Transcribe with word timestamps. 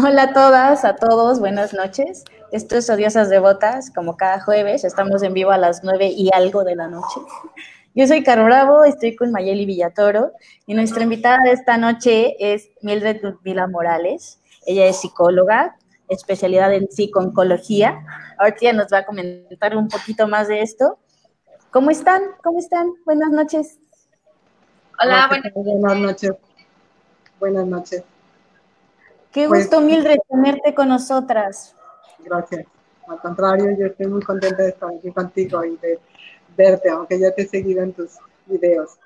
Hola 0.00 0.22
a 0.22 0.32
todas, 0.32 0.84
a 0.84 0.94
todos, 0.94 1.40
buenas 1.40 1.74
noches. 1.74 2.22
Esto 2.52 2.76
es 2.76 2.88
Odiosas 2.88 3.30
Devotas, 3.30 3.90
como 3.90 4.16
cada 4.16 4.40
jueves, 4.40 4.84
estamos 4.84 5.24
en 5.24 5.34
vivo 5.34 5.50
a 5.50 5.58
las 5.58 5.82
nueve 5.82 6.06
y 6.06 6.30
algo 6.32 6.62
de 6.62 6.76
la 6.76 6.86
noche. 6.86 7.20
Yo 7.96 8.06
soy 8.06 8.22
Caro 8.22 8.44
Bravo, 8.44 8.84
estoy 8.84 9.16
con 9.16 9.32
Mayeli 9.32 9.66
Villatoro 9.66 10.30
y 10.66 10.74
nuestra 10.74 11.02
invitada 11.02 11.38
de 11.42 11.50
esta 11.50 11.78
noche 11.78 12.36
es 12.38 12.70
Mildred 12.80 13.20
Vila 13.42 13.66
Morales. 13.66 14.40
Ella 14.66 14.86
es 14.86 15.00
psicóloga, 15.00 15.76
especialidad 16.06 16.72
en 16.72 16.88
psico-oncología. 16.88 18.00
Ahorita 18.38 18.58
ya 18.60 18.72
nos 18.74 18.92
va 18.92 18.98
a 18.98 19.04
comentar 19.04 19.76
un 19.76 19.88
poquito 19.88 20.28
más 20.28 20.46
de 20.46 20.62
esto. 20.62 21.00
¿Cómo 21.72 21.90
están? 21.90 22.22
¿Cómo 22.44 22.60
están? 22.60 22.92
Buenas 23.04 23.30
noches. 23.30 23.80
Hola, 25.02 25.26
buenas, 25.28 25.52
buenas 25.54 25.98
noches. 25.98 26.32
Buenas 27.40 27.66
noches. 27.66 28.04
Qué 29.38 29.46
pues, 29.46 29.70
gusto, 29.70 29.80
Mildred, 29.80 30.18
tenerte 30.28 30.74
con 30.74 30.88
nosotras. 30.88 31.72
Gracias. 32.18 32.66
Al 33.06 33.20
contrario, 33.20 33.66
yo 33.78 33.86
estoy 33.86 34.08
muy 34.08 34.20
contenta 34.20 34.64
de 34.64 34.70
estar 34.70 34.90
aquí 34.90 35.12
contigo 35.12 35.64
y 35.64 35.76
de 35.76 36.00
verte, 36.56 36.90
aunque 36.90 37.20
ya 37.20 37.30
te 37.30 37.42
he 37.42 37.46
seguido 37.46 37.84
en 37.84 37.92
tus 37.92 38.18
videos. 38.46 38.98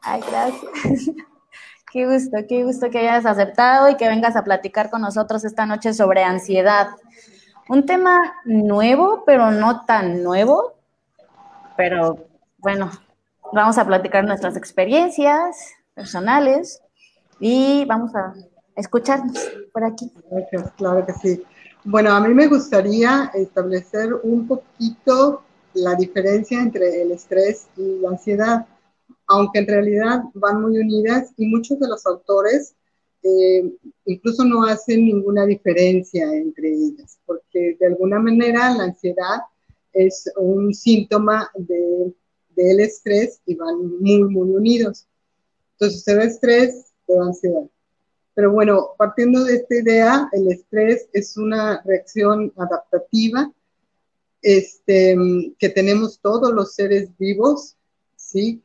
Ay, 0.00 0.22
gracias. 0.30 1.10
Qué 1.92 2.06
gusto, 2.06 2.38
qué 2.48 2.64
gusto 2.64 2.90
que 2.90 2.98
hayas 2.98 3.24
aceptado 3.26 3.88
y 3.88 3.96
que 3.96 4.08
vengas 4.08 4.34
a 4.34 4.44
platicar 4.44 4.90
con 4.90 5.02
nosotros 5.02 5.44
esta 5.44 5.66
noche 5.66 5.94
sobre 5.94 6.24
ansiedad. 6.24 6.88
Un 7.68 7.86
tema 7.86 8.34
nuevo, 8.44 9.24
pero 9.24 9.50
no 9.50 9.84
tan 9.84 10.22
nuevo. 10.22 10.74
Pero 11.76 12.26
bueno, 12.58 12.90
vamos 13.52 13.78
a 13.78 13.86
platicar 13.86 14.24
nuestras 14.24 14.56
experiencias 14.56 15.74
personales 15.94 16.82
y 17.40 17.84
vamos 17.86 18.14
a 18.14 18.34
escucharnos 18.76 19.38
por 19.72 19.84
aquí. 19.84 20.10
Gracias, 20.30 20.72
claro 20.72 21.04
que 21.04 21.12
sí. 21.14 21.42
Bueno, 21.84 22.10
a 22.10 22.20
mí 22.20 22.34
me 22.34 22.48
gustaría 22.48 23.30
establecer 23.34 24.12
un 24.22 24.46
poquito 24.46 25.42
la 25.74 25.94
diferencia 25.94 26.60
entre 26.60 27.02
el 27.02 27.12
estrés 27.12 27.68
y 27.76 28.00
la 28.00 28.10
ansiedad, 28.10 28.66
aunque 29.26 29.60
en 29.60 29.66
realidad 29.66 30.22
van 30.34 30.62
muy 30.62 30.78
unidas 30.78 31.32
y 31.36 31.46
muchos 31.46 31.78
de 31.78 31.88
los 31.88 32.06
autores 32.06 32.74
eh, 33.22 33.72
incluso 34.04 34.44
no 34.44 34.64
hacen 34.64 35.04
ninguna 35.04 35.46
diferencia 35.46 36.32
entre 36.32 36.72
ellas, 36.72 37.18
porque 37.26 37.76
de 37.78 37.86
alguna 37.86 38.20
manera 38.20 38.70
la 38.70 38.84
ansiedad 38.84 39.40
es 39.92 40.30
un 40.36 40.72
síntoma 40.72 41.50
de, 41.56 42.14
del 42.54 42.80
estrés 42.80 43.40
y 43.46 43.54
van 43.54 43.98
muy, 44.00 44.24
muy 44.24 44.50
unidos. 44.50 45.06
Entonces, 45.72 46.02
se 46.04 46.14
ve 46.14 46.24
estrés, 46.24 46.92
se 47.06 47.18
ansiedad. 47.18 47.64
Pero 48.36 48.52
bueno, 48.52 48.90
partiendo 48.98 49.44
de 49.44 49.54
esta 49.56 49.76
idea, 49.76 50.28
el 50.32 50.52
estrés 50.52 51.08
es 51.14 51.38
una 51.38 51.80
reacción 51.86 52.52
adaptativa 52.58 53.50
este, 54.42 55.16
que 55.58 55.70
tenemos 55.70 56.20
todos 56.20 56.52
los 56.52 56.74
seres 56.74 57.08
vivos, 57.16 57.76
¿sí? 58.14 58.62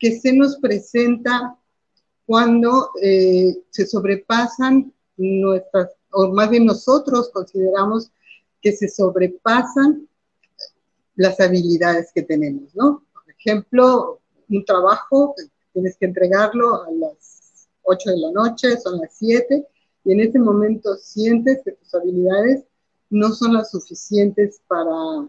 Que 0.00 0.18
se 0.18 0.32
nos 0.32 0.56
presenta 0.56 1.56
cuando 2.26 2.90
eh, 3.00 3.58
se 3.70 3.86
sobrepasan 3.86 4.92
nuestras, 5.16 5.92
o 6.10 6.32
más 6.32 6.50
bien 6.50 6.66
nosotros 6.66 7.30
consideramos 7.32 8.10
que 8.60 8.72
se 8.72 8.88
sobrepasan 8.88 10.08
las 11.14 11.38
habilidades 11.38 12.10
que 12.12 12.22
tenemos, 12.22 12.74
¿no? 12.74 13.04
Por 13.12 13.30
ejemplo, 13.30 14.20
un 14.48 14.64
trabajo, 14.64 15.36
tienes 15.72 15.96
que 15.96 16.06
entregarlo 16.06 16.82
a 16.82 16.90
las 16.90 17.37
8 17.88 18.10
de 18.10 18.18
la 18.18 18.30
noche, 18.30 18.78
son 18.78 18.98
las 18.98 19.14
7, 19.14 19.66
y 20.04 20.12
en 20.12 20.20
ese 20.20 20.38
momento 20.38 20.96
sientes 20.96 21.62
que 21.64 21.72
tus 21.72 21.94
habilidades 21.94 22.64
no 23.10 23.32
son 23.32 23.54
las 23.54 23.70
suficientes 23.70 24.60
para, 24.66 25.28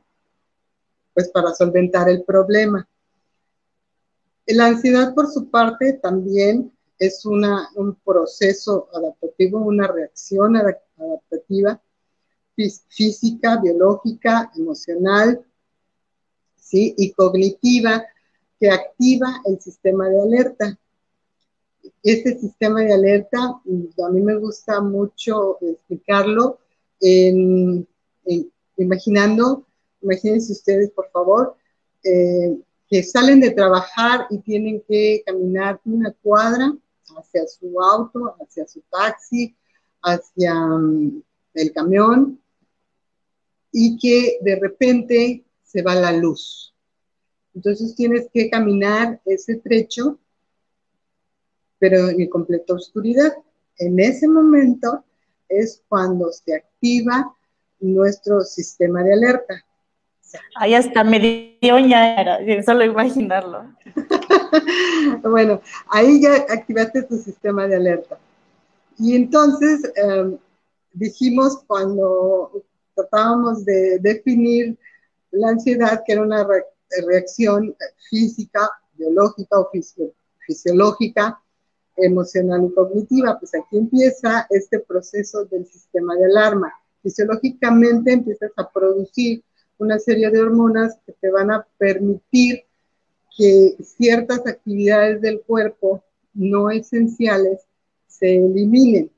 pues, 1.13 1.29
para 1.29 1.53
solventar 1.53 2.09
el 2.09 2.23
problema. 2.23 2.87
La 4.47 4.67
ansiedad, 4.67 5.13
por 5.13 5.31
su 5.31 5.49
parte, 5.49 5.93
también 5.93 6.71
es 6.97 7.25
una, 7.25 7.69
un 7.75 7.95
proceso 7.95 8.89
adaptativo, 8.93 9.59
una 9.59 9.87
reacción 9.87 10.57
adaptativa 10.57 11.81
física, 12.89 13.57
biológica, 13.61 14.51
emocional 14.57 15.45
¿sí? 16.57 16.93
y 16.97 17.13
cognitiva 17.13 18.03
que 18.59 18.69
activa 18.69 19.41
el 19.45 19.61
sistema 19.61 20.09
de 20.09 20.21
alerta 20.21 20.79
este 22.03 22.39
sistema 22.39 22.81
de 22.81 22.93
alerta, 22.93 23.37
a 23.39 24.09
mí 24.09 24.21
me 24.21 24.35
gusta 24.35 24.81
mucho 24.81 25.57
explicarlo 25.61 26.59
en, 26.99 27.87
imaginando, 28.77 29.65
imagínense 30.01 30.53
ustedes 30.53 30.91
por 30.91 31.09
favor, 31.11 31.55
eh, 32.03 32.57
que 32.89 33.03
salen 33.03 33.39
de 33.39 33.51
trabajar 33.51 34.25
y 34.29 34.39
tienen 34.39 34.81
que 34.87 35.21
caminar 35.25 35.79
una 35.85 36.11
cuadra 36.23 36.75
hacia 37.17 37.45
su 37.47 37.79
auto, 37.81 38.35
hacia 38.41 38.67
su 38.67 38.81
taxi, 38.89 39.55
hacia 40.01 40.55
mm, 40.55 41.21
el 41.53 41.71
camión 41.71 42.39
y 43.71 43.97
que 43.97 44.39
de 44.41 44.59
repente 44.59 45.45
se 45.63 45.81
va 45.81 45.93
la 45.95 46.11
luz. 46.11 46.73
Entonces 47.53 47.95
tienes 47.95 48.27
que 48.33 48.49
caminar 48.49 49.21
ese 49.25 49.57
trecho 49.57 50.17
pero 51.79 52.09
en 52.09 52.29
completa 52.29 52.73
oscuridad. 52.73 53.33
En 53.77 53.99
ese 53.99 54.27
momento 54.27 55.03
es 55.47 55.81
cuando 55.87 56.31
se 56.31 56.55
activa 56.55 57.33
nuestro 57.79 58.41
sistema 58.41 59.01
de 59.03 59.13
alerta. 59.13 59.65
Ahí 60.55 60.75
hasta 60.75 61.03
me 61.03 61.19
dio 61.19 61.77
era, 61.77 62.39
solo 62.63 62.83
imaginarlo. 62.83 63.73
bueno, 65.23 65.61
ahí 65.87 66.21
ya 66.21 66.35
activaste 66.49 67.03
tu 67.03 67.17
sistema 67.17 67.67
de 67.67 67.77
alerta. 67.77 68.19
Y 68.99 69.15
entonces 69.15 69.91
em, 69.95 70.37
dijimos 70.93 71.63
cuando 71.65 72.63
tratábamos 72.93 73.65
de 73.65 73.97
definir 73.99 74.77
la 75.31 75.49
ansiedad, 75.49 76.03
que 76.05 76.13
era 76.13 76.21
una 76.21 76.45
reacción 77.07 77.75
física, 78.09 78.69
biológica 78.93 79.59
o 79.59 79.71
fisiológica 80.45 81.41
emocional 82.01 82.65
y 82.65 82.73
cognitiva. 82.73 83.37
Pues 83.39 83.53
aquí 83.55 83.77
empieza 83.77 84.47
este 84.49 84.79
proceso 84.79 85.45
del 85.45 85.65
sistema 85.65 86.15
de 86.15 86.25
alarma. 86.25 86.73
Fisiológicamente 87.01 88.11
empiezas 88.13 88.51
a 88.57 88.69
producir 88.69 89.43
una 89.77 89.97
serie 89.97 90.29
de 90.29 90.41
hormonas 90.41 90.97
que 91.05 91.13
te 91.13 91.29
van 91.29 91.51
a 91.51 91.65
permitir 91.77 92.63
que 93.37 93.77
ciertas 93.81 94.45
actividades 94.45 95.21
del 95.21 95.41
cuerpo 95.41 96.03
no 96.33 96.69
esenciales 96.69 97.61
se 98.07 98.35
eliminen. 98.35 99.09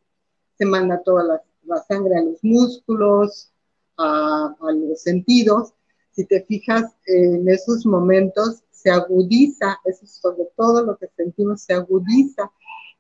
Se 0.58 0.66
manda 0.66 1.02
toda 1.04 1.24
la, 1.24 1.42
sangre 1.88 2.18
a 2.18 2.24
los 2.24 2.44
músculos, 2.44 3.52
a, 3.98 4.56
a 4.60 4.72
los 4.74 5.02
sentidos. 5.02 5.74
Si 6.12 6.26
te 6.26 6.44
fijas 6.44 6.92
en 7.06 7.48
esos 7.48 7.86
momentos, 7.86 8.62
se 8.82 8.90
agudiza, 8.90 9.80
eso 9.86 10.06
es 10.06 10.12
sobre 10.12 10.46
todo 10.58 10.84
lo 10.84 10.98
que 10.98 11.08
sentimos, 11.16 11.62
se 11.62 11.74
agudiza 11.74 12.52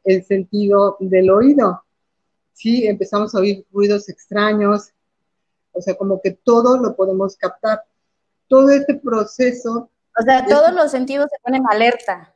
el 0.03 0.23
sentido 0.23 0.97
del 0.99 1.29
oído. 1.29 1.83
Sí, 2.53 2.87
empezamos 2.87 3.33
a 3.33 3.39
oír 3.39 3.65
ruidos 3.71 4.09
extraños, 4.09 4.91
o 5.71 5.81
sea, 5.81 5.95
como 5.95 6.21
que 6.21 6.31
todo 6.31 6.77
lo 6.77 6.95
podemos 6.95 7.35
captar. 7.35 7.83
Todo 8.47 8.69
este 8.69 8.95
proceso. 8.95 9.89
O 10.19 10.23
sea, 10.23 10.45
todos 10.45 10.73
los 10.73 10.91
sentidos 10.91 11.27
se 11.31 11.41
ponen 11.41 11.63
alerta. 11.69 12.35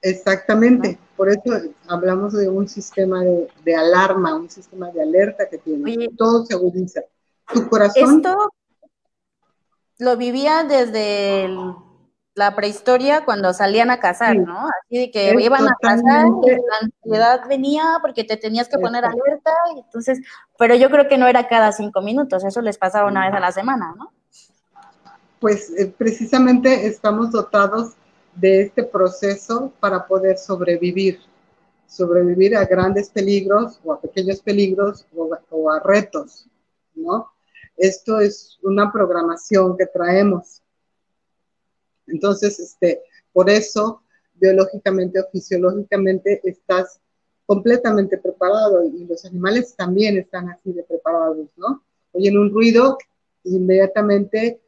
Exactamente, 0.00 0.96
por 1.16 1.28
eso 1.28 1.40
hablamos 1.88 2.32
de 2.32 2.48
un 2.48 2.68
sistema 2.68 3.24
de, 3.24 3.74
alarma, 3.74 4.36
un 4.36 4.48
sistema 4.48 4.92
de 4.92 5.02
alerta 5.02 5.48
que 5.48 5.58
tiene. 5.58 6.08
todo 6.16 6.46
se 6.46 6.54
agudiza. 6.54 7.02
Tu 7.52 7.68
corazón. 7.68 8.18
Esto 8.18 8.52
lo 9.98 10.16
vivía 10.16 10.62
desde 10.62 11.48
la 12.38 12.54
prehistoria 12.54 13.24
cuando 13.24 13.52
salían 13.52 13.90
a 13.90 13.98
cazar, 13.98 14.34
Sí. 14.34 14.38
¿no? 14.38 14.68
Así 14.68 14.98
de 14.98 15.10
que 15.10 15.34
iban 15.40 15.66
a 15.66 15.74
cazar 15.80 16.26
y 16.26 16.50
la 16.50 16.76
ansiedad 16.80 17.48
venía 17.48 17.84
porque 18.00 18.22
te 18.22 18.36
tenías 18.36 18.68
que 18.68 18.78
poner 18.78 19.04
alerta, 19.04 19.52
y 19.74 19.80
entonces, 19.80 20.20
pero 20.56 20.76
yo 20.76 20.88
creo 20.88 21.08
que 21.08 21.18
no 21.18 21.26
era 21.26 21.48
cada 21.48 21.72
cinco 21.72 22.00
minutos, 22.00 22.44
eso 22.44 22.62
les 22.62 22.78
pasaba 22.78 23.08
una 23.08 23.26
vez 23.26 23.34
a 23.34 23.40
la 23.40 23.50
semana, 23.50 23.92
¿no? 23.98 24.12
Pues 25.40 25.70
eh, 25.76 25.92
precisamente 25.98 26.86
estamos 26.86 27.32
dotados 27.32 27.94
de 28.34 28.62
este 28.62 28.84
proceso 28.84 29.72
para 29.80 30.06
poder 30.06 30.38
sobrevivir, 30.38 31.20
sobrevivir 31.88 32.56
a 32.56 32.64
grandes 32.64 33.10
peligros 33.10 33.80
o 33.84 33.92
a 33.92 34.00
pequeños 34.00 34.40
peligros 34.40 35.06
o, 35.16 35.28
o 35.50 35.70
a 35.70 35.80
retos, 35.80 36.46
¿no? 36.94 37.32
Esto 37.76 38.20
es 38.20 38.58
una 38.62 38.92
programación 38.92 39.76
que 39.76 39.86
traemos. 39.86 40.62
Entonces, 42.08 42.58
este, 42.58 43.02
por 43.32 43.50
eso, 43.50 44.02
biológicamente 44.34 45.20
o 45.20 45.28
fisiológicamente 45.30 46.40
estás 46.44 47.00
completamente 47.46 48.18
preparado 48.18 48.84
y 48.84 49.04
los 49.06 49.24
animales 49.24 49.74
también 49.74 50.18
están 50.18 50.50
así 50.50 50.72
de 50.72 50.82
preparados, 50.82 51.48
¿no? 51.56 51.82
Oyen 52.12 52.36
un 52.36 52.52
ruido, 52.52 52.98
inmediatamente 53.44 54.60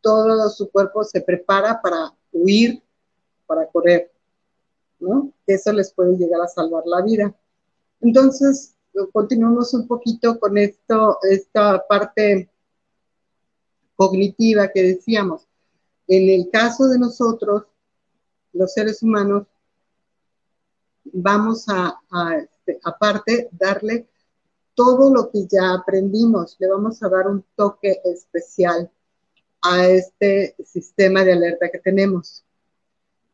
todo 0.00 0.48
su 0.50 0.70
cuerpo 0.70 1.02
se 1.02 1.20
prepara 1.22 1.80
para 1.82 2.12
huir, 2.30 2.82
para 3.46 3.66
correr, 3.66 4.12
¿no? 5.00 5.32
Eso 5.46 5.72
les 5.72 5.92
puede 5.92 6.16
llegar 6.16 6.40
a 6.42 6.48
salvar 6.48 6.84
la 6.86 7.02
vida. 7.02 7.34
Entonces, 8.00 8.76
continuamos 9.12 9.74
un 9.74 9.88
poquito 9.88 10.38
con 10.38 10.56
esto, 10.58 11.18
esta 11.22 11.84
parte 11.88 12.48
cognitiva 13.96 14.68
que 14.68 14.82
decíamos. 14.82 15.46
En 16.06 16.28
el 16.28 16.50
caso 16.50 16.86
de 16.86 16.98
nosotros, 16.98 17.64
los 18.52 18.72
seres 18.72 19.02
humanos, 19.02 19.46
vamos 21.04 21.66
a, 21.68 21.98
este, 22.36 22.78
aparte, 22.84 23.48
darle 23.52 24.06
todo 24.74 25.12
lo 25.12 25.30
que 25.30 25.46
ya 25.46 25.74
aprendimos, 25.74 26.56
le 26.58 26.68
vamos 26.68 27.02
a 27.02 27.08
dar 27.08 27.28
un 27.28 27.44
toque 27.54 28.00
especial 28.04 28.90
a 29.62 29.86
este 29.86 30.56
sistema 30.64 31.24
de 31.24 31.32
alerta 31.32 31.70
que 31.70 31.78
tenemos. 31.78 32.44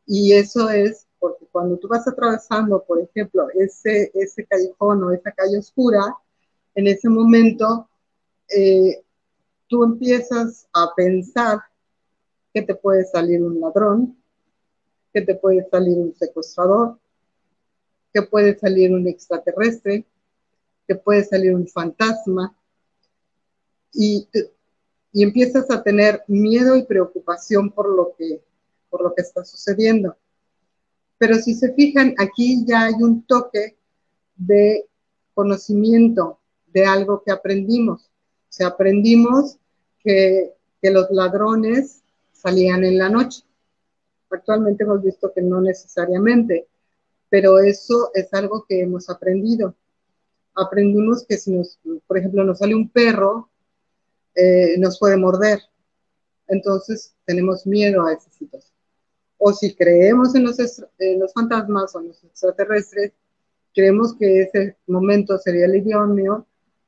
Y 0.05 0.33
eso 0.33 0.69
es 0.69 1.07
porque 1.19 1.45
cuando 1.51 1.77
tú 1.77 1.87
vas 1.87 2.07
atravesando, 2.07 2.83
por 2.83 2.99
ejemplo, 2.99 3.47
ese, 3.53 4.11
ese 4.13 4.45
callejón 4.45 5.03
o 5.03 5.11
esa 5.11 5.31
calle 5.31 5.57
oscura, 5.59 6.15
en 6.75 6.87
ese 6.87 7.09
momento 7.09 7.89
eh, 8.49 9.03
tú 9.67 9.83
empiezas 9.83 10.67
a 10.73 10.93
pensar 10.95 11.59
que 12.53 12.61
te 12.61 12.75
puede 12.75 13.05
salir 13.05 13.41
un 13.41 13.59
ladrón, 13.59 14.17
que 15.13 15.21
te 15.21 15.35
puede 15.35 15.67
salir 15.69 15.97
un 15.97 16.15
secuestrador, 16.15 16.97
que 18.13 18.21
puede 18.21 18.57
salir 18.57 18.93
un 18.93 19.07
extraterrestre, 19.07 20.05
que 20.87 20.95
puede 20.95 21.23
salir 21.23 21.55
un 21.55 21.67
fantasma, 21.67 22.55
y, 23.93 24.27
y 25.11 25.23
empiezas 25.23 25.69
a 25.69 25.83
tener 25.83 26.23
miedo 26.27 26.75
y 26.75 26.83
preocupación 26.83 27.71
por 27.71 27.89
lo 27.89 28.15
que, 28.17 28.41
por 28.89 29.03
lo 29.03 29.13
que 29.13 29.21
está 29.21 29.43
sucediendo. 29.43 30.15
Pero 31.17 31.35
si 31.35 31.53
se 31.53 31.73
fijan, 31.73 32.15
aquí 32.17 32.65
ya 32.65 32.85
hay 32.85 32.95
un 32.95 33.23
toque 33.23 33.77
de 34.35 34.87
conocimiento 35.33 36.39
de 36.67 36.85
algo 36.85 37.21
que 37.23 37.31
aprendimos. 37.31 38.03
O 38.03 38.53
sea, 38.53 38.67
aprendimos 38.67 39.57
que, 40.03 40.53
que 40.81 40.91
los 40.91 41.09
ladrones 41.11 42.00
salían 42.41 42.83
en 42.83 42.97
la 42.97 43.09
noche. 43.09 43.43
Actualmente 44.29 44.83
hemos 44.83 45.03
visto 45.03 45.31
que 45.33 45.41
no 45.41 45.61
necesariamente, 45.61 46.67
pero 47.29 47.59
eso 47.59 48.11
es 48.13 48.33
algo 48.33 48.65
que 48.67 48.81
hemos 48.81 49.09
aprendido. 49.09 49.75
Aprendimos 50.55 51.25
que 51.25 51.37
si 51.37 51.51
nos, 51.51 51.79
por 52.07 52.17
ejemplo, 52.17 52.43
nos 52.43 52.59
sale 52.59 52.75
un 52.75 52.89
perro, 52.89 53.49
eh, 54.35 54.77
nos 54.77 54.97
puede 54.99 55.17
morder. 55.17 55.59
Entonces 56.47 57.13
tenemos 57.25 57.65
miedo 57.65 58.05
a 58.05 58.13
esa 58.13 58.29
situación. 58.29 58.75
O 59.37 59.53
si 59.53 59.73
creemos 59.75 60.35
en 60.35 60.43
los, 60.43 60.57
en 60.99 61.19
los 61.19 61.33
fantasmas 61.33 61.95
o 61.95 62.01
en 62.01 62.09
los 62.09 62.23
extraterrestres, 62.23 63.13
creemos 63.73 64.15
que 64.15 64.41
ese 64.43 64.77
momento 64.87 65.37
sería 65.37 65.65
el 65.65 65.75
idóneo 65.75 66.45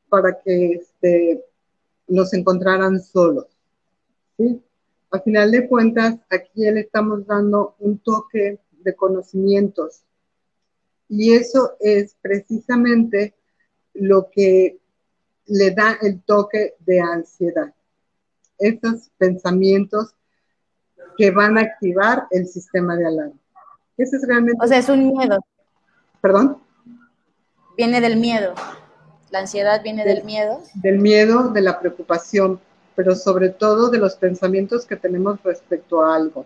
para 0.09 0.39
que 0.41 0.73
este, 0.73 1.43
nos 2.07 2.33
encontraran 2.33 3.01
solos. 3.01 3.47
¿sí? 4.37 4.61
A 5.13 5.19
final 5.19 5.51
de 5.51 5.67
cuentas, 5.67 6.15
aquí 6.31 6.49
le 6.55 6.79
estamos 6.79 7.27
dando 7.27 7.75
un 7.77 7.99
toque 7.99 8.59
de 8.71 8.95
conocimientos. 8.95 10.01
Y 11.07 11.33
eso 11.33 11.73
es 11.79 12.17
precisamente 12.19 13.35
lo 13.93 14.31
que 14.31 14.79
le 15.45 15.69
da 15.69 15.99
el 16.01 16.23
toque 16.23 16.73
de 16.79 16.99
ansiedad. 16.99 17.71
Esos 18.57 19.11
pensamientos 19.19 20.15
que 21.15 21.29
van 21.29 21.59
a 21.59 21.61
activar 21.61 22.25
el 22.31 22.47
sistema 22.47 22.95
de 22.95 23.05
alarma. 23.05 23.39
Ese 23.95 24.15
es 24.15 24.27
realmente... 24.27 24.57
O 24.65 24.67
sea, 24.67 24.79
es 24.79 24.89
un 24.89 25.09
miedo. 25.09 25.37
¿Perdón? 26.21 26.57
Viene 27.77 28.01
del 28.01 28.17
miedo. 28.17 28.55
La 29.29 29.41
ansiedad 29.41 29.83
viene 29.83 30.05
del 30.05 30.23
miedo. 30.23 30.63
Del 30.73 30.97
miedo, 30.97 31.49
de 31.49 31.61
la 31.61 31.79
preocupación, 31.79 32.59
pero 32.95 33.15
sobre 33.15 33.49
todo 33.49 33.89
de 33.89 33.97
los 33.97 34.15
pensamientos 34.15 34.85
que 34.85 34.95
tenemos 34.95 35.41
respecto 35.43 36.01
a 36.01 36.15
algo. 36.15 36.45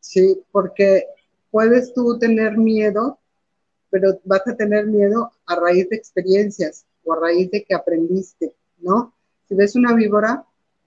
Sí, 0.00 0.42
porque 0.50 1.06
puedes 1.50 1.92
tú 1.92 2.18
tener 2.18 2.56
miedo, 2.56 3.18
pero 3.90 4.18
vas 4.24 4.46
a 4.46 4.56
tener 4.56 4.86
miedo 4.86 5.30
a 5.46 5.56
raíz 5.56 5.88
de 5.88 5.96
experiencias 5.96 6.86
o 7.04 7.12
a 7.12 7.20
raíz 7.20 7.50
de 7.50 7.64
que 7.64 7.74
aprendiste, 7.74 8.54
¿no? 8.78 9.14
Si 9.46 9.54
ves 9.54 9.74
una 9.76 9.94
víbora, 9.94 10.44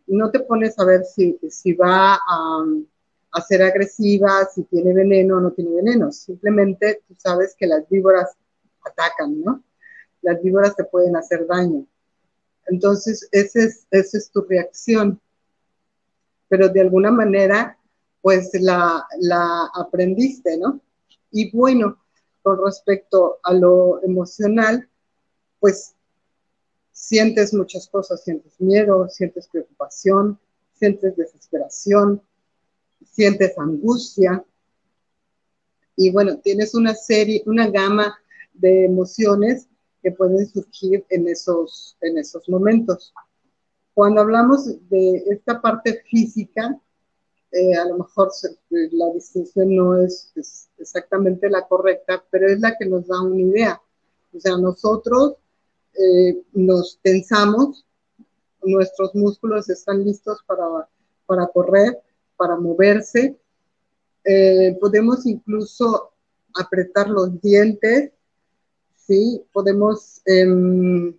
no 0.08 0.32
te 0.32 0.40
pones 0.40 0.78
a 0.80 0.86
ver 0.86 1.04
si, 1.04 1.38
si 1.50 1.74
va 1.74 2.16
a, 2.16 3.42
ser 3.48 3.64
agresiva, 3.64 4.46
si 4.46 4.64
tiene 4.64 4.94
veneno 4.94 5.38
o 5.38 5.42
no 5.42 5.52
tiene 5.52 5.76
veneno. 5.76 6.12
Simplemente 6.12 7.02
tú 7.08 7.16
sabes 7.18 7.56
que 7.58 7.68
las 7.68 7.88
víboras 7.90 8.36
atacan, 8.86 9.42
¿no? 9.42 9.64
Las 10.22 10.42
víboras 10.42 10.76
te 10.76 10.84
pueden 10.86 11.16
hacer 11.16 11.46
daño. 11.48 11.86
Entonces, 12.68 13.28
esa 13.32 13.64
es, 13.64 13.88
esa 13.92 14.18
es 14.18 14.32
tu 14.32 14.42
reacción. 14.42 15.20
Pero 16.48 16.70
de 16.70 16.82
alguna 16.82 17.12
manera, 17.12 17.78
pues 18.22 18.50
la, 18.54 19.06
la 19.20 19.70
aprendiste, 19.74 20.58
¿no? 20.58 20.80
Y 21.32 21.52
bueno, 21.52 21.98
con 22.42 22.64
respecto 22.64 23.40
a 23.44 23.54
lo 23.54 24.04
emocional, 24.04 24.88
pues 25.60 25.96
sientes 26.92 27.54
muchas 27.54 27.88
cosas, 27.88 28.24
sientes 28.24 28.54
miedo, 28.60 29.10
sientes 29.10 29.48
preocupación, 29.48 30.40
sientes 30.74 31.16
desesperación, 31.16 32.22
sientes 33.06 33.58
angustia. 33.58 34.44
Y 35.96 36.12
bueno, 36.12 36.38
tienes 36.40 36.76
una 36.76 36.94
serie, 36.94 37.44
una 37.46 37.70
gama 37.70 38.16
de 38.54 38.86
emociones 38.86 39.68
que 40.04 40.12
pueden 40.12 40.46
surgir 40.48 41.06
en 41.10 41.28
esos, 41.28 41.98
en 42.02 42.18
esos 42.18 42.48
momentos. 42.50 43.14
Cuando 43.94 44.22
hablamos 44.22 44.66
de 44.90 45.24
esta 45.30 45.62
parte 45.62 46.04
física, 46.10 46.78
eh, 47.52 47.76
a 47.76 47.86
lo 47.86 48.00
mejor 48.00 48.32
la 48.70 49.14
distinción 49.14 49.76
no 49.76 49.98
es, 49.98 50.32
es, 50.36 50.70
exactamente 50.78 51.50
la 51.50 51.68
correcta, 51.68 52.24
pero 52.30 52.50
es 52.50 52.60
la 52.60 52.76
que 52.78 52.86
nos 52.86 53.08
da 53.08 53.22
una 53.22 53.42
idea. 53.42 53.82
O 54.36 54.40
sea, 54.40 54.58
nosotros 54.58 55.36
eh, 55.94 56.44
nos 56.52 57.00
tensamos, 57.02 57.86
nuestros 58.64 59.14
músculos 59.16 59.70
están 59.70 60.04
listos 60.04 60.40
para, 60.46 60.90
para 61.26 61.48
correr, 61.48 62.02
para 62.36 62.56
moverse, 62.56 63.38
eh, 64.26 64.78
podemos 64.80 65.26
incluso 65.26 66.12
apretar 66.56 67.10
los 67.10 67.42
dientes, 67.42 68.12
¿sí? 69.06 69.44
Podemos 69.52 70.22
eh, 70.26 71.14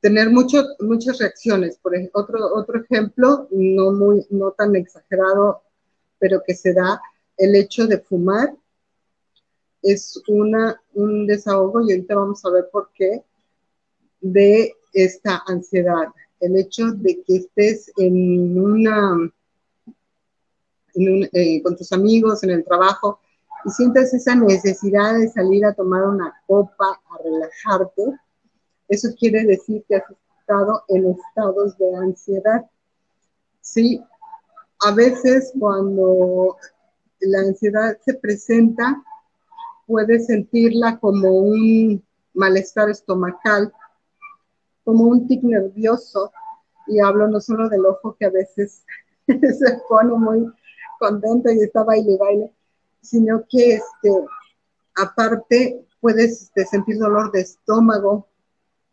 tener 0.00 0.30
mucho, 0.30 0.64
muchas 0.80 1.18
reacciones. 1.18 1.78
Por 1.78 1.94
ejemplo, 1.94 2.20
otro, 2.20 2.54
otro 2.54 2.80
ejemplo, 2.82 3.48
no, 3.50 3.92
muy, 3.92 4.26
no 4.30 4.50
tan 4.52 4.76
exagerado, 4.76 5.62
pero 6.18 6.42
que 6.46 6.54
se 6.54 6.72
da 6.72 7.00
el 7.36 7.54
hecho 7.56 7.86
de 7.86 7.98
fumar. 7.98 8.54
Es 9.82 10.20
una, 10.28 10.80
un 10.94 11.26
desahogo, 11.26 11.82
y 11.82 11.92
ahorita 11.92 12.14
vamos 12.14 12.44
a 12.44 12.50
ver 12.50 12.68
por 12.70 12.90
qué, 12.94 13.22
de 14.20 14.74
esta 14.92 15.42
ansiedad. 15.46 16.08
El 16.40 16.56
hecho 16.56 16.90
de 16.92 17.22
que 17.22 17.36
estés 17.36 17.92
en 17.96 18.58
una, 18.58 19.30
eh, 20.94 21.62
con 21.62 21.76
tus 21.76 21.92
amigos, 21.92 22.42
en 22.42 22.50
el 22.50 22.64
trabajo, 22.64 23.20
y 23.64 23.70
sientas 23.70 24.12
esa 24.12 24.34
necesidad 24.34 25.14
de 25.14 25.28
salir 25.28 25.64
a 25.64 25.74
tomar 25.74 26.04
una 26.04 26.34
copa, 26.46 27.00
a 27.10 27.22
relajarte, 27.22 28.02
eso 28.88 29.08
quiere 29.18 29.44
decir 29.44 29.84
que 29.88 29.96
has 29.96 30.04
estado 30.40 30.82
en 30.88 31.10
estados 31.10 31.76
de 31.78 31.96
ansiedad. 31.96 32.66
Sí, 33.60 34.04
a 34.80 34.92
veces 34.92 35.52
cuando 35.58 36.56
la 37.20 37.40
ansiedad 37.40 37.96
se 38.04 38.14
presenta, 38.14 39.02
puedes 39.86 40.26
sentirla 40.26 40.98
como 40.98 41.28
un 41.30 42.04
malestar 42.34 42.90
estomacal, 42.90 43.72
como 44.84 45.04
un 45.04 45.26
tic 45.26 45.42
nervioso, 45.42 46.30
y 46.86 47.00
hablo 47.00 47.28
no 47.28 47.40
solo 47.40 47.68
del 47.70 47.86
ojo 47.86 48.14
que 48.18 48.26
a 48.26 48.30
veces 48.30 48.84
se 49.26 49.80
pone 49.88 50.12
muy 50.12 50.52
contento 50.98 51.50
y 51.50 51.60
está 51.60 51.82
baile 51.82 52.12
y 52.12 52.18
baile, 52.18 52.52
sino 53.04 53.44
que 53.48 53.74
este, 53.74 54.10
aparte 54.96 55.86
puedes 56.00 56.42
este, 56.42 56.64
sentir 56.64 56.98
dolor 56.98 57.30
de 57.32 57.42
estómago, 57.42 58.28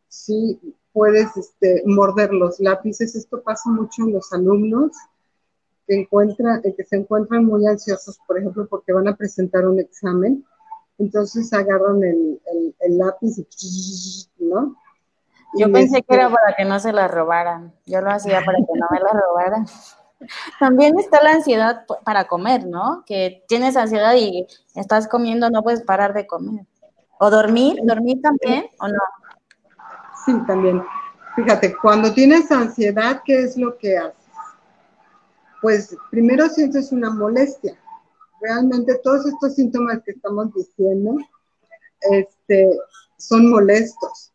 sí, 0.08 0.60
puedes 0.94 1.36
este, 1.38 1.84
morder 1.86 2.34
los 2.34 2.60
lápices. 2.60 3.16
Esto 3.16 3.42
pasa 3.42 3.70
mucho 3.70 4.04
en 4.04 4.14
los 4.14 4.32
alumnos 4.34 4.92
que, 5.88 6.02
encuentran, 6.02 6.62
que 6.62 6.84
se 6.84 6.98
encuentran 6.98 7.46
muy 7.46 7.66
ansiosos, 7.66 8.20
por 8.28 8.38
ejemplo, 8.38 8.68
porque 8.68 8.94
van 8.94 9.08
a 9.08 9.16
presentar 9.16 9.68
un 9.68 9.80
examen. 9.80 10.46
Entonces 10.98 11.52
agarran 11.54 12.04
el, 12.04 12.40
el, 12.80 12.98
lápiz 12.98 13.38
y, 13.40 14.46
¿no? 14.46 14.76
Yo 15.58 15.72
pensé 15.72 16.02
que 16.04 16.16
era 16.16 16.26
este 16.26 16.36
para 16.36 16.56
que 16.56 16.66
no 16.66 16.80
se 16.80 16.94
la 16.94 17.08
robaran. 17.08 17.74
Yo 17.86 18.02
lo 18.02 18.12
hacía 18.12 18.42
para 18.46 18.58
que 18.58 18.80
no 18.80 18.88
me 18.92 19.00
la 19.00 19.20
robaran. 19.20 19.66
También 20.60 21.00
está 21.00 21.22
la 21.24 21.32
ansiedad 21.32 21.86
para 22.04 22.28
comer, 22.28 22.66
¿no? 22.66 23.04
Que 23.06 23.44
tienes 23.48 23.76
ansiedad 23.78 24.14
y 24.16 24.48
estás 24.76 25.08
comiendo, 25.08 25.50
no 25.50 25.64
puedes 25.64 25.82
parar 25.82 26.14
de 26.14 26.28
comer. 26.28 26.66
O 27.20 27.30
dormir, 27.30 27.80
dormir 27.84 28.22
también 28.22 28.66
o 28.80 28.88
no. 28.88 29.00
Sí, 30.26 30.34
también. 30.48 30.84
Fíjate, 31.36 31.76
cuando 31.78 32.14
tienes 32.14 32.52
ansiedad, 32.52 33.22
¿qué 33.26 33.44
es 33.44 33.58
lo 33.58 33.78
que 33.78 33.98
haces? 33.98 34.16
Pues 35.62 35.96
primero 36.10 36.50
sientes 36.50 36.92
una 36.92 37.10
molestia. 37.10 37.78
Realmente 38.42 39.00
todos 39.04 39.26
estos 39.26 39.56
síntomas 39.56 40.02
que 40.04 40.12
estamos 40.12 40.54
diciendo 40.54 41.16
este, 42.12 42.70
son 43.18 43.50
molestos. 43.50 44.32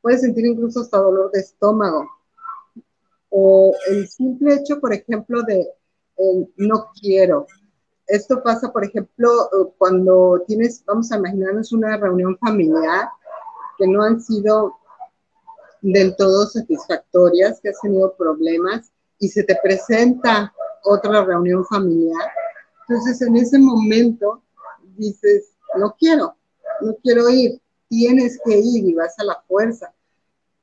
Puedes 0.00 0.22
sentir 0.22 0.46
incluso 0.46 0.80
hasta 0.80 0.98
dolor 0.98 1.30
de 1.32 1.40
estómago. 1.40 2.08
O 3.30 3.74
el 3.88 4.08
simple 4.08 4.54
hecho, 4.56 4.80
por 4.80 4.92
ejemplo, 4.92 5.42
de 5.42 5.68
no 6.56 6.90
quiero. 7.00 7.46
Esto 8.06 8.42
pasa, 8.42 8.72
por 8.72 8.84
ejemplo, 8.84 9.30
cuando 9.78 10.42
tienes, 10.46 10.84
vamos 10.84 11.10
a 11.12 11.16
imaginarnos 11.16 11.72
una 11.72 11.96
reunión 11.96 12.36
familiar 12.38 13.08
que 13.78 13.86
no 13.86 14.02
han 14.02 14.20
sido 14.20 14.76
del 15.80 16.14
todo 16.16 16.46
satisfactorias, 16.46 17.60
que 17.60 17.70
has 17.70 17.80
tenido 17.80 18.14
problemas 18.16 18.92
y 19.18 19.28
se 19.28 19.44
te 19.44 19.56
presenta 19.62 20.52
otra 20.82 21.24
reunión 21.24 21.64
familiar. 21.64 22.30
Entonces 22.88 23.22
en 23.22 23.36
ese 23.36 23.58
momento 23.58 24.42
dices, 24.96 25.54
no 25.78 25.94
quiero, 25.98 26.34
no 26.82 26.96
quiero 27.02 27.30
ir, 27.30 27.62
tienes 27.88 28.38
que 28.44 28.58
ir 28.58 28.88
y 28.88 28.94
vas 28.94 29.18
a 29.18 29.24
la 29.24 29.40
fuerza, 29.46 29.94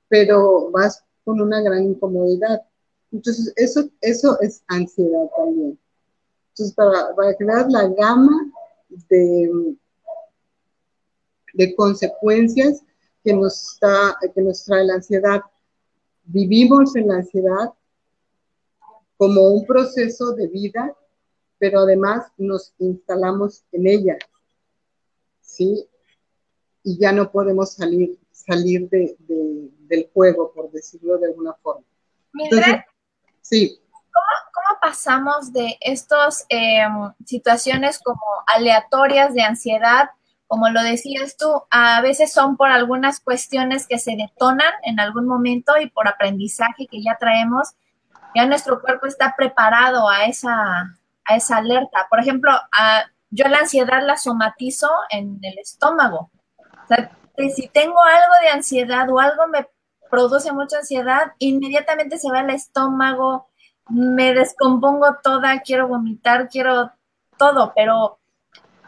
pero 0.10 0.70
vas 0.70 1.04
con 1.28 1.42
una 1.42 1.60
gran 1.60 1.84
incomodidad. 1.84 2.62
Entonces 3.12 3.52
eso, 3.58 3.90
eso 4.00 4.40
es 4.40 4.64
ansiedad 4.68 5.28
también. 5.36 5.78
Entonces 6.52 6.74
para, 6.74 7.14
para 7.18 7.36
crear 7.36 7.70
la 7.70 7.90
gama 7.90 8.50
de, 9.10 9.76
de 11.54 11.76
consecuencias 11.76 12.82
que 13.26 13.34
nos, 13.34 13.74
está, 13.74 14.16
que 14.34 14.42
nos 14.42 14.64
trae 14.64 14.86
la 14.86 14.94
ansiedad. 14.94 15.42
Vivimos 16.24 16.96
en 16.96 17.10
la 17.10 17.16
ansiedad 17.16 17.74
como 19.18 19.50
un 19.50 19.66
proceso 19.66 20.32
de 20.32 20.48
vida, 20.48 20.96
pero 21.58 21.82
además 21.82 22.32
nos 22.38 22.74
instalamos 22.80 23.66
en 23.74 23.86
ella, 23.86 24.18
¿sí? 25.42 25.90
Y 26.84 26.98
ya 26.98 27.12
no 27.12 27.30
podemos 27.30 27.74
salir, 27.74 28.18
salir 28.32 28.88
de, 28.88 29.18
del 29.88 30.10
juego, 30.14 30.52
por 30.54 30.72
decirlo 30.72 31.18
de 31.18 31.28
alguna 31.28 31.54
forma. 31.54 31.84
Entonces, 32.34 32.76
sí. 33.42 33.82
¿Cómo, 33.92 34.80
pasamos 34.82 35.52
de 35.54 35.78
estas 35.82 36.46
em, 36.50 37.12
situaciones 37.26 38.00
como 38.00 38.22
aleatorias 38.48 39.34
de 39.34 39.42
ansiedad 39.42 40.10
como 40.48 40.70
lo 40.70 40.82
decías 40.82 41.36
tú, 41.38 41.64
a 41.70 42.02
veces 42.02 42.32
son 42.32 42.56
por 42.56 42.72
algunas 42.72 43.20
cuestiones 43.20 43.86
que 43.86 44.00
se 44.00 44.16
detonan 44.16 44.74
en 44.84 45.00
algún 45.00 45.28
momento 45.28 45.74
y 45.78 45.90
por 45.90 46.08
aprendizaje 46.08 46.88
que 46.88 47.04
ya 47.04 47.18
traemos, 47.20 47.76
ya 48.34 48.46
nuestro 48.46 48.82
cuerpo 48.82 49.08
está 49.08 49.36
preparado 49.38 50.10
a 50.10 50.26
esa, 50.26 50.54
a 51.26 51.36
esa 51.36 51.58
alerta. 51.58 52.08
Por 52.10 52.22
ejemplo, 52.22 52.52
yo 53.30 53.48
la 53.50 53.60
ansiedad 53.60 54.02
la 54.02 54.16
somatizo 54.16 54.90
en 55.10 55.38
el 55.42 55.60
estómago. 55.60 56.32
O 56.58 56.88
sea, 56.88 57.12
si 57.54 57.68
tengo 57.68 58.02
algo 58.02 58.34
de 58.42 58.50
ansiedad 58.50 59.10
o 59.10 59.20
algo 59.20 59.48
me 59.48 59.68
produce 60.10 60.52
mucha 60.52 60.80
ansiedad, 60.80 61.34
inmediatamente 61.40 62.18
se 62.18 62.32
va 62.32 62.42
el 62.42 62.50
estómago, 62.50 63.48
me 63.90 64.34
descompongo 64.34 65.18
toda, 65.24 65.62
quiero 65.62 65.88
vomitar, 65.88 66.50
quiero 66.50 66.92
todo, 67.38 67.74
pero 67.76 68.20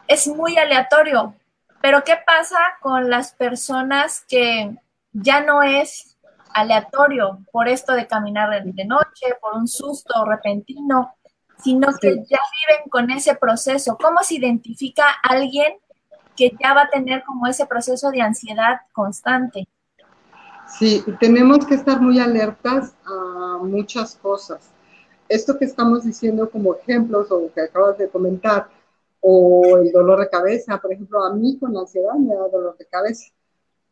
es 0.06 0.26
muy 0.28 0.56
aleatorio. 0.56 1.34
Pero 1.80 2.04
¿qué 2.04 2.16
pasa 2.26 2.58
con 2.82 3.08
las 3.08 3.32
personas 3.32 4.24
que 4.28 4.76
ya 5.12 5.40
no 5.40 5.62
es 5.62 6.18
aleatorio 6.52 7.38
por 7.52 7.68
esto 7.68 7.94
de 7.94 8.06
caminar 8.06 8.62
de 8.62 8.84
noche, 8.84 9.34
por 9.40 9.54
un 9.54 9.66
susto 9.66 10.24
repentino, 10.24 11.14
sino 11.62 11.88
que 11.98 12.16
ya 12.16 12.38
viven 12.68 12.88
con 12.90 13.10
ese 13.10 13.34
proceso? 13.34 13.96
¿Cómo 13.96 14.22
se 14.22 14.34
identifica 14.34 15.04
alguien 15.22 15.74
que 16.36 16.52
ya 16.60 16.74
va 16.74 16.82
a 16.82 16.90
tener 16.90 17.22
como 17.24 17.46
ese 17.46 17.66
proceso 17.66 18.10
de 18.10 18.20
ansiedad 18.20 18.80
constante? 18.92 19.66
Sí, 20.78 21.04
tenemos 21.18 21.66
que 21.66 21.74
estar 21.74 22.00
muy 22.00 22.18
alertas 22.18 22.94
a 23.04 23.58
muchas 23.62 24.14
cosas. 24.16 24.70
Esto 25.28 25.58
que 25.58 25.64
estamos 25.64 26.04
diciendo 26.04 26.50
como 26.50 26.74
ejemplos 26.74 27.30
o 27.30 27.52
que 27.52 27.60
acabas 27.60 27.98
de 27.98 28.08
comentar, 28.08 28.68
o 29.20 29.78
el 29.78 29.92
dolor 29.92 30.20
de 30.20 30.28
cabeza. 30.28 30.78
Por 30.78 30.92
ejemplo, 30.92 31.22
a 31.22 31.34
mí 31.34 31.58
con 31.58 31.74
la 31.74 31.80
ansiedad 31.80 32.14
me 32.14 32.34
da 32.34 32.48
dolor 32.48 32.76
de 32.78 32.86
cabeza. 32.86 33.26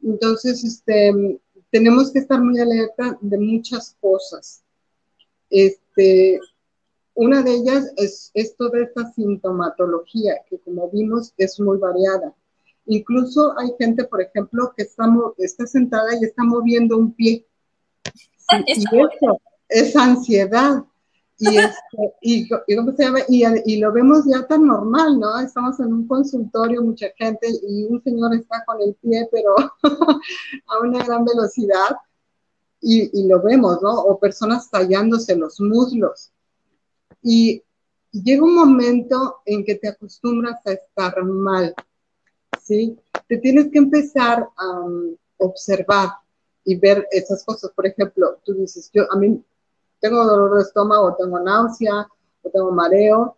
Entonces, 0.02 0.64
este, 0.64 1.40
tenemos 1.70 2.10
que 2.12 2.20
estar 2.20 2.40
muy 2.40 2.58
alerta 2.58 3.18
de 3.20 3.38
muchas 3.38 3.96
cosas. 4.00 4.62
Este, 5.50 6.40
una 7.14 7.42
de 7.42 7.54
ellas 7.54 7.92
es, 7.96 8.30
es 8.34 8.56
toda 8.56 8.80
esta 8.80 9.10
sintomatología 9.12 10.34
que 10.48 10.58
como 10.60 10.88
vimos 10.90 11.34
es 11.36 11.58
muy 11.60 11.78
variada. 11.78 12.34
Incluso 12.88 13.54
hay 13.58 13.68
gente, 13.78 14.04
por 14.04 14.22
ejemplo, 14.22 14.72
que 14.76 14.82
está, 14.82 15.04
está 15.38 15.66
sentada 15.66 16.08
y 16.20 16.24
está 16.24 16.42
moviendo 16.44 16.96
un 16.96 17.14
pie. 17.14 17.46
y 18.66 18.72
eso 18.72 19.40
es 19.68 19.94
ansiedad. 19.96 20.84
Y, 21.38 21.48
este, 21.56 22.14
y, 22.22 22.48
y, 23.66 23.78
lo 23.78 23.92
vemos 23.92 24.24
ya 24.26 24.46
tan 24.46 24.66
normal, 24.66 25.20
¿no? 25.20 25.38
Estamos 25.38 25.78
en 25.80 25.92
un 25.92 26.08
consultorio, 26.08 26.82
mucha 26.82 27.06
gente, 27.16 27.48
y 27.62 27.84
un 27.84 28.02
señor 28.02 28.34
está 28.34 28.64
con 28.66 28.80
el 28.82 28.94
pie, 28.96 29.28
pero 29.30 29.54
a 30.66 30.80
una 30.82 31.04
gran 31.04 31.24
velocidad, 31.24 31.96
y, 32.80 33.26
lo 33.26 33.42
vemos, 33.42 33.82
¿no? 33.82 33.92
O 33.92 34.18
personas 34.18 34.70
tallándose 34.70 35.36
los 35.36 35.60
muslos. 35.60 36.32
Y 37.22 37.62
llega 38.12 38.44
un 38.44 38.54
momento 38.54 39.40
en 39.44 39.64
que 39.64 39.74
te 39.74 39.88
acostumbras 39.88 40.64
a 40.66 40.72
estar 40.72 41.22
mal, 41.24 41.74
¿sí? 42.68 42.98
Te 43.26 43.38
tienes 43.38 43.70
que 43.72 43.78
empezar 43.78 44.46
a 44.56 44.80
um, 44.80 45.16
observar 45.38 46.10
y 46.64 46.76
ver 46.76 47.08
esas 47.10 47.42
cosas. 47.44 47.70
Por 47.74 47.86
ejemplo, 47.86 48.38
tú 48.44 48.52
dices, 48.54 48.90
yo, 48.92 49.10
a 49.10 49.16
mí 49.16 49.42
tengo 50.00 50.24
dolor 50.24 50.56
de 50.56 50.62
estómago, 50.62 51.16
tengo 51.16 51.40
náusea, 51.40 52.06
o 52.42 52.50
tengo 52.50 52.70
mareo, 52.70 53.36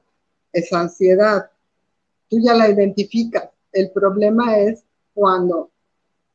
es 0.52 0.72
ansiedad. 0.72 1.48
Tú 2.28 2.38
ya 2.40 2.54
la 2.54 2.68
identificas. 2.68 3.48
El 3.72 3.92
problema 3.92 4.58
es 4.58 4.82
cuando, 5.14 5.70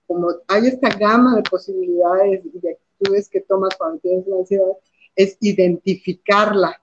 como 0.07 0.29
hay 0.47 0.67
esta 0.67 0.89
gama 0.89 1.35
de 1.35 1.43
posibilidades 1.43 2.45
y 2.45 2.59
de 2.59 2.71
actitudes 2.71 3.29
que 3.29 3.41
tomas 3.41 3.75
cuando 3.77 3.99
tienes 3.99 4.25
la 4.25 4.37
ansiedad, 4.37 4.73
es 5.15 5.37
identificarla. 5.41 6.81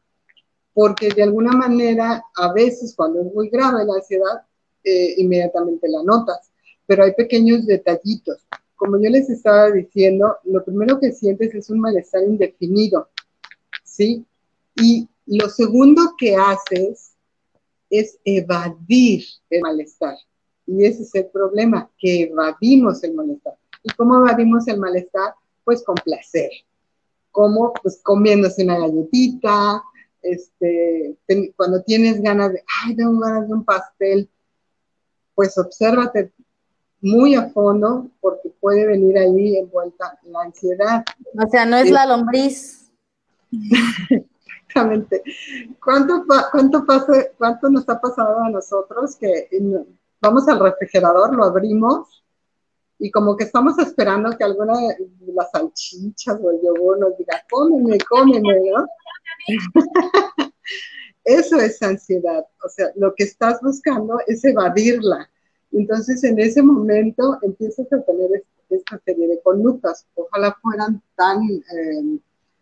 Porque 0.74 1.08
de 1.08 1.22
alguna 1.22 1.52
manera, 1.52 2.22
a 2.34 2.52
veces 2.52 2.94
cuando 2.94 3.20
es 3.20 3.32
muy 3.32 3.48
grave 3.48 3.84
la 3.84 3.94
ansiedad, 3.94 4.42
eh, 4.84 5.14
inmediatamente 5.18 5.88
la 5.88 6.02
notas. 6.02 6.50
Pero 6.86 7.04
hay 7.04 7.12
pequeños 7.14 7.66
detallitos. 7.66 8.46
Como 8.76 9.00
yo 9.00 9.10
les 9.10 9.30
estaba 9.30 9.70
diciendo, 9.70 10.36
lo 10.44 10.64
primero 10.64 10.98
que 10.98 11.12
sientes 11.12 11.54
es 11.54 11.70
un 11.70 11.80
malestar 11.80 12.22
indefinido 12.24 13.08
¿sí? 13.92 14.24
Y 14.76 15.08
lo 15.26 15.48
segundo 15.48 16.14
que 16.16 16.34
haces 16.34 17.12
es 17.90 18.18
evadir 18.24 19.24
el 19.50 19.60
malestar. 19.60 20.16
Y 20.66 20.84
ese 20.84 21.02
es 21.02 21.14
el 21.14 21.26
problema, 21.26 21.90
que 21.98 22.22
evadimos 22.22 23.02
el 23.04 23.14
malestar. 23.14 23.54
¿Y 23.82 23.92
cómo 23.94 24.18
evadimos 24.18 24.66
el 24.68 24.78
malestar? 24.78 25.34
Pues 25.64 25.82
con 25.84 25.96
placer. 25.96 26.50
Como 27.30 27.72
pues 27.82 28.00
comiéndose 28.02 28.64
una 28.64 28.78
galletita, 28.78 29.82
este, 30.22 31.16
cuando 31.56 31.82
tienes 31.82 32.22
ganas 32.22 32.52
de, 32.52 32.62
ay, 32.84 32.96
tengo 32.96 33.18
ganas 33.18 33.48
de 33.48 33.54
un 33.54 33.64
pastel, 33.64 34.28
pues 35.34 35.56
obsérvate 35.58 36.32
muy 37.00 37.34
a 37.34 37.50
fondo 37.50 38.08
porque 38.20 38.50
puede 38.60 38.86
venir 38.86 39.18
ahí 39.18 39.56
envuelta 39.56 40.18
la 40.24 40.42
ansiedad. 40.42 41.04
O 41.34 41.50
sea, 41.50 41.66
no 41.66 41.76
es 41.76 41.90
la 41.90 42.06
lombriz. 42.06 42.90
Exactamente. 44.72 45.22
¿Cuánto, 45.82 46.24
cuánto, 46.50 46.84
¿Cuánto 47.36 47.70
nos 47.70 47.88
ha 47.88 48.00
pasado 48.00 48.40
a 48.40 48.50
nosotros 48.50 49.16
que 49.16 49.48
vamos 50.20 50.48
al 50.48 50.60
refrigerador, 50.60 51.34
lo 51.34 51.44
abrimos 51.44 52.24
y 52.98 53.10
como 53.10 53.36
que 53.36 53.44
estamos 53.44 53.78
esperando 53.80 54.36
que 54.36 54.44
alguna 54.44 54.74
de 54.78 55.32
las 55.34 55.50
salchichas 55.50 56.38
o 56.40 56.50
el 56.52 56.60
yogur 56.62 57.00
nos 57.00 57.18
diga, 57.18 57.42
cómeme, 57.50 57.98
cómeme, 58.08 58.60
¿no? 58.70 58.86
Eso 61.24 61.56
es 61.58 61.82
ansiedad. 61.82 62.46
O 62.64 62.68
sea, 62.68 62.90
lo 62.96 63.14
que 63.14 63.24
estás 63.24 63.60
buscando 63.62 64.18
es 64.26 64.44
evadirla. 64.44 65.28
Entonces, 65.70 66.22
en 66.24 66.38
ese 66.38 66.62
momento 66.62 67.38
empiezas 67.42 67.92
a 67.92 68.00
tener 68.02 68.44
esta 68.68 68.98
serie 69.04 69.28
de 69.28 69.40
conductas. 69.40 70.06
Ojalá 70.14 70.56
fueran 70.60 71.02
tan 71.16 71.42
eh, 71.44 72.18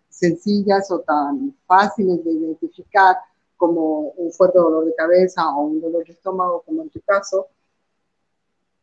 sencillas 0.09 0.91
o 0.91 1.01
tan 1.01 1.57
fáciles 1.67 2.25
de 2.25 2.33
identificar 2.33 3.17
como 3.57 4.13
un 4.17 4.33
fuerte 4.33 4.59
dolor 4.59 4.87
de 4.87 4.95
cabeza 4.95 5.49
o 5.51 5.65
un 5.65 5.81
dolor 5.81 6.05
de 6.07 6.13
estómago, 6.13 6.63
como 6.65 6.83
en 6.83 6.91
tu 6.91 7.01
caso, 7.03 7.49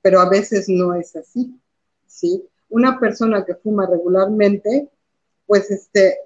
pero 0.02 0.20
a 0.20 0.30
veces 0.30 0.70
no 0.70 0.94
es 0.94 1.16
así, 1.16 1.60
¿sí? 2.06 2.48
Una 2.70 3.00
persona 3.00 3.44
que 3.44 3.56
fuma 3.56 3.88
regularmente, 3.88 4.88
pues 5.48 5.72
este, 5.72 6.20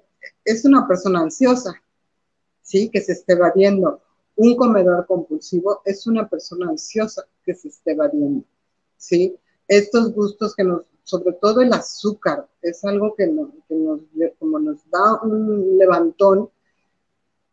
es 0.44 0.64
una 0.64 0.86
persona 0.86 1.20
ansiosa, 1.20 1.74
¿sí? 2.62 2.88
Que 2.90 3.00
se 3.00 3.12
esté 3.12 3.34
evadiendo. 3.34 4.00
Un 4.36 4.56
comedor 4.56 5.06
compulsivo 5.06 5.82
es 5.84 6.06
una 6.06 6.28
persona 6.28 6.70
ansiosa 6.70 7.24
que 7.44 7.54
se 7.54 7.68
esté 7.68 7.92
evadiendo, 7.92 8.44
¿sí? 8.96 9.36
Estos 9.68 10.12
gustos 10.14 10.54
que 10.54 10.64
nos 10.64 10.86
sobre 11.04 11.32
todo 11.34 11.60
el 11.60 11.72
azúcar, 11.72 12.46
es 12.60 12.84
algo 12.84 13.14
que, 13.14 13.26
nos, 13.26 13.50
como 14.38 14.58
nos 14.58 14.78
da 14.90 15.20
un 15.22 15.76
levantón, 15.78 16.48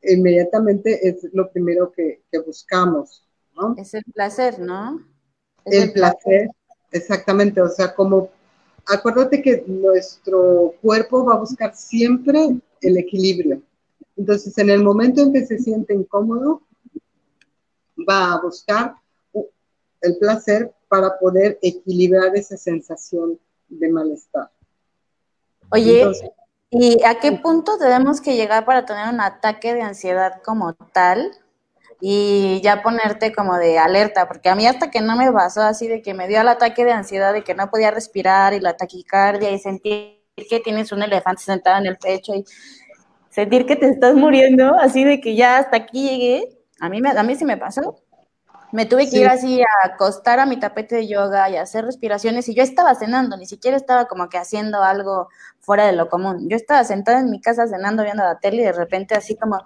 inmediatamente 0.03 1.07
es 1.07 1.27
lo 1.33 1.51
primero 1.51 1.91
que, 1.91 2.21
buscamos, 2.45 3.27
¿no? 3.55 3.75
Es 3.77 3.93
el 3.93 4.03
placer, 4.13 4.59
¿no? 4.59 5.05
el, 5.65 5.91
placer, 5.91 6.49
exactamente, 6.91 7.61
o 7.61 7.67
sea, 7.67 7.93
como, 7.93 8.29
acuérdate 8.85 9.41
que 9.41 9.63
nuestro 9.67 10.75
cuerpo 10.81 11.25
va 11.25 11.33
a 11.33 11.39
buscar 11.39 11.75
siempre 11.75 12.55
el 12.81 12.97
equilibrio. 12.97 13.61
Entonces, 14.19 14.57
en 14.57 14.69
el 14.69 14.83
momento 14.83 15.21
en 15.21 15.31
que 15.31 15.45
se 15.45 15.57
siente 15.59 15.93
incómodo, 15.93 16.61
va 17.97 18.33
a 18.33 18.41
buscar 18.41 18.95
el 20.01 20.17
placer 20.17 20.73
para 20.89 21.17
poder 21.17 21.57
equilibrar 21.61 22.35
esa 22.35 22.57
sensación 22.57 23.39
de 23.69 23.89
malestar. 23.89 24.51
Oye, 25.71 26.05
¿y 26.69 27.01
a 27.05 27.17
qué 27.19 27.31
punto 27.31 27.77
tenemos 27.77 28.19
que 28.19 28.35
llegar 28.35 28.65
para 28.65 28.85
tener 28.85 29.07
un 29.07 29.21
ataque 29.21 29.73
de 29.73 29.83
ansiedad 29.83 30.41
como 30.43 30.73
tal? 30.73 31.31
Y 32.01 32.59
ya 32.61 32.83
ponerte 32.83 33.33
como 33.33 33.55
de 33.55 33.77
alerta, 33.79 34.27
porque 34.27 34.49
a 34.49 34.55
mí 34.55 34.67
hasta 34.67 34.91
que 34.91 34.99
no 34.99 35.15
me 35.15 35.31
pasó 35.31 35.61
así 35.61 35.88
de 35.88 36.01
que 36.01 36.13
me 36.13 36.27
dio 36.27 36.41
el 36.41 36.47
ataque 36.49 36.83
de 36.83 36.91
ansiedad, 36.91 37.31
de 37.31 37.45
que 37.45 37.55
no 37.55 37.69
podía 37.69 37.91
respirar 37.91 38.53
y 38.53 38.59
la 38.59 38.75
taquicardia 38.75 39.51
y 39.51 39.59
sentir 39.59 40.19
que 40.49 40.59
tienes 40.59 40.91
un 40.91 41.03
elefante 41.03 41.43
sentado 41.43 41.77
en 41.77 41.88
el 41.88 41.97
pecho 41.97 42.33
y 42.33 42.43
sentir 43.29 43.65
que 43.65 43.75
te 43.75 43.89
estás 43.89 44.15
muriendo, 44.15 44.75
así 44.79 45.03
de 45.03 45.21
que 45.21 45.36
ya 45.36 45.57
hasta 45.57 45.77
aquí 45.77 46.09
llegué, 46.09 46.57
a 46.79 46.89
mí, 46.89 47.01
a 47.05 47.24
mí 47.24 47.36
sí 47.36 47.45
me 47.45 47.57
pasó. 47.57 48.01
Me 48.71 48.86
tuve 48.86 49.09
que 49.09 49.17
ir 49.17 49.27
así 49.27 49.62
a 49.62 49.88
acostar 49.88 50.39
a 50.39 50.45
mi 50.45 50.59
tapete 50.59 50.98
de 50.98 51.07
yoga 51.07 51.50
y 51.50 51.55
hacer 51.55 51.86
respiraciones 51.86 52.48
y 52.50 52.53
yo 52.53 52.62
estaba 52.62 52.93
cenando, 52.93 53.36
ni 53.36 53.48
siquiera 53.48 53.75
estaba 53.75 54.05
como 54.05 54.29
que 54.29 54.38
haciendo 54.38 54.83
algo 54.83 55.27
fuera 55.59 55.88
de 55.88 55.93
lo 55.93 56.07
común. 56.07 56.48
Yo 56.50 56.55
estaba 56.55 56.83
sentada 56.83 57.19
en 57.19 57.31
mi 57.31 57.41
casa 57.41 57.67
cenando, 57.67 58.03
viendo 58.03 58.24
la 58.24 58.38
tele 58.39 58.62
y 58.62 58.65
de 58.65 58.71
repente 58.71 59.15
así 59.15 59.36
como 59.36 59.57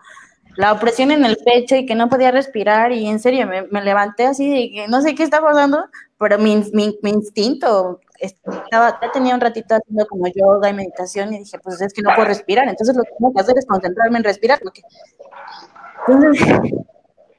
la 0.55 0.71
opresión 0.71 1.11
en 1.11 1.25
el 1.25 1.37
pecho 1.37 1.75
y 1.75 1.85
que 1.85 1.95
no 1.95 2.09
podía 2.09 2.31
respirar 2.31 2.91
y 2.91 3.07
en 3.07 3.19
serio 3.19 3.47
me, 3.47 3.81
levanté 3.81 4.25
así 4.25 4.49
de 4.49 4.71
que 4.71 4.87
no 4.87 5.01
sé 5.01 5.15
qué 5.15 5.23
está 5.23 5.41
pasando, 5.41 5.85
pero 6.17 6.37
mi, 6.37 6.63
mi, 6.73 6.95
instinto 7.03 7.99
estaba, 8.23 8.99
ya 9.01 9.11
tenía 9.11 9.35
un 9.35 9.41
ratito 9.41 9.75
haciendo 9.75 10.05
como 10.07 10.27
yoga 10.27 10.69
y 10.69 10.73
meditación 10.73 11.33
y 11.33 11.39
dije, 11.39 11.59
pues 11.59 11.81
es 11.81 11.93
que 11.93 12.01
no 12.01 12.11
puedo 12.15 12.27
respirar, 12.27 12.67
entonces 12.67 12.95
lo 12.95 13.03
que 13.03 13.11
tengo 13.17 13.33
que 13.33 13.41
hacer 13.41 13.57
es 13.57 13.65
concentrarme 13.65 14.17
en 14.17 14.23
respirar. 14.23 14.59
Porque... 14.61 14.81
Entonces, 16.07 16.41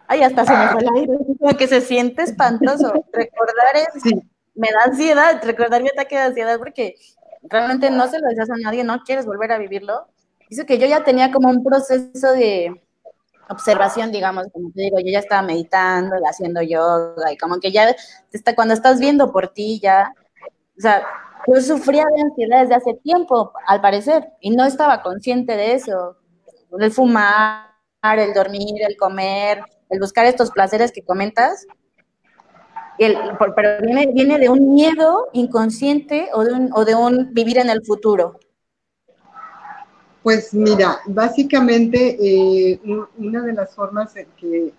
Ay, 0.06 0.22
hasta 0.22 0.44
se 0.44 0.52
me 0.52 0.68
fue 0.68 0.82
el 0.82 0.88
aire, 0.96 1.18
como 1.38 1.56
que 1.56 1.66
se 1.66 1.80
siente 1.80 2.22
espantoso. 2.22 2.92
Recordar 3.12 3.76
es, 3.76 4.14
me 4.54 4.68
da 4.70 4.84
ansiedad, 4.84 5.40
recordar 5.42 5.82
mi 5.82 5.88
ataque 5.88 6.16
de 6.16 6.22
ansiedad 6.22 6.58
porque 6.58 6.96
realmente 7.42 7.90
no 7.90 8.06
se 8.08 8.20
lo 8.20 8.28
deseas 8.28 8.50
a 8.50 8.56
nadie, 8.62 8.84
no 8.84 9.02
quieres 9.02 9.26
volver 9.26 9.52
a 9.52 9.58
vivirlo. 9.58 10.06
Dice 10.50 10.66
que 10.66 10.78
yo 10.78 10.86
ya 10.86 11.04
tenía 11.04 11.32
como 11.32 11.48
un 11.48 11.64
proceso 11.64 12.32
de 12.32 12.80
observación, 13.48 14.12
digamos, 14.12 14.46
como 14.52 14.70
te 14.72 14.82
digo, 14.82 14.98
yo 14.98 15.10
ya 15.10 15.18
estaba 15.18 15.42
meditando, 15.42 16.16
haciendo 16.28 16.62
yoga 16.62 17.32
y 17.32 17.36
como 17.36 17.58
que 17.58 17.72
ya 17.72 17.94
está, 18.32 18.54
cuando 18.54 18.74
estás 18.74 19.00
viendo 19.00 19.32
por 19.32 19.48
ti 19.48 19.80
ya, 19.80 20.12
o 20.76 20.80
sea, 20.80 21.06
yo 21.46 21.60
sufría 21.60 22.04
de 22.04 22.22
ansiedad 22.22 22.62
desde 22.62 22.74
hace 22.74 22.94
tiempo, 22.94 23.52
al 23.66 23.80
parecer, 23.80 24.28
y 24.40 24.50
no 24.50 24.64
estaba 24.64 25.02
consciente 25.02 25.56
de 25.56 25.74
eso. 25.74 26.16
El 26.78 26.90
fumar, 26.90 27.68
el 28.02 28.32
dormir, 28.32 28.82
el 28.86 28.96
comer, 28.96 29.62
el 29.90 30.00
buscar 30.00 30.26
estos 30.26 30.50
placeres 30.50 30.90
que 30.92 31.02
comentas, 31.02 31.66
pero 32.98 33.80
viene, 33.82 34.12
viene 34.12 34.38
de 34.38 34.48
un 34.48 34.72
miedo 34.72 35.28
inconsciente 35.32 36.28
o 36.32 36.44
de, 36.44 36.52
un, 36.52 36.70
o 36.72 36.84
de 36.84 36.94
un 36.94 37.34
vivir 37.34 37.58
en 37.58 37.68
el 37.68 37.84
futuro. 37.84 38.38
Pues 40.22 40.54
mira, 40.54 41.00
básicamente 41.06 42.16
eh, 42.18 42.80
una 43.18 43.42
de 43.42 43.52
las 43.52 43.74
formas 43.74 44.16
en 44.16 44.26
que 44.38 44.72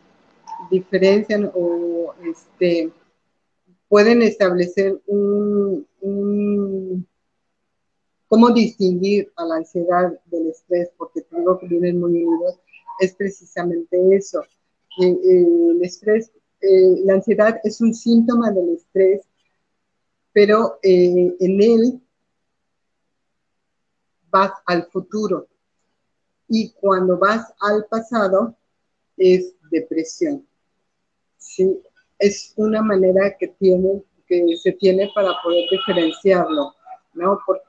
diferencian 0.72 1.52
o 1.54 2.16
este, 2.28 2.92
pueden 3.88 4.24
establecer 4.24 5.00
un, 5.06 5.55
cómo 8.28 8.50
distinguir 8.52 9.32
a 9.36 9.46
la 9.46 9.56
ansiedad 9.58 10.20
del 10.26 10.48
estrés, 10.48 10.90
porque 10.98 11.22
te 11.22 11.38
digo 11.38 11.58
que 11.58 11.68
vienen 11.68 12.00
muy 12.00 12.24
unidos, 12.24 12.60
es 13.00 13.16
precisamente 13.16 13.98
eso. 14.16 14.42
Eh, 15.02 15.18
el 15.24 15.80
estrés, 15.84 16.32
eh, 16.62 17.02
la 17.04 17.16
ansiedad 17.16 17.60
es 17.64 17.82
un 17.82 17.94
síntoma 17.94 18.52
del 18.52 18.70
estrés, 18.76 19.22
pero 20.34 20.80
eh, 20.84 21.36
en 21.40 21.62
él 21.62 22.02
vas 24.30 24.52
al 24.66 24.86
futuro 24.92 25.48
y 26.48 26.72
cuando 26.72 27.18
vas 27.18 27.54
al 27.60 27.86
pasado 27.86 28.56
es 29.18 29.54
depresión. 29.72 30.46
¿sí? 31.38 31.82
Es 32.20 32.54
una 32.58 32.82
manera 32.82 33.36
que, 33.38 33.48
tiene, 33.48 34.04
que 34.28 34.46
se 34.58 34.72
tiene 34.74 35.10
para 35.14 35.34
poder 35.44 35.66
diferenciarlo. 35.70 36.74
¿no? 37.16 37.40
Porque 37.46 37.66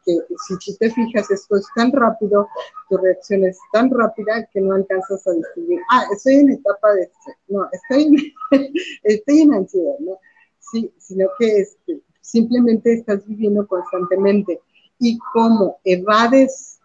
si 0.46 0.58
tú 0.58 0.76
te 0.78 0.90
fijas, 0.90 1.30
esto 1.30 1.56
es 1.56 1.66
tan 1.74 1.92
rápido, 1.92 2.48
tu 2.88 2.96
reacción 2.98 3.44
es 3.44 3.58
tan 3.72 3.90
rápida 3.90 4.46
que 4.52 4.60
no 4.60 4.74
alcanzas 4.74 5.26
a 5.26 5.32
distinguir, 5.32 5.80
ah, 5.90 6.04
estoy 6.12 6.34
en 6.34 6.50
etapa 6.50 6.92
de 6.94 7.10
no, 7.48 7.68
estoy 7.72 8.32
en, 8.50 8.74
estoy 9.04 9.40
en 9.42 9.54
ansiedad, 9.54 9.98
¿no? 10.00 10.18
Sí, 10.58 10.92
sino 10.98 11.28
que 11.38 11.60
este, 11.60 12.00
simplemente 12.20 12.92
estás 12.92 13.24
viviendo 13.26 13.66
constantemente. 13.66 14.60
Y 14.98 15.18
como 15.32 15.78
evades 15.84 16.80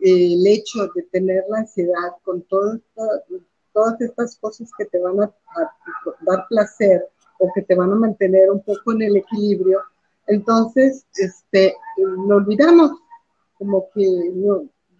el 0.00 0.46
hecho 0.46 0.86
de 0.94 1.02
tener 1.10 1.44
la 1.48 1.58
ansiedad 1.58 2.12
con 2.22 2.42
todas 2.42 4.00
estas 4.00 4.36
cosas 4.36 4.70
que 4.78 4.84
te 4.84 5.00
van 5.00 5.20
a 5.22 5.34
dar 6.20 6.46
placer 6.48 7.08
o 7.38 7.50
que 7.54 7.62
te 7.62 7.74
van 7.74 7.92
a 7.92 7.96
mantener 7.96 8.50
un 8.50 8.62
poco 8.62 8.92
en 8.92 9.02
el 9.02 9.16
equilibrio, 9.16 9.80
entonces, 10.26 11.06
este, 11.14 11.76
lo 11.96 12.36
olvidamos, 12.36 12.90
como 13.58 13.88
que 13.94 14.32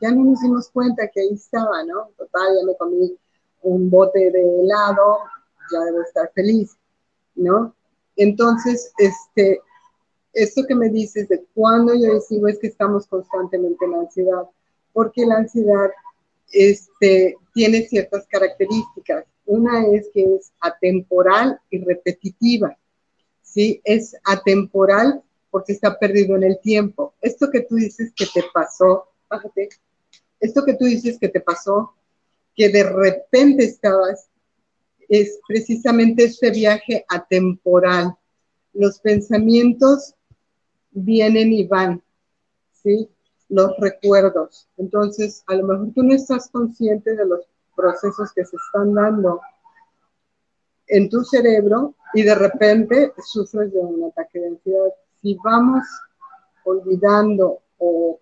ya 0.01 0.12
no 0.12 0.25
nos 0.25 0.40
dimos 0.40 0.70
cuenta 0.70 1.09
que 1.09 1.20
ahí 1.20 1.35
estaba, 1.35 1.83
¿no? 1.85 2.11
Total, 2.16 2.57
ya 2.59 2.66
me 2.66 2.77
comí 2.77 3.16
un 3.62 3.90
bote 3.90 4.31
de 4.31 4.61
helado, 4.61 5.18
ya 5.72 5.81
debo 5.81 6.03
estar 6.03 6.31
feliz, 6.33 6.77
¿no? 7.35 7.75
Entonces, 8.14 8.92
este, 8.99 9.61
esto 10.33 10.62
que 10.66 10.75
me 10.75 10.90
dices 10.90 11.29
de 11.29 11.44
cuando 11.55 11.94
yo 11.94 12.14
decido 12.14 12.46
es 12.46 12.59
que 12.59 12.68
estamos 12.68 13.07
constantemente 13.07 13.85
en 13.85 13.94
ansiedad, 13.94 14.44
porque 14.92 15.27
la 15.27 15.38
ansiedad 15.38 15.90
este, 16.53 17.37
tiene 17.53 17.83
ciertas 17.83 18.27
características. 18.29 19.25
Una 19.46 19.87
es 19.87 20.11
que 20.12 20.22
es 20.22 20.52
atemporal 20.61 21.61
y 21.70 21.82
repetitiva. 21.82 22.76
¿sí? 23.42 23.80
Es 23.85 24.16
atemporal 24.24 25.22
porque 25.50 25.72
está 25.72 25.98
perdido 25.98 26.37
en 26.37 26.44
el 26.44 26.61
tiempo. 26.61 27.14
Esto 27.20 27.50
que 27.50 27.62
tú 27.62 27.76
dices 27.76 28.12
que 28.14 28.26
te 28.26 28.44
pasó, 28.52 29.09
esto 30.40 30.64
que 30.64 30.74
tú 30.74 30.85
dices 30.85 31.18
que 31.18 31.28
te 31.28 31.40
pasó, 31.40 31.94
que 32.54 32.68
de 32.68 32.85
repente 32.85 33.64
estabas, 33.64 34.28
es 35.09 35.38
precisamente 35.46 36.24
este 36.24 36.50
viaje 36.50 37.04
atemporal. 37.09 38.16
Los 38.72 38.98
pensamientos 38.98 40.14
vienen 40.90 41.52
y 41.52 41.66
van, 41.66 42.02
¿sí? 42.72 43.09
Los 43.48 43.70
recuerdos. 43.78 44.68
Entonces, 44.76 45.44
a 45.46 45.54
lo 45.54 45.66
mejor 45.66 45.92
tú 45.94 46.02
no 46.02 46.14
estás 46.14 46.50
consciente 46.50 47.14
de 47.14 47.24
los 47.24 47.40
procesos 47.76 48.32
que 48.32 48.44
se 48.44 48.56
están 48.56 48.94
dando 48.94 49.40
en 50.88 51.08
tu 51.08 51.22
cerebro 51.24 51.94
y 52.14 52.22
de 52.22 52.34
repente 52.34 53.12
sufres 53.24 53.72
de 53.72 53.78
un 53.78 54.04
ataque 54.04 54.40
de 54.40 54.48
ansiedad. 54.48 54.88
Si 55.20 55.36
vamos 55.44 55.84
olvidando 56.64 57.60
o, 57.78 58.18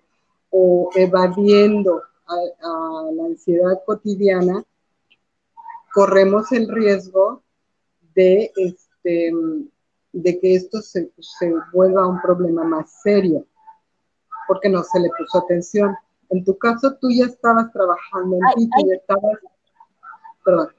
evadiendo 0.95 2.03
a, 2.27 3.11
la 3.13 3.25
ansiedad 3.25 3.83
cotidiana, 3.85 4.65
corremos 5.93 6.53
el 6.53 6.69
riesgo 6.69 7.43
de, 8.15 8.53
este, 8.57 9.33
de 10.13 10.41
que 10.41 10.55
esto 10.55 10.81
se, 10.81 11.11
se 11.19 11.53
vuelva 11.73 12.07
un 12.07 12.21
problema 12.21 12.65
más 12.65 13.03
serio, 13.03 13.47
porque 14.47 14.69
no 14.69 14.83
se 14.85 15.01
le 15.01 15.11
puso 15.19 15.39
atención. 15.39 15.95
En 16.31 16.45
tu 16.45 16.57
caso, 16.59 16.97
tú 17.01 17.09
ya 17.11 17.27
estabas 17.27 17.73
trabajando 17.73 18.37
en 18.37 18.55
ti, 18.57 18.71
tú 18.71 18.89
ya 18.89 18.95
estabas... 18.97 19.39
Perdón. 20.45 20.75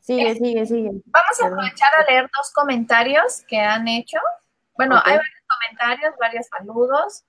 Sigue, 0.00 0.34
sigue, 0.34 0.66
sigue. 0.66 0.90
Vamos 1.06 1.40
a 1.40 1.46
aprovechar 1.46 1.94
a 1.96 2.10
leer 2.10 2.30
dos 2.36 2.52
comentarios 2.52 3.44
que 3.46 3.60
han 3.60 3.86
hecho. 3.86 4.18
Bueno, 4.76 4.96
hay 5.04 5.16
varios 5.16 5.44
comentarios, 5.46 6.14
varios 6.18 6.46
saludos. 6.46 7.24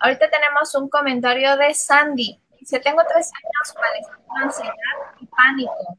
Ahorita 0.00 0.28
tenemos 0.30 0.74
un 0.74 0.88
comentario 0.88 1.56
de 1.56 1.72
Sandy. 1.74 2.42
Dice, 2.58 2.80
tengo 2.80 3.02
tres 3.06 3.30
años 3.32 3.74
padeciendo 3.74 4.34
ansiedad 4.42 4.74
y 5.20 5.26
pánico. 5.26 5.98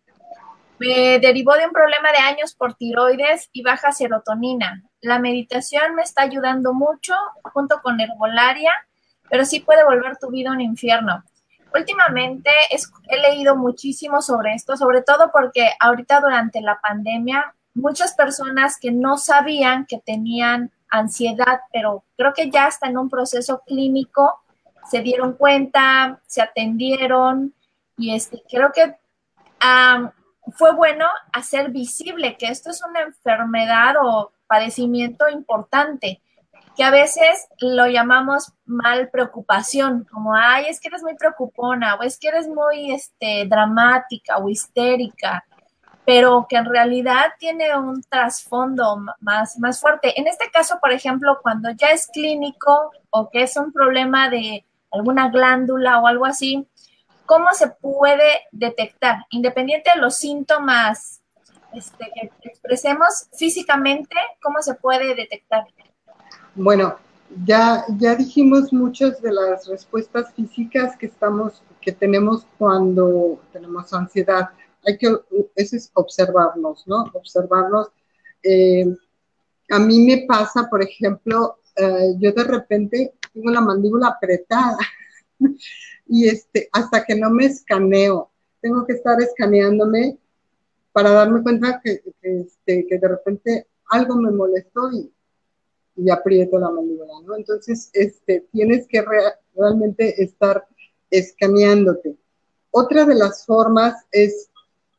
Me 0.80 1.20
derivó 1.20 1.54
de 1.54 1.66
un 1.66 1.72
problema 1.72 2.12
de 2.12 2.18
años 2.18 2.54
por 2.56 2.76
tiroides 2.76 3.50
y 3.54 3.64
baja 3.64 3.92
serotonina. 3.92 4.84
La 5.02 5.20
meditación 5.20 5.96
me 5.96 6.04
está 6.04 6.24
ayudando 6.24 6.74
mucho 6.74 7.14
junto 7.54 7.82
con 7.82 8.00
herbolaria, 8.00 8.72
pero 9.30 9.46
sí 9.46 9.60
puede 9.60 9.84
volver 9.84 10.18
tu 10.18 10.30
vida 10.30 10.52
un 10.52 10.62
infierno. 10.62 11.24
Últimamente 11.74 12.50
he 13.10 13.18
leído 13.18 13.56
muchísimo 13.56 14.22
sobre 14.22 14.54
esto, 14.54 14.78
sobre 14.78 15.02
todo 15.02 15.32
porque 15.32 15.70
ahorita 15.80 16.22
durante 16.22 16.62
la 16.62 16.80
pandemia 16.80 17.54
muchas 17.74 18.16
personas 18.16 18.80
que 18.80 18.92
no 18.92 19.18
sabían 19.18 19.86
que 19.86 20.00
tenían 20.00 20.72
ansiedad, 20.90 21.62
pero 21.72 22.04
creo 22.16 22.34
que 22.34 22.50
ya 22.50 22.68
está 22.68 22.88
en 22.88 22.98
un 22.98 23.10
proceso 23.10 23.62
clínico, 23.66 24.42
se 24.90 25.02
dieron 25.02 25.34
cuenta, 25.34 26.20
se 26.26 26.42
atendieron 26.42 27.54
y 27.98 28.16
este, 28.16 28.42
creo 28.50 28.72
que 28.72 28.96
fue 30.54 30.74
bueno 30.74 31.06
hacer 31.34 31.72
visible 31.72 32.38
que 32.38 32.48
esto 32.48 32.70
es 32.70 32.82
una 32.84 33.02
enfermedad 33.02 33.96
o 34.02 34.32
padecimiento 34.48 35.30
importante 35.30 36.22
que 36.78 36.84
a 36.84 36.92
veces 36.92 37.48
lo 37.60 37.88
llamamos 37.88 38.54
mal 38.66 39.10
preocupación, 39.10 40.08
como, 40.12 40.36
ay, 40.36 40.66
es 40.70 40.80
que 40.80 40.90
eres 40.90 41.02
muy 41.02 41.16
preocupona, 41.16 41.96
o 41.96 42.04
es 42.04 42.20
que 42.20 42.28
eres 42.28 42.48
muy 42.48 42.92
este, 42.92 43.46
dramática 43.48 44.38
o 44.38 44.48
histérica, 44.48 45.44
pero 46.06 46.46
que 46.48 46.56
en 46.56 46.66
realidad 46.66 47.34
tiene 47.40 47.76
un 47.76 48.04
trasfondo 48.04 49.04
más, 49.20 49.58
más 49.58 49.80
fuerte. 49.80 50.20
En 50.20 50.28
este 50.28 50.52
caso, 50.52 50.78
por 50.80 50.92
ejemplo, 50.92 51.40
cuando 51.42 51.72
ya 51.72 51.88
es 51.88 52.08
clínico 52.08 52.92
o 53.10 53.30
que 53.32 53.42
es 53.42 53.58
un 53.58 53.74
problema 53.74 54.30
de 54.30 54.64
alguna 54.92 55.30
glándula 55.30 56.00
o 56.00 56.08
algo 56.08 56.26
así, 56.26 56.68
¿cómo 57.26 57.54
se 57.54 57.70
puede 57.70 58.44
detectar? 58.52 59.26
Independiente 59.32 59.92
de 59.96 60.02
los 60.02 60.16
síntomas 60.16 61.24
este, 61.74 62.12
que 62.14 62.50
expresemos 62.50 63.28
físicamente, 63.36 64.16
¿cómo 64.42 64.62
se 64.62 64.74
puede 64.76 65.16
detectar? 65.16 65.66
Bueno, 66.56 66.98
ya, 67.46 67.86
ya 67.98 68.16
dijimos 68.16 68.72
muchas 68.72 69.22
de 69.22 69.32
las 69.32 69.68
respuestas 69.68 70.34
físicas 70.34 70.96
que 70.98 71.08
estamos, 71.08 71.62
que 71.82 71.92
tenemos 71.92 72.46
cuando 72.58 73.40
tenemos 73.52 73.94
ansiedad. 73.94 74.50
Hay 74.86 74.98
que, 74.98 75.08
eso 75.56 75.76
es 75.76 75.92
observarnos, 75.94 76.88
¿no? 76.88 77.06
Observarnos. 77.14 77.90
Eh, 78.44 78.86
a 79.70 79.80
mí 79.80 80.06
me 80.06 80.26
pasa, 80.26 80.68
por 80.70 80.82
ejemplo, 80.82 81.60
eh, 81.76 82.16
yo 82.18 82.32
de 82.32 82.44
repente 82.44 83.14
tengo 83.34 83.52
la 83.52 83.62
mandíbula 83.62 84.08
apretada 84.08 84.78
y 86.08 86.28
este, 86.28 86.70
hasta 86.72 87.04
que 87.06 87.16
no 87.16 87.30
me 87.30 87.46
escaneo, 87.46 88.32
tengo 88.62 88.86
que 88.86 88.94
estar 88.94 89.22
escaneándome 89.22 90.18
para 90.98 91.12
darme 91.12 91.44
cuenta 91.44 91.80
que, 91.84 92.02
este, 92.24 92.88
que 92.88 92.98
de 92.98 93.08
repente 93.08 93.68
algo 93.90 94.16
me 94.16 94.32
molestó 94.32 94.92
y, 94.92 95.14
y 95.96 96.10
aprieto 96.10 96.58
la 96.58 96.72
mandíbula, 96.72 97.14
¿no? 97.24 97.36
Entonces, 97.36 97.92
este, 97.94 98.48
tienes 98.52 98.88
que 98.88 99.06
realmente 99.56 100.24
estar 100.24 100.66
escaneándote. 101.12 102.18
Otra 102.72 103.06
de 103.06 103.14
las 103.14 103.46
formas 103.46 104.08
es 104.12 104.50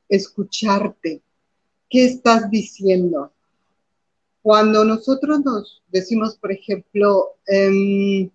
escucharte. 0.09 1.21
¿Qué 1.91 2.05
estás 2.05 2.49
diciendo? 2.49 3.33
Cuando 4.41 4.85
nosotros 4.85 5.41
nos 5.45 5.83
decimos, 5.89 6.37
por 6.37 6.53
ejemplo, 6.53 7.39
em, 7.45 8.31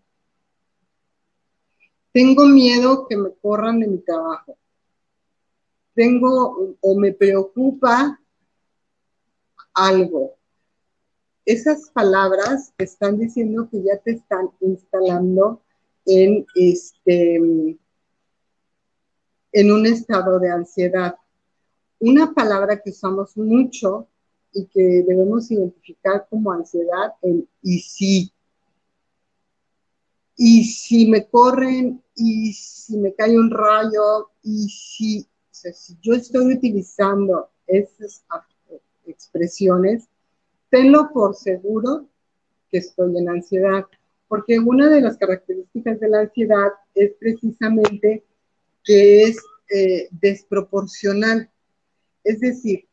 tengo 2.12 2.46
miedo 2.46 3.08
que 3.08 3.16
me 3.16 3.32
corran 3.42 3.80
de 3.80 3.88
mi 3.88 4.00
trabajo, 4.00 4.58
tengo 5.96 6.76
o 6.80 7.00
me 7.00 7.14
preocupa 7.14 8.20
algo, 9.74 10.36
esas 11.46 11.90
palabras 11.90 12.74
están 12.78 13.20
diciendo 13.20 13.68
que 13.70 13.84
ya 13.84 13.98
te 13.98 14.12
están 14.12 14.50
instalando 14.62 15.62
en, 16.06 16.46
este, 16.56 17.36
en 19.52 19.72
un 19.72 19.86
estado 19.86 20.40
de 20.40 20.50
ansiedad. 20.50 21.16
Una 22.00 22.34
palabra 22.34 22.82
que 22.82 22.92
usamos 22.92 23.36
mucho 23.36 24.08
y 24.54 24.68
que 24.68 25.04
debemos 25.06 25.52
identificar 25.52 26.28
como 26.30 26.52
ansiedad 26.52 27.14
en 27.22 27.48
y 27.62 27.80
si. 27.80 28.34
Y 30.36 30.64
si 30.64 31.10
me 31.10 31.28
corren, 31.28 32.02
y 32.16 32.54
si 32.54 32.98
me 32.98 33.14
cae 33.14 33.38
un 33.38 33.52
rayo, 33.52 34.32
y 34.42 34.68
si, 34.70 35.28
si 35.72 35.98
yo 36.02 36.14
estoy 36.14 36.56
utilizando 36.56 37.50
esas 37.68 38.24
expresiones, 39.06 40.08
tenlo 40.70 41.10
por 41.14 41.36
seguro 41.36 42.08
que 42.70 42.80
estoy 42.80 43.18
en 43.18 43.30
ansiedad, 43.30 43.86
porque 44.28 44.60
una 44.60 44.90
de 44.90 45.02
las 45.02 45.18
características 45.18 46.00
de 46.00 46.10
la 46.10 46.22
ansiedad 46.22 46.72
es 46.96 47.14
precisamente 47.20 48.24
que 48.84 49.24
es 49.24 49.38
eh, 49.74 50.08
desproporcional. 50.12 51.50
Es 52.24 52.40
decir, 52.40 52.86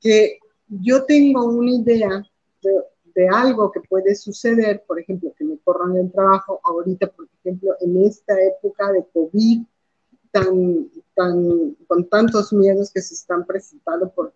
que 0.00 0.38
yo 0.68 1.04
tengo 1.04 1.44
una 1.46 1.72
idea 1.72 2.24
de, 2.62 3.28
algo 3.28 3.70
que 3.70 3.80
puede 3.80 4.14
suceder, 4.14 4.82
por 4.86 4.98
ejemplo, 4.98 5.34
que 5.36 5.44
me 5.44 5.58
corran 5.58 5.96
el 5.96 6.10
trabajo 6.10 6.60
ahorita, 6.64 7.08
por 7.08 7.28
ejemplo, 7.40 7.74
en 7.80 8.04
esta 8.04 8.34
época 8.40 8.92
de 8.92 9.04
COVID, 9.12 9.62
tan, 10.30 10.90
tan, 11.14 11.74
con 11.86 12.08
tantos 12.08 12.52
miedos 12.52 12.90
que 12.92 13.02
se 13.02 13.14
están 13.14 13.44
presentando 13.44 14.10
por 14.10 14.32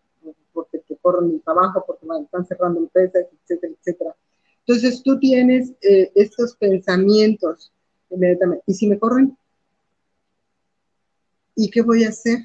porque 0.54 0.78
te 0.78 0.96
corren 0.96 1.32
el 1.32 1.42
trabajo, 1.42 1.84
porque 1.86 2.06
están 2.22 2.46
cerrando 2.46 2.80
empresas, 2.80 3.26
etcétera, 3.42 3.72
etcétera. 3.78 4.16
Entonces 4.60 5.02
tú 5.02 5.18
tienes 5.18 5.72
eh, 5.82 6.10
estos 6.14 6.56
pensamientos 6.56 7.72
inmediatamente. 8.08 8.64
¿Y 8.66 8.74
si 8.74 8.86
me 8.86 8.98
corren? 8.98 9.36
¿Y 11.56 11.70
qué 11.70 11.82
voy 11.82 12.04
a 12.04 12.08
hacer? 12.08 12.38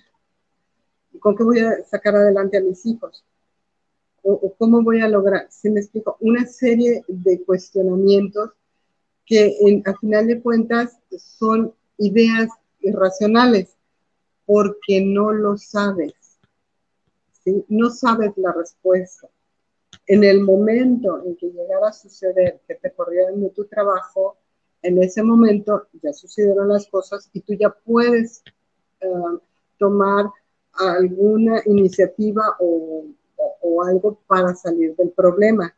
¿Con 1.19 1.35
qué 1.35 1.43
voy 1.43 1.59
a 1.59 1.83
sacar 1.85 2.15
adelante 2.15 2.57
a 2.57 2.61
mis 2.61 2.85
hijos? 2.85 3.23
¿O, 4.21 4.53
cómo 4.57 4.83
voy 4.83 4.99
a 5.01 5.07
lograr? 5.07 5.47
Si 5.49 5.69
me 5.69 5.79
explico, 5.79 6.17
una 6.19 6.45
serie 6.45 7.03
de 7.07 7.41
cuestionamientos 7.43 8.51
que 9.25 9.55
en, 9.61 9.81
a 9.85 9.95
final 9.97 10.27
de 10.27 10.41
cuentas 10.41 10.99
son 11.17 11.73
ideas 11.97 12.49
irracionales 12.81 13.75
porque 14.45 15.01
no 15.01 15.31
lo 15.31 15.57
sabes 15.57 16.13
no 17.67 17.89
sabes 17.89 18.31
la 18.37 18.51
respuesta. 18.51 19.27
En 20.07 20.23
el 20.23 20.41
momento 20.41 21.23
en 21.25 21.35
que 21.35 21.47
llegara 21.47 21.89
a 21.89 21.93
suceder 21.93 22.61
que 22.67 22.75
te 22.75 22.91
corrieran 22.91 23.41
de 23.41 23.49
tu 23.51 23.65
trabajo, 23.65 24.37
en 24.81 25.01
ese 25.01 25.21
momento 25.23 25.87
ya 26.01 26.13
sucedieron 26.13 26.69
las 26.69 26.87
cosas 26.87 27.29
y 27.33 27.41
tú 27.41 27.53
ya 27.53 27.69
puedes 27.69 28.43
eh, 29.01 29.07
tomar 29.77 30.25
alguna 30.73 31.61
iniciativa 31.65 32.43
o, 32.59 33.05
algo 33.87 34.19
para 34.27 34.53
salir 34.55 34.93
del 34.97 35.11
problema. 35.11 35.73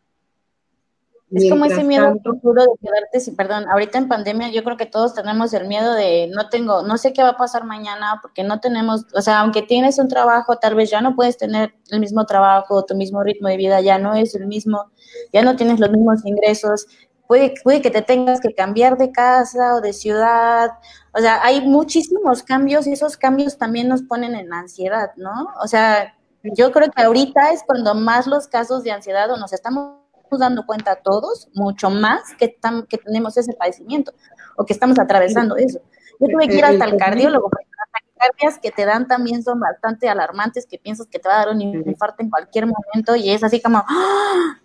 Es 1.32 1.50
como 1.50 1.64
ese 1.64 1.84
miedo 1.86 2.14
futuro 2.24 2.62
de 2.62 2.70
quedarte 2.82 3.20
sin, 3.22 3.36
perdón, 3.38 3.66
ahorita 3.70 3.98
en 3.98 4.10
pandemia 4.10 4.50
yo 4.52 4.64
creo 4.66 4.76
que 4.76 4.86
todos 4.86 5.14
tenemos 5.14 5.54
el 5.54 5.66
miedo 5.68 5.94
de 5.94 6.30
no 6.34 6.50
tengo, 6.50 6.84
no 6.84 6.98
sé 6.98 7.14
qué 7.14 7.24
va 7.24 7.30
a 7.30 7.38
pasar 7.38 7.64
mañana 7.64 8.20
porque 8.22 8.44
no 8.44 8.60
tenemos, 8.60 9.06
o 9.14 9.22
sea, 9.22 9.40
aunque 9.40 9.62
tienes 9.62 9.98
un 9.98 10.10
trabajo, 10.10 10.58
tal 10.58 10.76
vez 10.76 10.90
ya 10.90 11.00
no 11.00 11.16
puedes 11.16 11.38
tener 11.38 11.74
el 11.90 12.02
mismo 12.02 12.26
trabajo, 12.26 12.84
tu 12.84 12.96
mismo 12.96 13.24
ritmo 13.24 13.48
de 13.48 13.56
vida 13.56 13.80
ya 13.80 13.98
no 13.98 14.14
es 14.14 14.36
el 14.36 14.46
mismo, 14.46 14.92
ya 15.32 15.42
no 15.42 15.56
tienes 15.56 15.80
los 15.80 15.90
mismos 15.90 16.26
ingresos, 16.26 16.88
puede, 17.28 17.54
puede 17.64 17.82
que 17.82 17.92
te 17.92 18.02
tengas 18.02 18.42
que 18.42 18.54
cambiar 18.54 18.98
de 18.98 19.14
casa 19.14 19.76
o 19.76 19.82
de 19.82 19.94
ciudad, 19.94 20.72
o 21.14 21.20
sea, 21.20 21.42
hay 21.46 21.62
muchísimos 21.62 22.44
cambios 22.44 22.88
y 22.88 22.92
esos 22.92 23.16
cambios 23.16 23.58
también 23.58 23.88
nos 23.88 24.02
ponen 24.02 24.36
en 24.36 24.52
ansiedad, 24.52 25.12
¿no? 25.16 25.48
O 25.64 25.68
sea, 25.68 26.14
yo 26.44 26.74
creo 26.74 26.92
que 26.92 27.02
ahorita 27.02 27.54
es 27.54 27.64
cuando 27.66 27.96
más 27.96 28.28
los 28.28 28.48
casos 28.48 28.84
de 28.84 28.92
ansiedad 28.92 29.32
o 29.32 29.38
nos 29.38 29.54
estamos 29.54 30.01
dando 30.40 30.66
cuenta 30.66 30.96
todos, 30.96 31.50
mucho 31.54 31.90
más 31.90 32.34
que, 32.38 32.58
que 32.90 32.98
tenemos 32.98 33.38
ese 33.38 33.54
padecimiento 33.54 34.14
o 34.56 34.66
que 34.66 34.74
estamos 34.74 35.00
atravesando 35.00 35.58
eso. 35.58 35.80
Yo 36.20 36.28
tuve 36.28 36.48
que 36.48 36.58
ir 36.58 36.66
hasta 36.66 36.86
el 36.86 36.98
cardiólogo 36.98 37.50
porque 37.50 37.68
las 37.78 37.92
taquicardias 37.92 38.60
que 38.60 38.72
te 38.72 38.86
dan 38.86 39.08
también 39.08 39.44
son 39.44 39.60
bastante 39.60 40.08
alarmantes, 40.08 40.68
que 40.68 40.78
piensas 40.78 41.08
que 41.08 41.20
te 41.20 41.28
va 41.28 41.36
a 41.36 41.46
dar 41.46 41.56
un 41.56 41.62
infarto 41.62 42.22
en 42.24 42.30
cualquier 42.30 42.66
momento 42.68 43.16
y 43.16 43.32
es 43.32 43.44
así 43.44 43.62
como... 43.62 43.84
¡ah! 43.88 44.60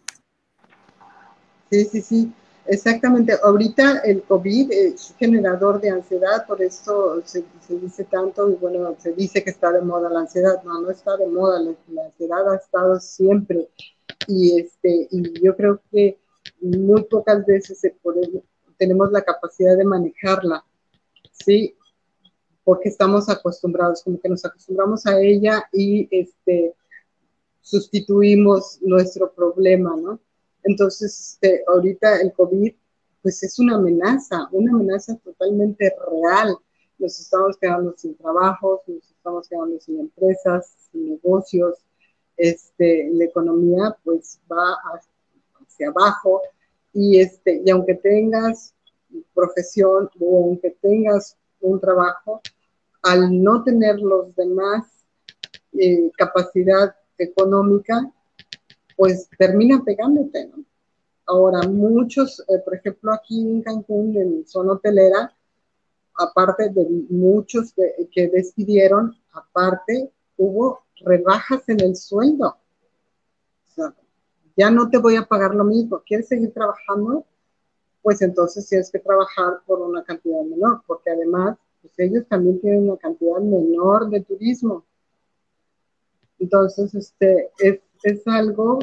Sí, 1.71 1.85
sí, 1.87 2.01
sí, 2.01 2.33
exactamente. 2.69 3.35
Ahorita 3.43 3.99
el 4.05 4.23
COVID 4.23 4.73
es 4.73 5.15
generador 5.19 5.81
de 5.81 5.91
ansiedad, 5.91 6.47
por 6.47 6.63
eso 6.63 7.23
se, 7.25 7.45
dice 7.69 8.05
tanto, 8.05 8.51
y 8.51 8.55
bueno, 8.55 8.97
se 8.99 9.13
dice 9.13 9.43
que 9.43 9.51
está 9.51 9.73
de 9.73 9.83
moda 9.83 10.11
la 10.11 10.21
ansiedad. 10.21 10.63
No, 10.65 10.81
no 10.81 10.91
está 10.91 11.17
de 11.17 11.27
moda, 11.27 11.61
la 11.89 12.05
ansiedad 12.05 12.53
ha 12.53 12.57
estado 12.57 13.01
siempre 13.01 13.69
y, 14.27 14.61
este, 14.61 15.09
y 15.11 15.41
yo 15.43 15.57
creo 15.57 15.81
que 15.91 16.19
muy 16.61 17.05
pocas 17.05 17.45
veces 17.47 17.81
tenemos 18.77 19.11
la 19.11 19.23
capacidad 19.23 19.77
de 19.77 19.85
manejarla, 19.85 20.65
¿sí? 21.33 21.75
Porque 22.65 22.89
estamos 22.89 23.29
acostumbrados, 23.29 24.03
como 24.03 24.21
que 24.21 24.29
nos 24.29 24.45
acostumbramos 24.45 25.07
a 25.07 25.21
ella 25.21 25.65
y 25.73 26.09
este, 26.11 26.75
sustituimos 27.61 28.79
nuestro 28.83 29.33
problema, 29.33 29.97
¿no? 29.97 30.21
Entonces, 30.67 31.33
este, 31.33 31.63
ahorita 31.69 32.21
el 32.21 32.33
COVID, 32.33 32.75
pues 33.23 33.43
es 33.43 33.59
una 33.59 33.77
amenaza, 33.77 34.49
una 34.53 34.73
amenaza 34.73 35.17
totalmente 35.25 35.95
real. 36.11 36.57
Nos 36.99 37.21
estamos 37.21 37.57
quedando 37.57 37.95
sin 37.97 38.17
trabajos, 38.17 38.81
nos 38.87 39.11
estamos 39.11 39.49
quedando 39.49 39.81
sin 39.81 40.01
empresas, 40.01 40.75
sin 40.91 41.11
negocios, 41.11 41.77
este, 42.37 43.09
la 43.13 43.25
economía 43.25 43.97
pues 44.05 44.41
va 44.51 44.77
hacia 45.65 45.89
abajo 45.89 46.43
y, 46.93 47.21
este, 47.21 47.63
y 47.65 47.71
aunque 47.71 47.95
tengas 47.95 48.75
profesión 49.35 50.11
o 50.21 50.45
aunque 50.45 50.77
tengas 50.83 51.37
un 51.61 51.81
trabajo, 51.81 52.41
al 53.03 53.43
no 53.43 53.63
tener 53.63 54.01
los 54.01 54.35
demás 54.35 54.85
eh, 55.79 56.11
capacidad 56.17 56.95
económica, 57.19 58.11
pues 58.97 59.29
termina 59.39 59.83
pegándote, 59.85 60.47
¿no? 60.47 60.65
Ahora, 61.27 61.67
muchos, 61.69 62.41
eh, 62.49 62.59
por 62.65 62.77
ejemplo, 62.77 63.13
aquí 63.13 63.41
en 63.41 63.63
Cancún, 63.63 64.17
en 64.17 64.47
zona 64.47 64.75
hotelera, 64.75 65.33
aparte 66.15 66.71
de 66.71 66.87
muchos 67.11 67.75
que 68.13 68.29
despidieron, 68.29 69.15
aparte 69.33 70.11
hubo 70.37 70.85
rebajas 71.05 71.69
en 71.69 71.81
el 71.81 71.97
sueldo. 71.97 72.57
ya 74.57 74.71
no 74.71 74.89
te 74.89 74.97
voy 74.97 75.17
a 75.17 75.27
pagar 75.27 75.55
lo 75.55 75.65
mismo. 75.65 76.03
¿Quieres 76.07 76.29
seguir 76.29 76.53
trabajando? 76.53 77.27
Pues 78.01 78.23
entonces 78.23 78.67
tienes 78.67 78.91
que 78.91 79.01
trabajar 79.01 79.61
por 79.67 79.81
una 79.81 80.03
cantidad 80.03 80.43
menor, 80.43 80.83
porque 80.87 81.11
además 81.11 81.59
pues 81.83 81.93
ellos 81.99 82.27
también 82.29 82.61
tienen 82.61 82.89
una 82.89 82.97
cantidad 82.97 83.39
menor 83.39 84.09
de 84.09 84.23
turismo. 84.23 84.85
Entonces, 86.39 86.95
este, 86.95 87.51
es, 87.59 87.81
es 88.07 88.25
algo 88.29 88.79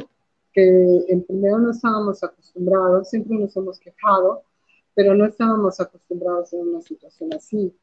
que 0.52 1.04
en 1.08 1.24
primero 1.24 1.58
no 1.58 1.70
estábamos 1.70 2.22
acostumbrados, 2.22 3.08
siempre 3.08 3.38
nos 3.38 3.56
hemos 3.56 3.78
quejado, 3.78 4.42
pero 4.94 5.14
no 5.14 5.24
estábamos 5.24 5.80
acostumbrados 5.80 6.52
a 6.52 6.56
una 6.56 6.82
situación 6.82 7.32
así 7.32 7.74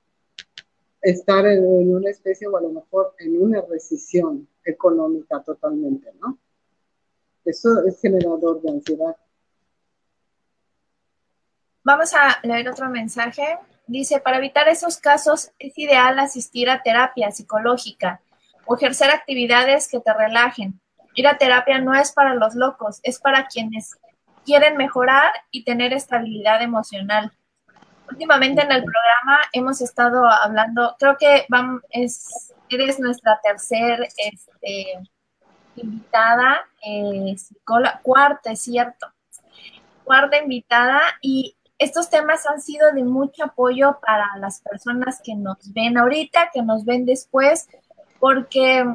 estar 1.02 1.48
en, 1.48 1.66
una 1.96 2.12
especie 2.12 2.48
o 2.48 2.56
a 2.58 2.62
lo 2.62 2.70
mejor 2.70 3.16
en 3.18 3.42
una 3.42 3.60
recesión 3.62 4.48
económica 4.64 5.42
totalmente, 5.42 6.12
¿no? 6.22 6.38
Eso 7.44 7.84
es 7.88 8.00
generador 8.00 8.62
de 8.62 8.70
ansiedad. 8.70 9.16
Vamos 11.84 12.14
a 12.14 12.40
leer 12.44 12.70
otro 12.70 12.88
mensaje. 12.88 13.58
Dice, 13.88 14.20
para 14.20 14.38
evitar 14.38 14.70
esos 14.70 14.98
casos 14.98 15.52
es 15.58 15.76
ideal 15.76 16.20
asistir 16.20 16.70
a 16.70 16.84
terapia 16.84 17.32
psicológica 17.32 18.22
o 18.68 18.76
ejercer 18.76 19.10
actividades 19.10 19.88
que 19.88 20.00
te 20.00 20.14
relajen. 20.14 20.80
Ir 21.14 21.28
a 21.28 21.38
terapia 21.38 21.80
no 21.80 21.94
es 21.94 22.12
para 22.12 22.36
los 22.36 22.56
locos, 22.56 23.00
es 23.04 23.20
para 23.20 23.48
quienes 23.48 23.98
quieren 24.46 24.78
mejorar 24.78 25.32
y 25.52 25.64
tener 25.64 25.94
estabilidad 25.94 26.62
emocional. 26.62 27.32
Últimamente 28.10 28.62
en 28.62 28.72
el 28.72 28.84
programa 28.84 29.40
hemos 29.54 29.82
estado 29.82 30.26
hablando, 30.26 30.96
creo 31.00 31.18
que 31.18 31.46
es, 31.92 32.54
eres 32.70 33.00
nuestra 33.00 33.40
tercera 33.42 34.06
este, 34.18 35.00
invitada, 35.76 36.62
eh, 36.86 37.36
cuarta, 38.02 38.52
es 38.52 38.62
cierto, 38.62 39.08
cuarta 40.04 40.38
invitada 40.38 41.02
y 41.22 41.56
estos 41.78 42.10
temas 42.10 42.46
han 42.46 42.62
sido 42.62 42.92
de 42.92 43.04
mucho 43.04 43.46
apoyo 43.46 44.00
para 44.06 44.28
las 44.38 44.62
personas 44.62 45.20
que 45.24 45.36
nos 45.36 45.74
ven 45.74 45.98
ahorita, 45.98 46.52
que 46.54 46.62
nos 46.62 46.86
ven 46.86 47.06
después, 47.06 47.68
porque 48.20 48.86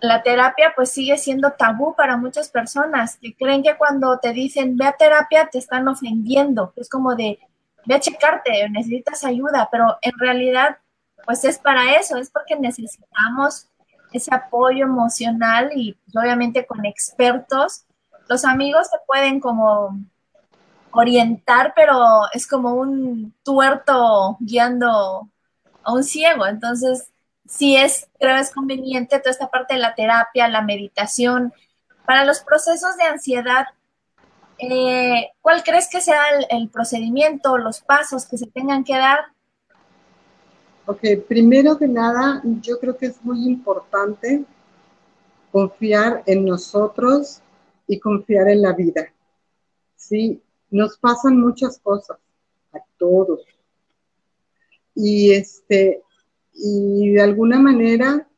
la 0.00 0.22
terapia 0.22 0.72
pues 0.76 0.90
sigue 0.90 1.18
siendo 1.18 1.52
tabú 1.52 1.94
para 1.94 2.16
muchas 2.16 2.48
personas 2.50 3.16
que 3.16 3.34
creen 3.34 3.62
que 3.62 3.76
cuando 3.76 4.18
te 4.18 4.32
dicen 4.32 4.76
ve 4.76 4.86
a 4.86 4.92
terapia 4.92 5.48
te 5.50 5.58
están 5.58 5.88
ofendiendo, 5.88 6.72
es 6.76 6.88
como 6.88 7.14
de 7.14 7.38
ve 7.84 7.94
a 7.94 8.00
checarte, 8.00 8.68
necesitas 8.68 9.24
ayuda, 9.24 9.68
pero 9.72 9.96
en 10.02 10.12
realidad, 10.18 10.76
pues 11.24 11.44
es 11.44 11.58
para 11.58 11.96
eso, 11.96 12.16
es 12.18 12.30
porque 12.30 12.56
necesitamos 12.56 13.68
ese 14.12 14.34
apoyo 14.34 14.84
emocional 14.84 15.70
y 15.74 15.94
pues, 15.94 16.16
obviamente 16.16 16.66
con 16.66 16.84
expertos. 16.84 17.84
Los 18.28 18.44
amigos 18.44 18.88
se 18.88 18.98
pueden 19.06 19.40
como 19.40 19.98
orientar, 20.90 21.72
pero 21.74 22.24
es 22.32 22.46
como 22.46 22.74
un 22.74 23.34
tuerto 23.42 24.36
guiando 24.40 25.28
a 25.82 25.92
un 25.92 26.04
ciego. 26.04 26.46
Entonces, 26.46 27.10
sí 27.48 27.76
es, 27.76 28.08
creo 28.20 28.36
es 28.36 28.52
conveniente 28.52 29.18
toda 29.18 29.32
esta 29.32 29.48
parte 29.48 29.74
de 29.74 29.80
la 29.80 29.96
terapia, 29.96 30.46
la 30.48 30.62
meditación. 30.62 31.52
Para 32.06 32.24
los 32.24 32.40
procesos 32.40 32.96
de 32.96 33.04
ansiedad, 33.04 33.66
eh, 34.58 35.30
¿Cuál 35.40 35.62
crees 35.62 35.88
que 35.88 36.00
sea 36.00 36.20
el, 36.50 36.68
procedimiento, 36.68 37.56
los 37.58 37.80
pasos 37.80 38.26
que 38.26 38.36
se 38.36 38.46
tengan 38.46 38.82
que 38.82 38.94
dar? 38.94 39.20
Ok, 40.86 41.00
primero 41.28 41.78
que 41.78 41.86
nada, 41.86 42.42
yo 42.60 42.78
creo 42.80 42.96
que 42.96 43.06
es 43.06 43.22
muy 43.24 43.46
importante 43.46 44.44
confiar 45.52 46.22
en 46.26 46.44
nosotros 46.44 47.40
y 47.86 48.00
confiar 48.00 48.48
en 48.48 48.62
la 48.62 48.72
vida. 48.72 49.12
Sí, 49.96 50.42
nos 50.70 50.98
pasan 50.98 51.38
muchas 51.38 51.78
cosas 51.78 52.18
a 52.72 52.78
todos. 52.98 53.40
Y 54.94 55.32
este, 55.32 56.02
y 56.58 57.12
de 57.12 57.22
alguna 57.22 57.58
manera 57.58 58.28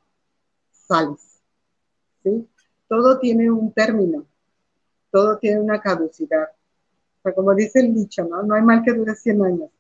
sales. 0.71 1.41
¿sí? 2.23 2.47
Todo 2.89 3.19
tiene 3.19 3.51
un 3.51 3.73
término 3.73 4.27
todo 5.11 5.39
tiene 5.39 5.61
una 5.61 5.81
caducidad. 5.81 6.49
O 7.19 7.23
sea, 7.23 7.35
como 7.35 7.55
dice 7.55 7.81
el 7.81 7.95
dicho, 7.95 8.25
¿no? 8.25 8.43
No 8.43 8.55
hay 8.55 8.63
mal 8.63 8.83
que 8.83 8.93
dure 8.93 9.15
100 9.15 9.45
años. 9.45 9.71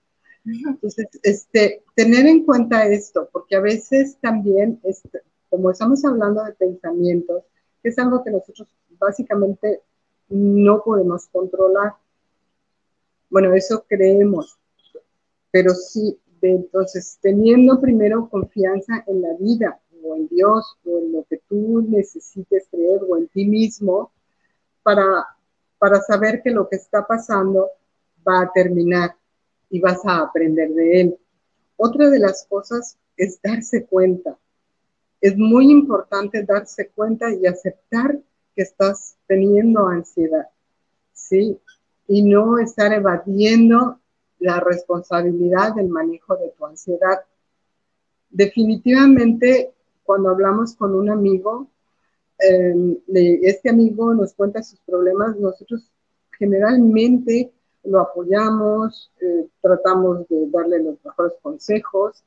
Entonces, 0.44 1.06
este, 1.22 1.84
tener 1.94 2.26
en 2.26 2.44
cuenta 2.44 2.86
esto, 2.86 3.28
porque 3.32 3.56
a 3.56 3.60
veces 3.60 4.16
también, 4.20 4.80
este, 4.84 5.20
como 5.48 5.70
estamos 5.70 6.04
hablando 6.04 6.42
de 6.44 6.52
pensamientos, 6.52 7.44
es 7.82 7.98
algo 7.98 8.24
que 8.24 8.30
nosotros 8.30 8.68
básicamente 8.98 9.82
no 10.28 10.82
podemos 10.82 11.26
controlar. 11.26 11.94
Bueno, 13.28 13.54
eso 13.54 13.84
creemos, 13.88 14.58
pero 15.50 15.74
sí, 15.74 16.18
entonces, 16.48 17.18
teniendo 17.20 17.80
primero 17.80 18.28
confianza 18.28 19.04
en 19.06 19.22
la 19.22 19.34
vida 19.38 19.80
o 20.02 20.16
en 20.16 20.28
Dios 20.28 20.76
o 20.84 20.98
en 20.98 21.12
lo 21.12 21.24
que 21.28 21.40
tú 21.48 21.84
necesites 21.88 22.66
creer 22.70 23.00
o 23.08 23.16
en 23.16 23.28
ti 23.28 23.44
mismo, 23.44 24.12
para, 24.82 25.26
para 25.78 26.00
saber 26.00 26.42
que 26.42 26.50
lo 26.50 26.68
que 26.68 26.76
está 26.76 27.06
pasando 27.06 27.68
va 28.26 28.42
a 28.42 28.52
terminar 28.52 29.14
y 29.68 29.80
vas 29.80 30.04
a 30.04 30.20
aprender 30.20 30.70
de 30.70 31.00
él. 31.00 31.18
Otra 31.76 32.08
de 32.08 32.18
las 32.18 32.46
cosas 32.46 32.96
es 33.16 33.40
darse 33.42 33.84
cuenta. 33.84 34.38
Es 35.20 35.36
muy 35.36 35.70
importante 35.70 36.42
darse 36.44 36.88
cuenta 36.88 37.32
y 37.32 37.46
aceptar 37.46 38.18
que 38.54 38.62
estás 38.62 39.16
teniendo 39.26 39.86
ansiedad. 39.86 40.48
¿sí? 41.12 41.60
y 42.12 42.22
no 42.22 42.58
estar 42.58 42.92
evadiendo 42.92 43.99
la 44.40 44.58
responsabilidad 44.60 45.74
del 45.74 45.88
manejo 45.88 46.36
de 46.36 46.50
tu 46.50 46.66
ansiedad. 46.66 47.24
Definitivamente, 48.30 49.72
cuando 50.02 50.30
hablamos 50.30 50.74
con 50.74 50.94
un 50.94 51.10
amigo, 51.10 51.68
eh, 52.38 53.02
este 53.42 53.70
amigo 53.70 54.14
nos 54.14 54.34
cuenta 54.34 54.62
sus 54.62 54.80
problemas, 54.80 55.36
nosotros 55.36 55.90
generalmente 56.38 57.52
lo 57.84 58.00
apoyamos, 58.00 59.12
eh, 59.20 59.46
tratamos 59.60 60.26
de 60.28 60.48
darle 60.50 60.82
los 60.82 61.04
mejores 61.04 61.34
consejos, 61.42 62.24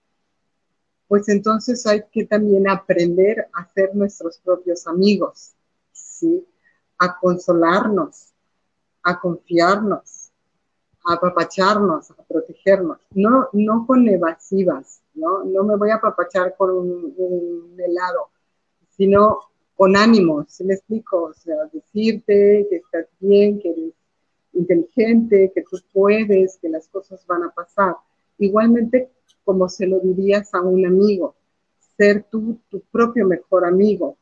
pues 1.08 1.30
entonces 1.30 1.86
hay 1.86 2.04
que 2.12 2.26
también 2.26 2.69
aprender 2.69 3.47
a 3.54 3.67
ser 3.73 3.95
nuestros 3.95 4.38
propios 4.39 4.88
amigos, 4.88 5.54
¿sí? 5.91 6.45
A 6.97 7.19
consolarnos, 7.19 8.34
a 9.04 9.19
confiarnos, 9.19 10.23
a 11.06 11.13
apapacharnos, 11.13 12.12
a 12.12 12.24
protegernos, 12.24 13.00
no, 13.12 13.50
no 13.54 13.86
con 13.86 14.08
evasivas, 14.08 15.02
¿no? 15.13 15.44
No 15.44 15.63
me 15.63 15.76
voy 15.76 15.89
a 15.89 15.96
apapachar 15.96 16.56
con 16.56 16.72
un, 16.72 17.76
helado, 17.78 18.30
sino 18.89 19.39
con 19.76 19.96
ánimo, 19.98 20.46
si 20.48 20.63
me 20.63 20.76
explico? 20.76 21.24
O 21.24 21.34
sea, 21.34 21.56
decirte 21.72 22.68
que 22.70 22.78
estás 22.78 23.08
bien, 23.20 23.60
que 23.60 23.72
eres 23.72 23.94
inteligente, 24.54 25.52
que 25.54 25.63
tú 25.63 25.78
puedes, 25.92 26.58
que 26.58 26.70
las 26.70 26.88
cosas 26.88 27.26
van 27.28 27.44
a 27.44 27.52
pasar. 27.52 27.96
Igualmente 28.38 29.10
como 29.44 29.68
se 29.70 29.88
lo 29.88 30.00
dirías 30.00 30.54
a 30.54 30.62
un 30.62 30.86
amigo, 30.86 31.36
ser 31.98 32.26
tú 32.30 32.60
tu 32.70 32.82
propio 32.92 33.28
mejor 33.28 33.66
amigo. 33.66 34.18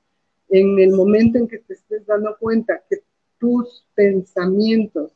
En 0.49 0.79
el 0.79 0.91
momento 0.91 1.37
en 1.37 1.47
que 1.47 1.59
te 1.59 1.73
estés 1.73 2.05
dando 2.05 2.35
cuenta 2.37 2.81
que 2.89 3.03
tus 3.37 3.85
pensamientos 3.95 5.11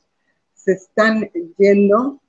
se 0.65 0.73
están 0.73 1.29
yendo, 1.57 2.19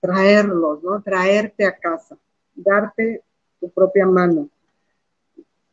traerlos, 0.00 0.82
¿no? 0.82 1.02
Traerte 1.02 1.64
a 1.64 1.74
casa, 1.74 2.18
darte 2.54 3.22
tu 3.58 3.70
propia 3.70 4.06
mano. 4.06 4.50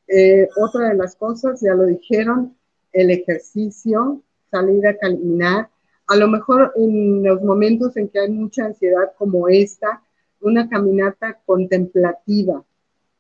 Eh, 0.08 0.48
otra 0.56 0.90
de 0.90 0.96
las 0.96 1.18
cosas, 1.18 1.60
ya 1.60 1.74
lo 1.74 1.84
dijeron, 1.86 2.56
el 2.94 3.12
ejercicio, 3.12 4.22
salir 4.50 4.88
a 4.88 4.98
caminar. 4.98 5.70
A 6.08 6.16
lo 6.16 6.30
mejor 6.30 6.72
en 6.78 7.24
los 7.24 7.42
momentos 7.42 7.98
en 7.98 8.08
que 8.08 8.22
hay 8.22 8.32
mucha 8.32 8.66
ansiedad 8.66 9.12
como 9.18 9.50
esta, 9.50 10.02
una 10.40 10.70
caminata 10.70 11.40
contemplativa. 11.46 12.64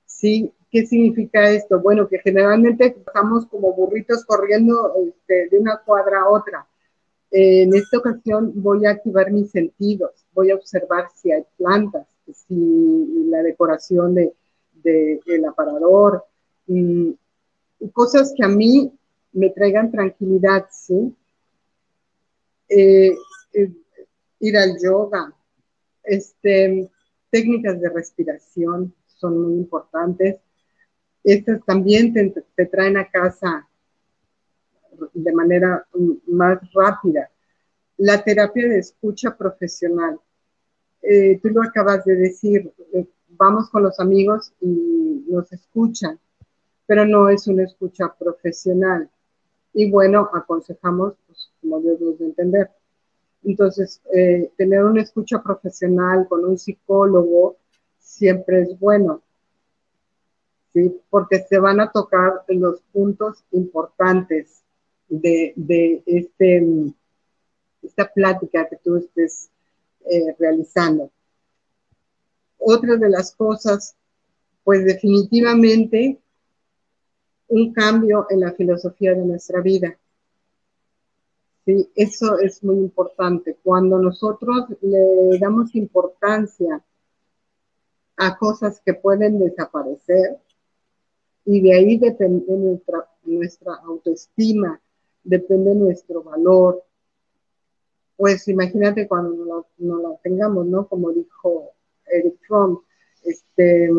¿Sí? 0.05 0.53
¿Qué 0.71 0.85
significa 0.85 1.49
esto? 1.49 1.81
Bueno, 1.81 2.07
que 2.07 2.19
generalmente 2.19 2.95
estamos 3.05 3.47
como 3.47 3.73
burritos 3.73 4.23
corriendo 4.23 4.93
este, 5.07 5.49
de 5.49 5.59
una 5.59 5.81
cuadra 5.83 6.21
a 6.21 6.29
otra. 6.29 6.65
En 7.31 7.73
esta 7.75 7.97
ocasión 7.97 8.51
voy 8.55 8.85
a 8.85 8.91
activar 8.91 9.31
mis 9.31 9.51
sentidos, 9.51 10.25
voy 10.33 10.51
a 10.51 10.55
observar 10.55 11.09
si 11.15 11.31
hay 11.31 11.43
plantas, 11.57 12.07
si 12.47 13.25
la 13.29 13.43
decoración 13.43 14.15
de, 14.15 14.33
del 14.83 15.45
aparador, 15.45 16.23
y, 16.67 17.17
cosas 17.93 18.33
que 18.35 18.43
a 18.43 18.47
mí 18.47 18.91
me 19.33 19.49
traigan 19.51 19.91
tranquilidad, 19.91 20.65
¿sí? 20.71 21.13
Eh, 22.67 23.13
eh, 23.53 23.71
ir 24.39 24.57
al 24.57 24.77
yoga, 24.81 25.33
este, 26.03 26.89
técnicas 27.29 27.79
de 27.79 27.89
respiración 27.89 28.93
son 29.07 29.41
muy 29.41 29.53
importantes. 29.55 30.37
Estas 31.23 31.63
también 31.65 32.13
te, 32.13 32.65
traen 32.65 32.97
a 32.97 33.09
casa 33.09 33.67
de 35.13 35.33
manera 35.33 35.85
más 36.27 36.59
rápida. 36.73 37.29
La 37.97 38.23
terapia 38.23 38.67
de 38.67 38.79
escucha 38.79 39.35
profesional. 39.35 40.19
Eh, 41.01 41.39
tú 41.41 41.49
lo 41.49 41.61
acabas 41.61 42.03
de 42.05 42.15
decir, 42.15 42.71
eh, 42.93 43.05
vamos 43.29 43.69
con 43.69 43.83
los 43.83 43.99
amigos 43.99 44.53
y 44.61 45.25
nos 45.27 45.51
escuchan, 45.53 46.19
pero 46.85 47.05
no 47.05 47.29
es 47.29 47.47
una 47.47 47.63
escucha 47.63 48.13
profesional. 48.17 49.09
Y 49.73 49.91
bueno, 49.91 50.29
aconsejamos, 50.33 51.13
pues, 51.27 51.51
como 51.61 51.81
debemos 51.81 52.17
de 52.19 52.25
entender, 52.25 52.71
entonces, 53.45 54.01
eh, 54.11 54.51
tener 54.57 54.83
una 54.83 55.03
escucha 55.03 55.41
profesional 55.41 56.27
con 56.27 56.43
un 56.43 56.57
psicólogo 56.57 57.57
siempre 57.99 58.63
es 58.63 58.79
bueno, 58.79 59.21
¿sí? 60.73 60.99
porque 61.11 61.45
se 61.47 61.59
van 61.59 61.79
a 61.79 61.91
tocar 61.91 62.43
los 62.47 62.81
puntos 62.91 63.43
importantes 63.51 64.63
de, 65.07 66.03
este, 66.05 66.65
esta 67.81 68.11
plática 68.11 68.67
que 68.67 68.77
tú 68.77 68.97
estés 68.97 69.49
eh, 70.09 70.35
realizando. 70.37 71.11
Otra 72.57 72.95
de 72.95 73.09
las 73.09 73.35
cosas, 73.35 73.95
pues 74.63 74.85
definitivamente 74.85 76.19
un 77.47 77.73
cambio 77.73 78.25
en 78.29 78.39
la 78.39 78.53
filosofía 78.53 79.13
de 79.13 79.25
nuestra 79.25 79.61
vida. 79.61 79.97
Sí, 81.65 81.89
eso 81.95 82.37
es 82.39 82.63
muy 82.63 82.75
importante. 82.75 83.57
Cuando 83.63 83.97
nosotros 83.99 84.67
le 84.81 85.39
damos 85.39 85.73
importancia 85.75 86.83
a 88.17 88.37
cosas 88.37 88.81
que 88.85 88.93
pueden 88.93 89.39
desaparecer 89.39 90.39
y 91.43 91.61
de 91.61 91.73
ahí 91.73 91.97
depende 91.97 92.45
nuestra, 92.51 93.09
nuestra 93.23 93.75
autoestima, 93.83 94.79
depende 95.25 95.75
nuestro 95.75 96.23
valor. 96.23 96.83
Pues 98.15 98.47
imagínate 98.47 99.07
cuando 99.07 99.65
no 99.77 99.97
lo, 99.97 100.19
tengamos, 100.23 100.65
¿no? 100.67 100.87
Como 100.87 101.11
dijo 101.11 101.71
Eric 102.05 102.35
Fromm, 102.47 102.79
este, 103.23 103.89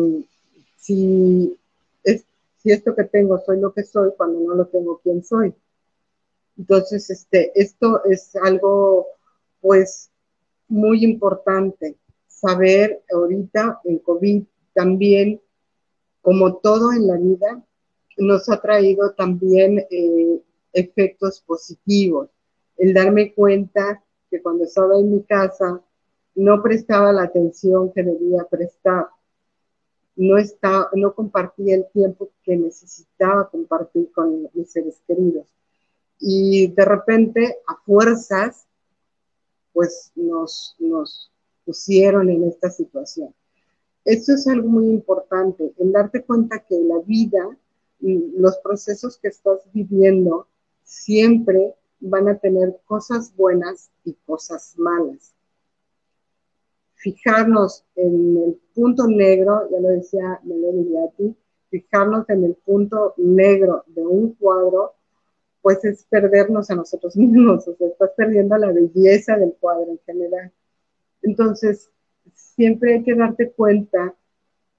si, 0.77 1.55
es, 2.03 2.25
si 2.57 2.71
esto 2.71 2.95
que 2.95 3.03
tengo 3.03 3.37
soy 3.45 3.59
lo 3.59 3.73
que 3.73 3.83
soy, 3.83 4.11
cuando 4.17 4.39
no 4.39 4.55
lo 4.55 4.65
tengo, 4.67 4.99
¿quién 5.03 5.23
soy? 5.23 5.53
Entonces, 6.57 7.09
este, 7.11 7.51
esto 7.53 8.03
es 8.05 8.35
algo, 8.35 9.05
pues, 9.61 10.09
muy 10.67 11.03
importante. 11.03 11.95
Saber 12.27 13.03
ahorita 13.11 13.81
en 13.83 13.99
COVID 13.99 14.43
también, 14.73 15.39
como 16.21 16.55
todo 16.57 16.91
en 16.91 17.05
la 17.05 17.17
vida, 17.17 17.63
nos 18.17 18.49
ha 18.49 18.59
traído 18.59 19.11
también 19.11 19.85
eh, 19.91 20.41
efectos 20.79 21.41
positivos. 21.41 22.29
El 22.77 22.93
darme 22.93 23.33
cuenta 23.33 24.03
que 24.29 24.41
cuando 24.41 24.65
estaba 24.65 24.97
en 24.97 25.11
mi 25.11 25.23
casa 25.23 25.81
no 26.35 26.61
prestaba 26.61 27.11
la 27.11 27.23
atención 27.23 27.91
que 27.91 28.03
debía 28.03 28.43
prestar. 28.49 29.07
No, 30.15 30.37
estaba, 30.37 30.89
no 30.93 31.13
compartía 31.13 31.75
el 31.75 31.87
tiempo 31.91 32.29
que 32.43 32.55
necesitaba 32.55 33.49
compartir 33.49 34.11
con 34.11 34.49
mis 34.53 34.71
seres 34.71 35.01
queridos 35.07 35.47
y 36.19 36.67
de 36.67 36.85
repente 36.85 37.57
a 37.67 37.75
fuerzas 37.85 38.65
pues 39.73 40.11
nos, 40.15 40.75
nos 40.79 41.31
pusieron 41.65 42.29
en 42.29 42.45
esta 42.45 42.69
situación. 42.69 43.33
Esto 44.05 44.33
es 44.33 44.47
algo 44.47 44.69
muy 44.69 44.87
importante, 44.87 45.73
el 45.77 45.91
darte 45.91 46.23
cuenta 46.23 46.59
que 46.59 46.79
la 46.79 46.99
vida, 46.99 47.57
los 47.99 48.57
procesos 48.59 49.17
que 49.17 49.27
estás 49.27 49.59
viviendo, 49.73 50.47
siempre 50.87 51.75
van 51.99 52.29
a 52.29 52.37
tener 52.39 52.79
cosas 52.85 53.35
buenas 53.35 53.91
y 54.05 54.13
cosas 54.25 54.73
malas. 54.77 55.33
Fijarnos 56.95 57.83
en 57.95 58.37
el 58.37 58.59
punto 58.73 59.05
negro, 59.07 59.69
ya 59.69 59.79
lo 59.79 59.89
decía 59.89 60.39
Melody 60.43 60.87
ti 61.17 61.35
fijarnos 61.69 62.29
en 62.29 62.45
el 62.45 62.55
punto 62.55 63.13
negro 63.17 63.83
de 63.87 64.05
un 64.05 64.33
cuadro 64.35 64.93
pues 65.61 65.83
es 65.83 66.05
perdernos 66.05 66.69
a 66.69 66.75
nosotros 66.75 67.15
mismos, 67.17 67.67
o 67.67 67.75
sea, 67.75 67.87
estás 67.87 68.11
perdiendo 68.15 68.57
la 68.57 68.71
belleza 68.71 69.35
del 69.35 69.53
cuadro 69.59 69.91
en 69.91 69.99
general. 70.05 70.51
Entonces, 71.21 71.89
siempre 72.33 72.93
hay 72.93 73.03
que 73.03 73.15
darte 73.15 73.51
cuenta 73.51 74.15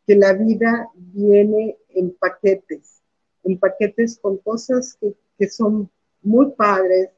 que 0.07 0.17
la 0.17 0.33
vida 0.33 0.89
viene 0.95 1.77
en 1.91 2.15
paquetes, 2.15 3.03
en 3.45 3.59
paquetes 3.59 4.19
con 4.19 4.39
cosas 4.39 4.97
que, 4.99 5.15
que 5.37 5.49
son 5.51 5.91
muy 6.23 6.53
padres, 6.53 7.11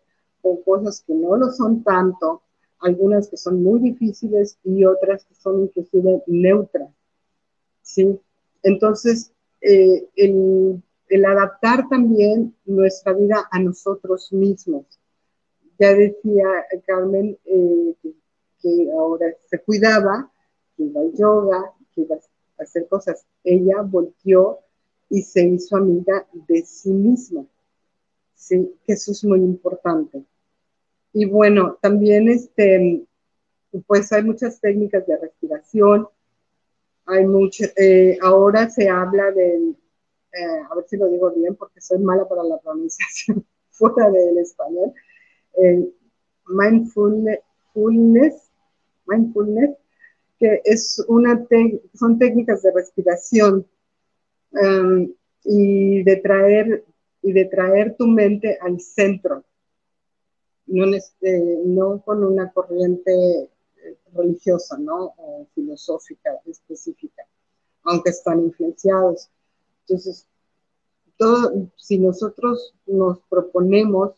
con 0.42 0.62
cosas 0.62 1.02
que 1.06 1.14
no 1.14 1.36
lo 1.36 1.50
son 1.50 1.82
tanto, 1.82 2.42
algunas 2.80 3.28
que 3.28 3.36
son 3.36 3.62
muy 3.62 3.80
difíciles 3.80 4.58
y 4.64 4.84
otras 4.84 5.24
que 5.24 5.34
son 5.34 5.62
inclusive 5.62 6.22
neutras. 6.26 6.90
¿sí? 7.82 8.18
Entonces, 8.62 9.32
eh, 9.60 10.08
el 10.16 10.82
el 11.10 11.24
adaptar 11.24 11.88
también 11.88 12.54
nuestra 12.64 13.12
vida 13.12 13.48
a 13.50 13.58
nosotros 13.58 14.32
mismos. 14.32 14.86
Ya 15.78 15.92
decía 15.92 16.46
Carmen 16.86 17.36
eh, 17.44 17.94
que, 18.62 18.90
ahora 18.92 19.26
se 19.48 19.58
cuidaba, 19.58 20.30
que 20.76 20.84
iba 20.84 21.00
al 21.00 21.12
yoga, 21.12 21.72
que 21.94 22.02
iba 22.02 22.16
a 22.16 22.62
hacer 22.62 22.86
cosas. 22.88 23.26
Ella 23.42 23.82
volteó 23.82 24.60
y 25.08 25.22
se 25.22 25.42
hizo 25.42 25.76
amiga 25.76 26.26
de 26.46 26.62
sí 26.62 26.92
misma. 26.92 27.44
Sí, 28.40 28.74
que 28.86 28.94
eso 28.94 29.12
es 29.12 29.22
muy 29.22 29.38
importante. 29.40 30.24
Y 31.12 31.26
bueno, 31.26 31.78
también 31.82 32.26
este, 32.28 33.04
pues 33.86 34.10
hay 34.12 34.24
muchas 34.24 34.58
técnicas 34.58 35.06
de 35.06 35.18
respiración. 35.18 36.08
Hay 37.04 37.26
mucho, 37.26 37.64
eh, 37.76 38.16
ahora 38.22 38.70
se 38.70 38.88
habla 38.88 39.30
del, 39.30 39.76
eh, 40.32 40.62
a 40.70 40.74
ver 40.74 40.86
si 40.88 40.96
lo 40.96 41.08
digo 41.08 41.30
bien 41.32 41.54
porque 41.54 41.82
soy 41.82 41.98
mala 41.98 42.26
para 42.26 42.42
la 42.42 42.58
pronunciación 42.58 43.44
fuera 43.70 44.10
del 44.10 44.38
español, 44.38 44.94
mindfulness, 46.46 48.50
mindfulness, 49.06 49.76
que 50.38 50.62
es 50.64 51.04
una 51.08 51.46
son 51.94 52.18
técnicas 52.18 52.62
de 52.62 52.72
respiración 52.72 53.66
um, 54.52 55.12
y 55.44 56.02
de 56.04 56.16
traer 56.16 56.84
y 57.22 57.32
de 57.32 57.44
traer 57.46 57.96
tu 57.96 58.06
mente 58.06 58.58
al 58.60 58.80
centro, 58.80 59.44
no, 60.66 60.84
este, 60.94 61.60
no 61.64 62.00
con 62.02 62.24
una 62.24 62.52
corriente 62.52 63.12
eh, 63.42 63.98
religiosa, 64.14 64.78
¿no? 64.78 65.14
O 65.16 65.46
filosófica 65.54 66.30
específica, 66.46 67.24
aunque 67.84 68.10
están 68.10 68.40
influenciados. 68.40 69.28
Entonces, 69.80 70.26
todo, 71.16 71.68
si 71.76 71.98
nosotros 71.98 72.74
nos 72.86 73.20
proponemos, 73.28 74.12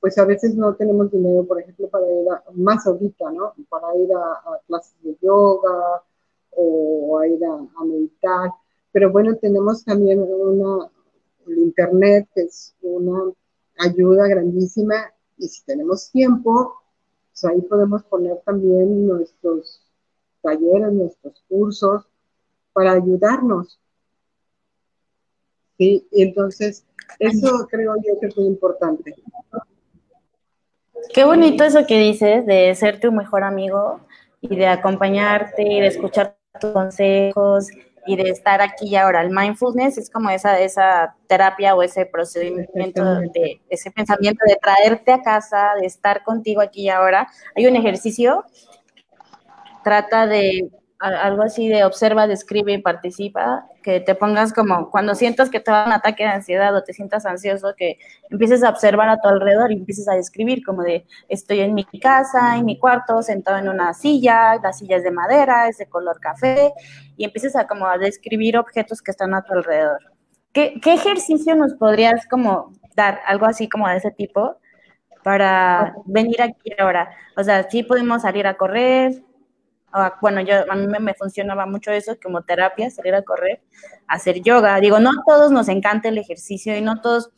pues 0.00 0.16
a 0.18 0.24
veces 0.24 0.54
no 0.54 0.74
tenemos 0.76 1.10
dinero, 1.10 1.44
por 1.44 1.60
ejemplo, 1.60 1.88
para 1.88 2.06
ir 2.06 2.30
a, 2.30 2.42
más 2.52 2.86
ahorita, 2.86 3.30
¿no? 3.32 3.52
Para 3.68 3.96
ir 3.96 4.10
a, 4.14 4.60
clases 4.66 4.94
de 5.02 5.16
yoga 5.20 6.02
o 6.50 7.18
a 7.18 7.26
ir 7.26 7.44
a, 7.44 7.84
meditar. 7.84 8.50
Pero 8.92 9.10
bueno, 9.10 9.36
tenemos 9.36 9.84
también 9.84 10.20
una, 10.20 10.90
el 11.48 11.58
Internet, 11.58 12.28
que 12.34 12.42
es 12.42 12.74
una 12.82 13.32
ayuda 13.78 14.26
grandísima, 14.26 15.12
y 15.36 15.48
si 15.48 15.64
tenemos 15.64 16.10
tiempo, 16.10 16.74
pues 17.32 17.44
ahí 17.44 17.60
podemos 17.62 18.02
poner 18.04 18.38
también 18.44 19.06
nuestros 19.06 19.82
talleres, 20.42 20.92
nuestros 20.92 21.42
cursos, 21.48 22.04
para 22.72 22.92
ayudarnos. 22.92 23.78
Sí, 25.76 26.06
entonces, 26.12 26.84
eso 27.18 27.66
creo 27.70 27.94
yo 27.96 28.18
que 28.20 28.26
es 28.26 28.36
muy 28.36 28.46
importante. 28.46 29.14
Qué 31.14 31.24
bonito 31.24 31.64
eso 31.64 31.86
que 31.86 31.98
dices 31.98 32.44
de 32.46 32.74
ser 32.74 33.00
tu 33.00 33.12
mejor 33.12 33.44
amigo 33.44 34.00
y 34.40 34.56
de 34.56 34.66
acompañarte 34.66 35.62
y 35.62 35.80
de 35.80 35.86
escuchar 35.86 36.36
tus 36.60 36.72
consejos 36.72 37.68
y 38.08 38.16
de 38.16 38.30
estar 38.30 38.62
aquí 38.62 38.88
y 38.88 38.96
ahora. 38.96 39.20
El 39.20 39.30
mindfulness 39.30 39.98
es 39.98 40.10
como 40.10 40.30
esa, 40.30 40.58
esa 40.58 41.14
terapia 41.26 41.74
o 41.74 41.82
ese 41.82 42.06
procedimiento 42.06 43.04
de 43.34 43.60
ese 43.68 43.90
pensamiento 43.90 44.42
de 44.46 44.56
traerte 44.56 45.12
a 45.12 45.22
casa, 45.22 45.72
de 45.78 45.86
estar 45.86 46.24
contigo 46.24 46.62
aquí 46.62 46.82
y 46.82 46.88
ahora. 46.88 47.28
Hay 47.54 47.66
un 47.66 47.76
ejercicio, 47.76 48.44
trata 49.84 50.26
de 50.26 50.70
algo 51.00 51.42
así 51.42 51.68
de 51.68 51.84
observa, 51.84 52.26
describe 52.26 52.72
y 52.72 52.78
participa, 52.78 53.66
que 53.82 54.00
te 54.00 54.14
pongas 54.14 54.52
como 54.52 54.90
cuando 54.90 55.14
sientas 55.14 55.48
que 55.48 55.60
te 55.60 55.70
va 55.70 55.86
un 55.86 55.92
ataque 55.92 56.24
de 56.24 56.30
ansiedad 56.30 56.74
o 56.74 56.82
te 56.82 56.92
sientas 56.92 57.24
ansioso, 57.24 57.74
que 57.76 57.98
empieces 58.30 58.64
a 58.64 58.70
observar 58.70 59.08
a 59.08 59.20
tu 59.20 59.28
alrededor 59.28 59.70
y 59.70 59.76
empieces 59.76 60.08
a 60.08 60.14
describir 60.14 60.64
como 60.64 60.82
de 60.82 61.06
estoy 61.28 61.60
en 61.60 61.74
mi 61.74 61.84
casa, 61.84 62.56
en 62.56 62.64
mi 62.64 62.78
cuarto, 62.78 63.22
sentado 63.22 63.58
en 63.58 63.68
una 63.68 63.94
silla, 63.94 64.56
la 64.62 64.72
silla 64.72 64.96
es 64.96 65.04
de 65.04 65.12
madera, 65.12 65.68
es 65.68 65.78
de 65.78 65.86
color 65.86 66.18
café, 66.18 66.72
y 67.16 67.24
empieces 67.24 67.54
a 67.54 67.68
como 67.68 67.86
a 67.86 67.96
describir 67.96 68.58
objetos 68.58 69.00
que 69.00 69.12
están 69.12 69.34
a 69.34 69.42
tu 69.42 69.52
alrededor. 69.52 70.00
¿Qué, 70.52 70.80
qué 70.82 70.94
ejercicio 70.94 71.54
nos 71.54 71.74
podrías 71.74 72.26
como 72.26 72.72
dar? 72.96 73.20
Algo 73.26 73.46
así 73.46 73.68
como 73.68 73.88
de 73.88 73.98
ese 73.98 74.10
tipo 74.10 74.56
para 75.22 75.94
venir 76.06 76.42
aquí 76.42 76.72
ahora. 76.78 77.10
O 77.36 77.44
sea, 77.44 77.68
sí 77.70 77.82
podemos 77.82 78.22
salir 78.22 78.46
a 78.46 78.56
correr, 78.56 79.22
bueno, 80.20 80.40
yo, 80.40 80.70
a 80.70 80.74
mí 80.74 80.86
me, 80.86 81.14
funcionaba 81.14 81.66
mucho 81.66 81.90
eso 81.90 82.16
como 82.22 82.42
terapia, 82.42 82.90
salir 82.90 83.14
a 83.14 83.22
correr, 83.22 83.60
hacer 84.06 84.42
yoga. 84.42 84.80
Digo, 84.80 85.00
no 85.00 85.10
a 85.10 85.24
todos 85.26 85.50
nos 85.50 85.68
encanta 85.68 86.08
el 86.08 86.18
ejercicio 86.18 86.76
y 86.76 86.80
no 86.80 87.00
todos 87.00 87.30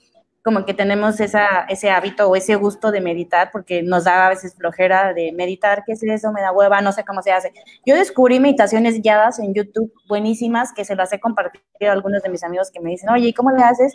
como 0.42 0.64
que 0.64 0.72
tenemos 0.72 1.20
esa, 1.20 1.66
ese 1.68 1.90
hábito 1.90 2.28
o 2.28 2.34
ese 2.34 2.54
gusto 2.54 2.90
de 2.90 3.00
meditar, 3.00 3.50
porque 3.52 3.82
nos 3.82 4.04
da 4.04 4.26
a 4.26 4.30
veces 4.30 4.54
flojera 4.54 5.12
de 5.12 5.32
meditar, 5.32 5.84
¿qué 5.84 5.92
es 5.92 6.02
eso? 6.02 6.32
Me 6.32 6.40
da 6.40 6.50
hueva, 6.50 6.80
no 6.80 6.92
sé 6.92 7.04
cómo 7.04 7.22
se 7.22 7.30
hace. 7.30 7.52
Yo 7.84 7.94
descubrí 7.94 8.40
meditaciones 8.40 9.02
guiadas 9.02 9.38
en 9.38 9.52
YouTube 9.52 9.92
buenísimas 10.08 10.72
que 10.72 10.84
se 10.84 10.96
las 10.96 11.12
he 11.12 11.20
compartido 11.20 11.62
a 11.90 11.92
algunos 11.92 12.22
de 12.22 12.30
mis 12.30 12.42
amigos 12.42 12.70
que 12.70 12.80
me 12.80 12.90
dicen, 12.90 13.10
oye, 13.10 13.34
¿cómo 13.34 13.50
le 13.50 13.62
haces? 13.62 13.94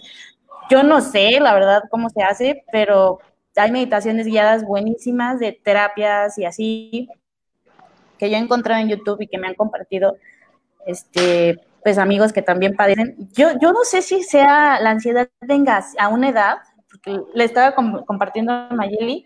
Yo 0.69 0.83
no 0.83 1.01
sé, 1.01 1.39
la 1.39 1.53
verdad, 1.53 1.83
cómo 1.89 2.09
se 2.09 2.21
hace, 2.21 2.63
pero 2.71 3.19
hay 3.55 3.71
meditaciones 3.71 4.27
guiadas 4.27 4.63
buenísimas 4.65 5.39
de 5.39 5.51
terapias 5.51 6.37
y 6.37 6.45
así, 6.45 7.09
que 8.17 8.29
yo 8.29 8.37
he 8.37 8.39
encontrado 8.39 8.81
en 8.81 8.89
YouTube 8.89 9.21
y 9.21 9.27
que 9.27 9.37
me 9.37 9.47
han 9.47 9.55
compartido 9.55 10.17
este, 10.85 11.59
pues 11.83 11.97
amigos 11.97 12.33
que 12.33 12.41
también 12.41 12.75
padecen. 12.75 13.15
Yo, 13.33 13.49
yo 13.61 13.71
no 13.71 13.83
sé 13.83 14.01
si 14.01 14.23
sea 14.23 14.79
la 14.79 14.91
ansiedad 14.91 15.29
venga 15.41 15.83
a 15.99 16.07
una 16.07 16.29
edad, 16.29 16.57
porque 16.89 17.21
le 17.33 17.43
estaba 17.43 17.75
compartiendo 17.75 18.51
a 18.51 18.69
Mayeli, 18.71 19.25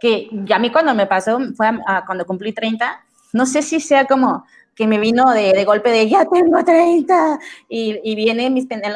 que 0.00 0.30
a 0.50 0.58
mí 0.58 0.70
cuando 0.70 0.94
me 0.94 1.06
pasó, 1.06 1.38
fue 1.56 1.68
cuando 2.06 2.24
cumplí 2.24 2.52
30, 2.52 3.04
no 3.32 3.46
sé 3.46 3.62
si 3.62 3.80
sea 3.80 4.06
como 4.06 4.44
que 4.74 4.86
me 4.86 4.98
vino 4.98 5.32
de, 5.32 5.64
golpe 5.64 5.90
de 5.90 6.08
ya 6.08 6.24
tengo 6.24 6.64
30 6.64 7.38
y, 7.68 8.00
y 8.04 8.14
viene 8.14 8.46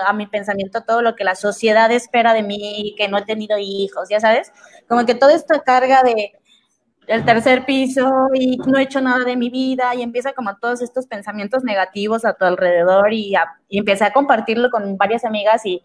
a 0.07 0.13
mi 0.13 0.27
pensamiento 0.29 0.83
todo 0.83 1.03
lo 1.03 1.17
que 1.17 1.25
la 1.25 1.35
sociedad 1.35 1.91
espera 1.91 2.33
de 2.33 2.45
mí, 2.45 2.95
que 2.97 3.09
no 3.09 3.19
he 3.19 3.25
tenido 3.25 3.59
hijos, 3.59 4.09
ya 4.09 4.21
sabes, 4.21 4.53
como 4.89 5.05
que 5.05 5.17
toda 5.17 5.35
esta 5.35 5.61
carga 5.61 6.03
de, 6.05 6.33
el 7.07 7.25
tercer 7.25 7.65
piso 7.65 8.29
y 8.35 8.57
no 8.59 8.79
he 8.79 8.83
hecho 8.83 9.01
nada 9.01 9.25
de 9.25 9.37
mi 9.37 9.51
vida 9.51 9.95
y 9.95 10.03
empieza 10.03 10.33
como 10.33 10.57
todos 10.57 10.83
estos 10.83 11.07
pensamientos 11.07 11.65
negativos 11.65 12.25
a 12.25 12.35
tu 12.35 12.45
alrededor 12.45 13.13
y, 13.13 13.35
empecé 13.71 14.05
a 14.05 14.13
compartirlo 14.13 14.71
con 14.71 14.97
varias 14.97 15.25
amigas 15.25 15.65
y 15.67 15.83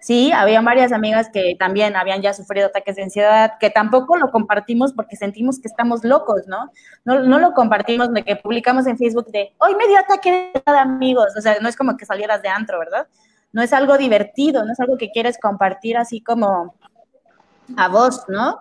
sí, 0.00 0.32
había 0.32 0.60
varias 0.60 0.92
amigas 0.92 1.28
que 1.32 1.56
también 1.58 1.96
habían 1.96 2.20
ya 2.20 2.34
sufrido 2.34 2.66
ataques 2.66 2.96
de 2.96 3.04
ansiedad, 3.04 3.52
que 3.58 3.70
tampoco 3.70 4.16
lo 4.16 4.30
compartimos 4.30 4.92
porque 4.92 5.16
sentimos 5.16 5.60
que 5.60 5.68
estamos 5.68 6.04
locos, 6.04 6.42
¿no? 6.46 6.70
No, 7.04 7.20
no 7.20 7.38
lo 7.38 7.52
compartimos 7.52 8.12
de 8.12 8.22
que 8.22 8.36
publicamos 8.36 8.86
en 8.86 8.98
Facebook 8.98 9.30
de 9.30 9.54
hoy 9.58 9.74
me 9.76 9.86
dio 9.86 9.98
ataque 9.98 10.52
de 10.54 10.78
amigos, 10.78 11.28
o 11.38 11.40
sea, 11.40 11.58
no 11.60 11.68
es 11.68 11.76
como 11.76 11.96
que 11.96 12.04
salieras 12.04 12.42
de 12.42 12.48
antro, 12.48 12.78
¿verdad? 12.78 13.06
No 13.52 13.62
es 13.62 13.72
algo 13.72 13.96
divertido, 13.96 14.64
no 14.64 14.72
es 14.72 14.80
algo 14.80 14.98
que 14.98 15.10
quieres 15.10 15.38
compartir 15.38 15.96
así 15.96 16.20
como 16.20 16.74
a 17.76 17.88
vos, 17.88 18.24
¿no? 18.28 18.58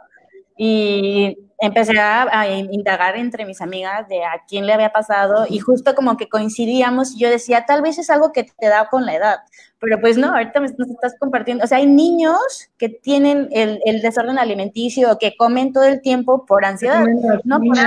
Y 0.57 1.48
empecé 1.60 1.99
a, 1.99 2.47
indagar 2.49 3.18
entre 3.18 3.45
mis 3.45 3.62
amigas 3.62 4.07
de 4.07 4.24
a 4.24 4.43
quién 4.47 4.66
le 4.66 4.74
había 4.74 4.91
pasado 4.91 5.45
y 5.49 5.60
justo 5.60 5.93
como 5.93 6.16
que 6.16 6.30
coincidíamos 6.30 7.14
y 7.14 7.20
yo 7.20 7.30
decía, 7.30 7.66
tal 7.68 7.82
vez 7.82 7.97
es 7.97 8.10
algo 8.10 8.32
que 8.32 8.45
te 8.45 8.68
da 8.68 8.88
con 8.89 9.05
la 9.05 9.16
edad, 9.16 9.39
pero 9.80 9.99
pues 9.99 10.18
no, 10.18 10.30
ahorita 10.30 10.62
nos 10.62 10.89
estás 10.89 11.16
compartiendo, 11.20 11.64
o 11.64 11.68
sea, 11.68 11.80
hay 11.80 11.86
niños 11.86 12.39
que 12.78 12.89
tienen 12.89 13.49
el, 13.51 14.01
desorden 14.01 14.39
alimenticio, 14.39 15.18
que 15.20 15.36
comen 15.38 15.74
todo 15.74 15.84
el 15.84 16.01
tiempo 16.01 16.45
por 16.45 16.64
ansiedad, 16.64 17.05
no 17.43 17.60
por 17.60 17.78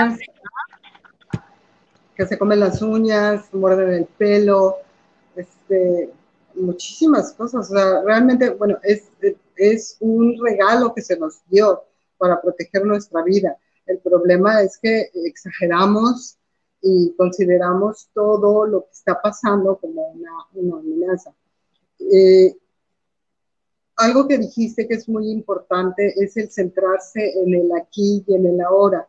Que 2.15 2.27
se 2.27 2.37
comen 2.37 2.59
las 2.59 2.81
uñas, 2.81 3.51
muerden 3.53 3.91
el 3.91 4.05
pelo, 4.05 4.77
este, 5.35 6.11
muchísimas 6.53 7.33
cosas, 7.33 7.71
o 7.71 7.75
sea, 7.75 8.01
realmente, 8.05 8.51
bueno, 8.51 8.77
es, 8.83 9.09
es 9.55 9.97
un 9.99 10.37
regalo 10.43 10.93
que 10.93 11.01
se 11.01 11.17
nos 11.17 11.41
dio 11.49 11.83
para 12.19 12.39
proteger 12.39 12.85
nuestra 12.85 13.23
vida. 13.23 13.57
El 13.85 13.99
problema 13.99 14.61
es 14.61 14.77
que 14.77 15.09
exageramos 15.13 16.37
y 16.81 17.13
consideramos 17.15 18.09
todo 18.13 18.65
lo 18.65 18.85
que 18.85 18.91
está 18.91 19.21
pasando 19.21 19.77
como 19.77 20.09
una, 20.09 20.31
una 20.53 20.79
amenaza. 20.79 21.33
Eh, 21.99 22.55
algo 23.95 24.27
que 24.27 24.37
dijiste 24.37 24.87
que 24.87 24.95
es 24.95 25.07
muy 25.07 25.29
importante 25.29 26.13
es 26.17 26.35
el 26.37 26.51
centrarse 26.51 27.39
en 27.39 27.53
el 27.53 27.71
aquí 27.73 28.23
y 28.27 28.35
en 28.35 28.45
el 28.45 28.61
ahora. 28.61 29.07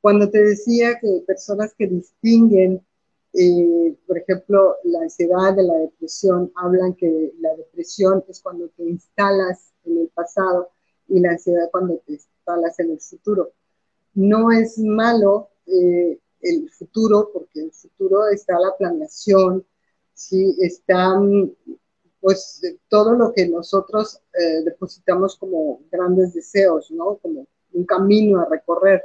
Cuando 0.00 0.30
te 0.30 0.42
decía 0.42 0.98
que 0.98 1.22
personas 1.26 1.74
que 1.74 1.86
distinguen, 1.86 2.84
eh, 3.32 3.96
por 4.06 4.18
ejemplo, 4.18 4.76
la 4.84 5.00
ansiedad 5.00 5.54
de 5.54 5.62
la 5.62 5.74
depresión, 5.74 6.50
hablan 6.56 6.94
que 6.94 7.32
la 7.40 7.54
depresión 7.54 8.24
es 8.28 8.40
cuando 8.40 8.68
te 8.70 8.84
instalas 8.84 9.72
en 9.84 9.98
el 9.98 10.08
pasado 10.08 10.70
y 11.08 11.20
la 11.20 11.30
ansiedad 11.32 11.70
cuando 11.70 11.98
te 12.06 12.14
instalas 12.14 12.78
en 12.80 12.90
el 12.90 13.00
futuro. 13.00 13.52
No 14.14 14.50
es 14.50 14.78
malo 14.78 15.50
eh, 15.66 16.18
el 16.40 16.70
futuro, 16.70 17.30
porque 17.32 17.60
el 17.60 17.72
futuro 17.72 18.28
está 18.28 18.58
la 18.58 18.76
planeación, 18.76 19.64
¿sí? 20.14 20.56
está 20.60 21.18
pues 22.20 22.60
todo 22.88 23.14
lo 23.14 23.32
que 23.32 23.48
nosotros 23.48 24.20
eh, 24.34 24.62
depositamos 24.64 25.36
como 25.36 25.80
grandes 25.90 26.34
deseos, 26.34 26.90
¿no? 26.90 27.16
Como 27.16 27.46
un 27.72 27.84
camino 27.86 28.40
a 28.40 28.48
recorrer. 28.48 29.02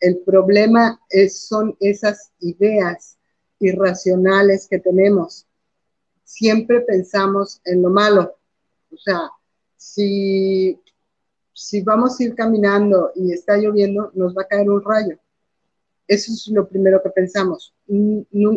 El 0.00 0.18
problema 0.20 1.00
es, 1.10 1.46
son 1.46 1.76
esas 1.80 2.32
ideas 2.40 3.18
irracionales 3.58 4.66
que 4.68 4.78
tenemos. 4.78 5.46
Siempre 6.24 6.80
pensamos 6.80 7.60
en 7.64 7.82
lo 7.82 7.90
malo. 7.90 8.36
O 8.90 8.96
sea, 8.96 9.30
si 9.76 10.80
si 11.56 11.80
vamos 11.80 12.20
a 12.20 12.24
ir 12.24 12.34
caminando 12.34 13.12
y 13.14 13.32
está 13.32 13.56
lloviendo, 13.56 14.10
nos 14.12 14.36
va 14.36 14.42
a 14.42 14.46
caer 14.46 14.68
un 14.68 14.84
rayo. 14.84 15.18
Eso 16.06 16.30
es 16.30 16.46
lo 16.48 16.68
primero 16.68 17.02
que 17.02 17.08
pensamos. 17.08 17.74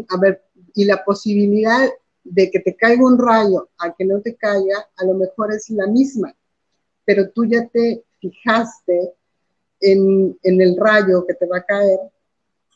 A 0.10 0.20
ver, 0.20 0.44
y 0.76 0.84
la 0.84 1.04
posibilidad 1.06 1.90
de 2.26 2.52
que 2.52 2.60
te 2.60 2.76
caiga 2.76 3.06
un 3.06 3.18
rayo 3.18 3.70
a 3.78 3.96
que 3.96 4.04
no 4.04 4.20
te 4.20 4.36
caiga, 4.36 4.86
a 4.98 5.06
lo 5.06 5.14
mejor 5.14 5.54
es 5.54 5.70
la 5.70 5.88
misma, 5.88 6.36
pero 7.06 7.30
tú 7.30 7.46
ya 7.46 7.66
te 7.70 8.04
fijaste 8.20 9.14
en, 9.80 10.38
el 10.44 10.76
rayo 10.78 11.26
que 11.26 11.36
te 11.36 11.48
va 11.48 11.60
a 11.60 11.66
caer 11.66 12.00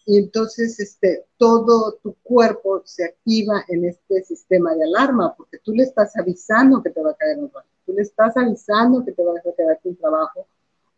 y 0.05 0.19
entonces 0.19 0.79
este, 0.79 1.25
todo 1.35 1.99
tu 2.01 2.15
cuerpo 2.23 2.81
se 2.85 3.03
activa 3.03 3.65
en 3.67 3.83
este 3.83 4.23
sistema 4.23 4.73
de 4.73 4.85
alarma, 4.85 5.35
porque 5.35 5.57
tú 5.57 5.73
le 5.73 5.83
estás 5.83 6.15
avisando 6.15 6.81
que 6.81 6.91
te 6.91 7.01
va 7.01 7.11
a 7.11 7.15
caer 7.15 7.39
un 7.39 7.51
rayo, 7.51 7.67
tú 7.85 7.93
le 7.93 8.01
estás 8.01 8.35
avisando 8.37 9.03
que 9.03 9.11
te 9.11 9.23
vas 9.23 9.45
a 9.45 9.51
quedar 9.55 9.79
sin 9.81 9.95
trabajo, 9.95 10.47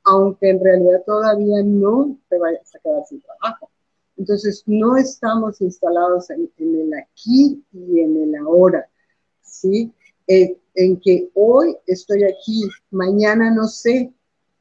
aunque 0.04 0.50
en 0.50 0.64
realidad 0.64 1.04
todavía 1.06 1.64
no 1.64 2.18
te 2.30 2.38
vayas 2.38 2.76
a 2.76 2.80
quedar 2.80 3.04
sin 3.06 3.22
trabajo. 3.22 3.70
Entonces, 4.18 4.64
no 4.66 4.96
estamos 4.96 5.60
instalados 5.62 6.30
en, 6.30 6.50
el 6.58 6.94
aquí 6.94 7.64
y 7.74 8.00
en 8.00 8.16
el 8.24 8.36
ahora, 8.36 8.88
¿sí? 9.42 9.92
En, 10.28 10.58
en 10.76 11.00
que 11.00 11.30
hoy 11.34 11.76
estoy 11.86 12.24
aquí, 12.24 12.64
mañana 12.92 13.52
no 13.52 13.66
sé, 13.66 14.14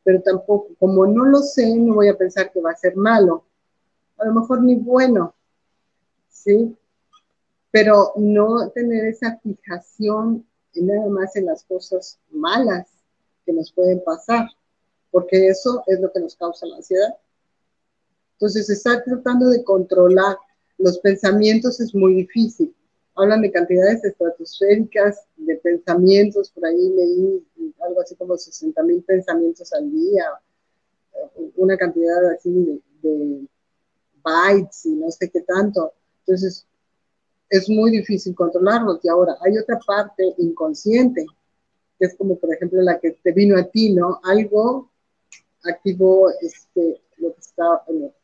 pero 0.02 0.20
tampoco, 0.22 0.74
como 0.78 1.06
no 1.06 1.24
lo 1.24 1.38
sé, 1.38 1.74
no 1.76 1.94
voy 1.94 2.08
a 2.08 2.18
pensar 2.18 2.52
que 2.52 2.60
va 2.60 2.72
a 2.72 2.76
ser 2.76 2.96
malo, 2.96 3.44
a 4.18 4.26
lo 4.26 4.34
mejor 4.34 4.62
ni 4.62 4.76
bueno, 4.76 5.34
¿sí? 6.28 6.76
Pero 7.70 8.12
no 8.16 8.70
tener 8.70 9.06
esa 9.06 9.38
fijación 9.38 10.46
nada 10.82 11.08
más 11.08 11.36
en 11.36 11.46
las 11.46 11.64
cosas 11.64 12.18
malas 12.30 12.88
que 13.44 13.52
nos 13.52 13.72
pueden 13.72 14.02
pasar, 14.02 14.48
porque 15.10 15.48
eso 15.48 15.82
es 15.86 16.00
lo 16.00 16.10
que 16.12 16.20
nos 16.20 16.36
causa 16.36 16.66
la 16.66 16.76
ansiedad. 16.76 17.14
Entonces, 18.32 18.68
estar 18.68 19.04
tratando 19.04 19.48
de 19.48 19.62
controlar 19.62 20.36
los 20.78 20.98
pensamientos 20.98 21.80
es 21.80 21.94
muy 21.94 22.14
difícil. 22.14 22.74
Hablan 23.14 23.42
de 23.42 23.52
cantidades 23.52 24.02
estratosféricas 24.04 25.24
de 25.36 25.56
pensamientos, 25.56 26.50
por 26.50 26.66
ahí 26.66 26.90
leí 26.90 27.46
algo 27.80 28.00
así 28.00 28.16
como 28.16 28.36
60 28.36 28.82
mil 28.82 29.02
pensamientos 29.04 29.72
al 29.72 29.90
día, 29.90 30.24
una 31.56 31.76
cantidad 31.76 32.32
así 32.32 32.50
de, 32.50 32.80
de 33.02 33.46
bytes 34.22 34.86
y 34.86 34.96
no 34.96 35.10
sé 35.10 35.30
qué 35.30 35.42
tanto. 35.42 35.92
Entonces, 36.20 36.66
es 37.57 37.68
muy 37.70 37.92
difícil 37.92 38.34
controlarlos. 38.34 38.98
Y 39.05 39.09
ahora, 39.09 39.36
hay 39.40 39.57
otra 39.57 39.78
parte 39.86 40.34
inconsciente, 40.38 41.24
que 41.98 42.07
es 42.07 42.16
como, 42.16 42.36
por 42.36 42.52
ejemplo, 42.52 42.82
la 42.82 42.98
que 42.98 43.12
te 43.12 43.30
vino 43.30 43.57
a 43.57 43.64
ti, 43.64 43.94
¿no? 43.94 44.20
Algo 44.24 44.90
activó 45.62 46.30
este, 46.40 47.00
lo 47.18 47.32
que 47.32 47.40
está, 47.40 47.82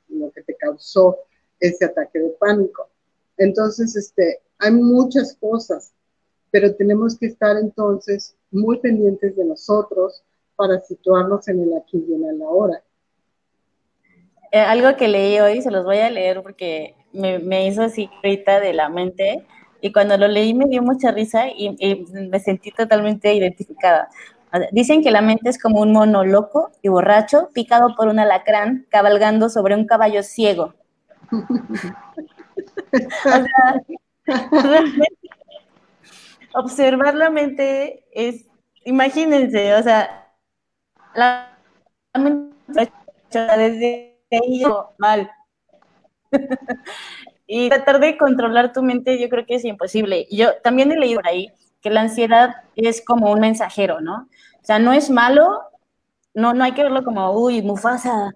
lo 0.09 0.31
que 0.33 0.43
te 0.43 0.57
causó 0.57 1.18
ese 1.61 1.85
ataque 1.85 2.18
de 2.18 2.31
pánico. 2.41 2.89
Entonces, 3.37 3.95
este, 3.95 4.41
hay 4.59 4.72
muchas 4.72 5.37
cosas, 5.37 5.93
pero 6.51 6.74
tenemos 6.74 7.16
que 7.16 7.26
estar 7.26 7.57
entonces 7.57 8.35
muy 8.51 8.81
pendientes 8.81 9.37
de 9.37 9.45
nosotros 9.45 10.24
para 10.57 10.81
situarnos 10.81 11.47
en 11.47 11.62
el 11.62 11.76
aquí 11.76 12.05
y 12.07 12.14
en 12.14 12.24
el 12.24 12.43
ahora. 12.43 12.83
Eh, 14.51 14.59
algo 14.59 14.97
que 14.97 15.07
leí 15.07 15.39
hoy, 15.39 15.62
se 15.62 15.70
los 15.70 15.85
voy 15.85 15.99
a 15.99 16.11
leer 16.11 16.43
porque 16.43 16.97
me, 17.13 17.67
hizo 17.67 17.83
así 17.83 18.11
ahorita 18.17 18.61
de 18.61 18.73
la 18.73 18.89
mente 18.89 19.45
y 19.81 19.93
cuando 19.93 20.17
lo 20.17 20.29
leí 20.29 20.55
me 20.55 20.67
dio 20.67 20.83
mucha 20.83 21.11
risa 21.11 21.49
y, 21.49 21.77
y 21.79 22.05
me 22.29 22.41
sentí 22.41 22.71
totalmente 22.71 23.33
identificada. 23.33 24.09
Dicen 24.73 25.03
que 25.03 25.11
la 25.11 25.23
mente 25.23 25.49
es 25.49 25.63
como 25.63 25.81
un 25.81 25.93
mono 25.93 26.25
loco 26.25 26.73
y 26.83 26.89
borracho 26.89 27.51
picado 27.55 27.95
por 27.95 28.09
un 28.09 28.19
alacrán 28.19 28.87
cabalgando 28.91 29.49
sobre 29.49 29.77
un 29.77 29.87
caballo 29.87 30.23
ciego. 30.23 30.75
observar 36.55 37.15
la 37.15 37.31
mente 37.31 38.05
es, 38.13 38.47
imagínense, 38.85 39.75
o 39.75 39.83
sea, 39.83 40.33
la 41.15 41.57
mente 42.15 42.93
desde 43.31 44.19
ahí 44.31 44.63
mal. 44.99 45.31
y 47.47 47.68
tratar 47.68 48.01
de 48.01 48.16
controlar 48.16 48.72
tu 48.72 48.83
mente 48.83 49.20
yo 49.20 49.28
creo 49.28 49.47
que 49.47 49.57
es 49.57 49.64
imposible. 49.64 50.26
Yo 50.31 50.55
también 50.62 50.93
he 50.93 50.97
leído 50.97 51.20
por 51.20 51.28
ahí 51.28 51.53
que 51.81 51.91
la 51.91 52.03
ansiedad 52.03 52.57
es 52.76 53.03
como 53.05 53.33
un 53.33 53.41
mensajero, 53.41 54.01
¿no? 54.01 54.28
O 54.62 54.64
sea, 54.64 54.78
no 54.78 54.93
es 54.93 55.11
malo, 55.11 55.62
no, 56.35 56.53
no 56.55 56.64
hay 56.64 56.72
que 56.72 56.83
verlo 56.83 57.05
como, 57.05 57.33
uy, 57.33 57.62
Mufasa, 57.62 58.33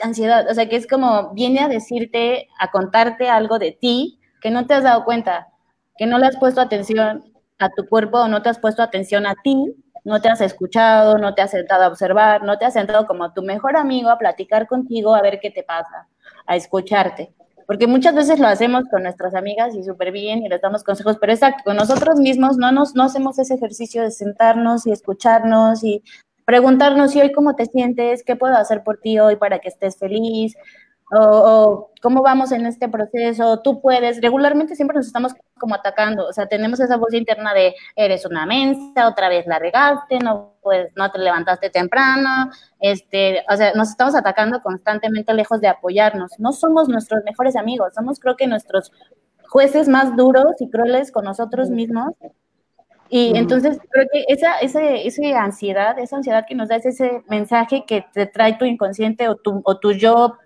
ansiedad, 0.00 0.46
o 0.50 0.54
sea, 0.54 0.68
que 0.68 0.76
es 0.76 0.86
como, 0.86 1.32
viene 1.34 1.60
a 1.60 1.68
decirte, 1.68 2.48
a 2.58 2.70
contarte 2.70 3.28
algo 3.28 3.58
de 3.58 3.72
ti 3.72 4.20
que 4.40 4.50
no 4.50 4.66
te 4.66 4.74
has 4.74 4.84
dado 4.84 5.04
cuenta, 5.04 5.48
que 5.96 6.06
no 6.06 6.18
le 6.18 6.26
has 6.26 6.36
puesto 6.38 6.60
atención 6.60 7.34
a 7.58 7.68
tu 7.70 7.86
cuerpo 7.88 8.26
no 8.28 8.42
te 8.42 8.48
has 8.48 8.58
puesto 8.58 8.82
atención 8.82 9.26
a 9.26 9.34
ti, 9.42 9.74
no 10.04 10.20
te 10.20 10.28
has 10.28 10.40
escuchado, 10.40 11.18
no 11.18 11.34
te 11.34 11.42
has 11.42 11.50
sentado 11.50 11.84
a 11.84 11.88
observar, 11.88 12.42
no 12.42 12.58
te 12.58 12.66
has 12.66 12.74
sentado 12.74 13.06
como 13.06 13.32
tu 13.32 13.42
mejor 13.42 13.76
amigo 13.76 14.10
a 14.10 14.18
platicar 14.18 14.66
contigo, 14.66 15.14
a 15.14 15.22
ver 15.22 15.40
qué 15.40 15.50
te 15.50 15.62
pasa, 15.62 16.08
a 16.46 16.56
escucharte 16.56 17.32
porque 17.66 17.86
muchas 17.86 18.14
veces 18.14 18.38
lo 18.38 18.46
hacemos 18.46 18.84
con 18.90 19.02
nuestras 19.02 19.34
amigas 19.34 19.74
y 19.74 19.82
súper 19.82 20.12
bien 20.12 20.44
y 20.44 20.48
les 20.48 20.60
damos 20.60 20.84
consejos, 20.84 21.16
pero 21.20 21.32
exacto, 21.32 21.62
con 21.64 21.76
nosotros 21.76 22.18
mismos 22.18 22.56
no, 22.56 22.72
nos, 22.72 22.94
no 22.94 23.04
hacemos 23.04 23.38
ese 23.38 23.54
ejercicio 23.54 24.02
de 24.02 24.10
sentarnos 24.10 24.86
y 24.86 24.92
escucharnos 24.92 25.82
y 25.82 26.02
preguntarnos, 26.44 27.14
¿y 27.16 27.20
hoy 27.20 27.32
cómo 27.32 27.56
te 27.56 27.66
sientes? 27.66 28.22
¿Qué 28.22 28.36
puedo 28.36 28.54
hacer 28.54 28.82
por 28.82 28.98
ti 28.98 29.18
hoy 29.18 29.36
para 29.36 29.60
que 29.60 29.68
estés 29.68 29.96
feliz? 29.96 30.54
o, 31.12 31.90
cómo 32.02 32.22
vamos 32.22 32.50
en 32.52 32.66
este 32.66 32.88
proceso, 32.88 33.60
tú 33.60 33.80
puedes, 33.80 34.20
regularmente 34.20 34.74
siempre 34.74 34.96
nos 34.96 35.06
estamos 35.06 35.34
como 35.58 35.74
atacando, 35.74 36.26
o 36.26 36.32
sea, 36.32 36.46
tenemos 36.46 36.80
esa 36.80 36.96
voz 36.96 37.14
interna 37.14 37.54
de 37.54 37.74
eres 37.94 38.26
una 38.26 38.46
mensa, 38.46 39.08
otra 39.08 39.28
vez 39.28 39.46
la 39.46 39.58
regaste, 39.58 40.18
no, 40.18 40.54
pues, 40.62 40.90
no 40.96 41.10
te 41.10 41.18
levantaste 41.18 41.70
temprano, 41.70 42.50
este, 42.80 43.44
o 43.48 43.56
sea, 43.56 43.72
nos 43.74 43.90
estamos 43.90 44.14
atacando 44.14 44.60
constantemente 44.62 45.32
lejos 45.32 45.60
de 45.60 45.68
apoyarnos, 45.68 46.32
no 46.38 46.52
somos 46.52 46.88
nuestros 46.88 47.22
mejores 47.24 47.56
amigos, 47.56 47.94
somos 47.94 48.18
creo 48.18 48.36
que 48.36 48.46
nuestros 48.46 48.92
jueces 49.48 49.88
más 49.88 50.16
duros 50.16 50.54
y 50.58 50.68
crueles 50.68 51.12
con 51.12 51.24
nosotros 51.24 51.70
mismos. 51.70 52.12
Y 53.08 53.36
entonces 53.36 53.78
creo 53.90 54.06
que 54.12 54.24
esa, 54.26 54.58
esa, 54.58 54.82
esa 54.82 55.44
ansiedad, 55.44 55.96
esa 55.98 56.16
ansiedad 56.16 56.44
que 56.48 56.56
nos 56.56 56.68
da 56.68 56.76
es 56.76 56.86
ese 56.86 57.22
mensaje 57.28 57.84
que 57.86 58.04
te 58.12 58.26
trae 58.26 58.58
tu 58.58 58.64
inconsciente 58.64 59.28
o 59.28 59.36
tu, 59.36 59.60
o 59.64 59.78
tu 59.78 59.92
yo 59.92 60.36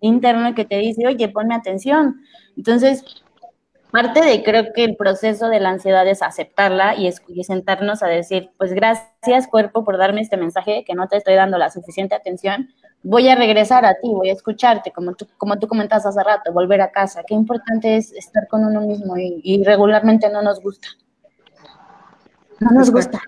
interno 0.00 0.54
que 0.54 0.66
te 0.66 0.76
dice, 0.76 1.06
oye, 1.06 1.28
ponme 1.28 1.54
atención. 1.54 2.20
Entonces, 2.56 3.21
parte 3.92 4.24
de 4.24 4.42
creo 4.42 4.72
que 4.74 4.84
el 4.84 4.96
proceso 4.96 5.48
de 5.48 5.60
la 5.60 5.68
ansiedad 5.68 6.06
es 6.08 6.22
aceptarla 6.22 6.96
y, 6.96 7.12
sentarnos 7.44 8.02
a 8.02 8.06
decir, 8.06 8.50
pues 8.58 8.72
gracias 8.72 9.46
cuerpo 9.46 9.84
por 9.84 9.98
darme 9.98 10.22
este 10.22 10.36
mensaje 10.36 10.82
que 10.84 10.94
no 10.94 11.06
te 11.06 11.18
estoy 11.18 11.34
dando 11.34 11.58
la 11.58 11.70
suficiente 11.70 12.14
atención. 12.14 12.68
Voy 13.04 13.28
a 13.28 13.34
regresar 13.34 13.84
a 13.84 13.94
ti, 13.94 14.08
voy 14.08 14.30
a 14.30 14.32
escucharte, 14.32 14.92
como 14.92 15.14
tú, 15.14 15.28
como 15.36 15.58
tú 15.58 15.68
comentas 15.68 16.06
hace 16.06 16.22
rato, 16.24 16.52
volver 16.52 16.80
a 16.80 16.90
casa. 16.90 17.22
Qué 17.26 17.34
importante 17.34 17.96
es 17.96 18.12
estar 18.12 18.48
con 18.48 18.64
uno 18.64 18.80
mismo 18.80 19.16
y, 19.18 19.40
y 19.44 19.62
regularmente 19.62 20.30
no 20.30 20.42
nos 20.42 20.60
gusta. 20.60 20.88
No 22.60 22.70
nos 22.70 22.90
gusta. 22.90 23.20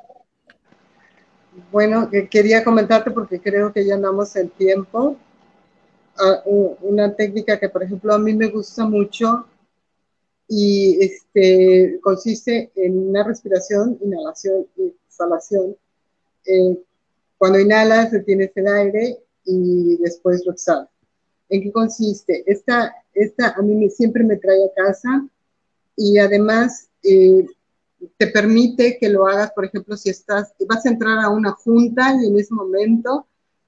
Bueno, 1.70 2.08
quería 2.30 2.64
comentarte 2.64 3.10
porque 3.10 3.40
creo 3.40 3.72
que 3.72 3.84
ya 3.84 3.94
andamos 3.94 4.34
en 4.36 4.48
tiempo 4.48 5.16
una 6.80 7.12
técnica 7.12 7.58
que, 7.58 7.68
por 7.68 7.82
ejemplo, 7.82 8.14
a 8.14 8.18
mí 8.18 8.32
me 8.32 8.48
gusta 8.48 8.84
mucho 8.84 9.46
y 10.48 10.98
este, 11.02 11.98
consiste 12.02 12.70
en 12.74 13.08
una 13.08 13.24
respiración, 13.24 13.98
inhalación 14.02 14.66
y 14.76 14.94
exhalación. 15.06 15.76
Eh, 16.46 16.78
cuando 17.38 17.58
inhalas, 17.58 18.12
retienes 18.12 18.50
el 18.54 18.66
aire 18.66 19.18
y 19.44 19.96
después 19.98 20.44
lo 20.44 20.52
exhalas. 20.52 20.88
¿En 21.48 21.62
qué 21.62 21.72
consiste? 21.72 22.42
Esta, 22.46 22.94
esta 23.12 23.50
a 23.50 23.62
mí 23.62 23.88
siempre 23.90 24.24
me 24.24 24.36
trae 24.36 24.64
a 24.64 24.74
casa 24.74 25.28
y 25.96 26.18
además 26.18 26.88
eh, 27.02 27.46
te 28.16 28.26
permite 28.28 28.98
que 28.98 29.08
lo 29.08 29.26
hagas, 29.26 29.52
por 29.52 29.64
ejemplo, 29.64 29.96
si 29.96 30.10
estás, 30.10 30.52
vas 30.66 30.84
a 30.84 30.90
entrar 30.90 31.18
a 31.18 31.30
una 31.30 31.52
junta 31.52 32.14
y 32.20 32.26
en 32.26 32.38
ese 32.38 32.54
momento 32.54 33.26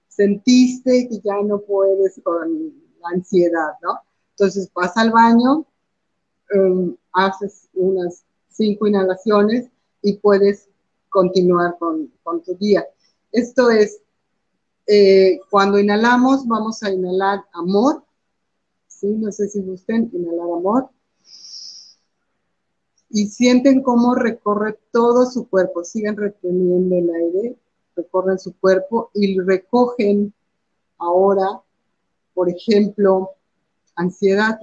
sentiste 0.09 1.09
que 1.09 1.21
ya 1.21 1.35
no 1.45 1.61
puedes 1.61 2.21
con 2.23 2.73
la 3.01 3.09
ansiedad, 3.11 3.73
¿no? 3.83 3.99
Entonces 4.31 4.71
vas 4.75 4.97
al 4.97 5.11
baño, 5.11 5.67
em, 6.51 6.97
haces 7.13 7.69
unas 7.75 8.25
cinco 8.49 8.87
inhalaciones 8.87 9.69
y 10.03 10.15
puedes 10.19 10.69
continuar 11.09 11.77
con, 11.79 12.11
tu 12.45 12.55
día. 12.57 12.85
Esto 13.33 13.71
es, 13.71 14.01
eh, 14.87 15.41
cuando 15.51 15.79
inhalamos, 15.79 16.47
vamos 16.47 16.83
a 16.83 16.91
inhalar 16.91 17.45
amor, 17.53 18.05
¿sí? 18.89 19.09
No 19.09 19.33
sé 19.33 19.49
si 19.49 19.63
gusten 19.63 20.11
inhalar 20.13 20.59
amor. 20.59 20.91
Y 23.11 23.29
sienten 23.29 23.83
cómo 23.83 24.15
recorre 24.15 24.79
todo 24.93 25.27
su 25.27 25.49
cuerpo, 25.49 25.85
siguen 25.85 26.17
reteniendo 26.17 26.97
el 26.97 27.11
aire 27.15 27.57
recorren 27.97 28.39
su 28.39 28.55
cuerpo 28.59 29.11
y 29.15 29.41
recogen 29.41 30.33
ahora, 30.99 31.63
por 32.35 32.49
ejemplo, 32.49 33.31
ansiedad 33.97 34.61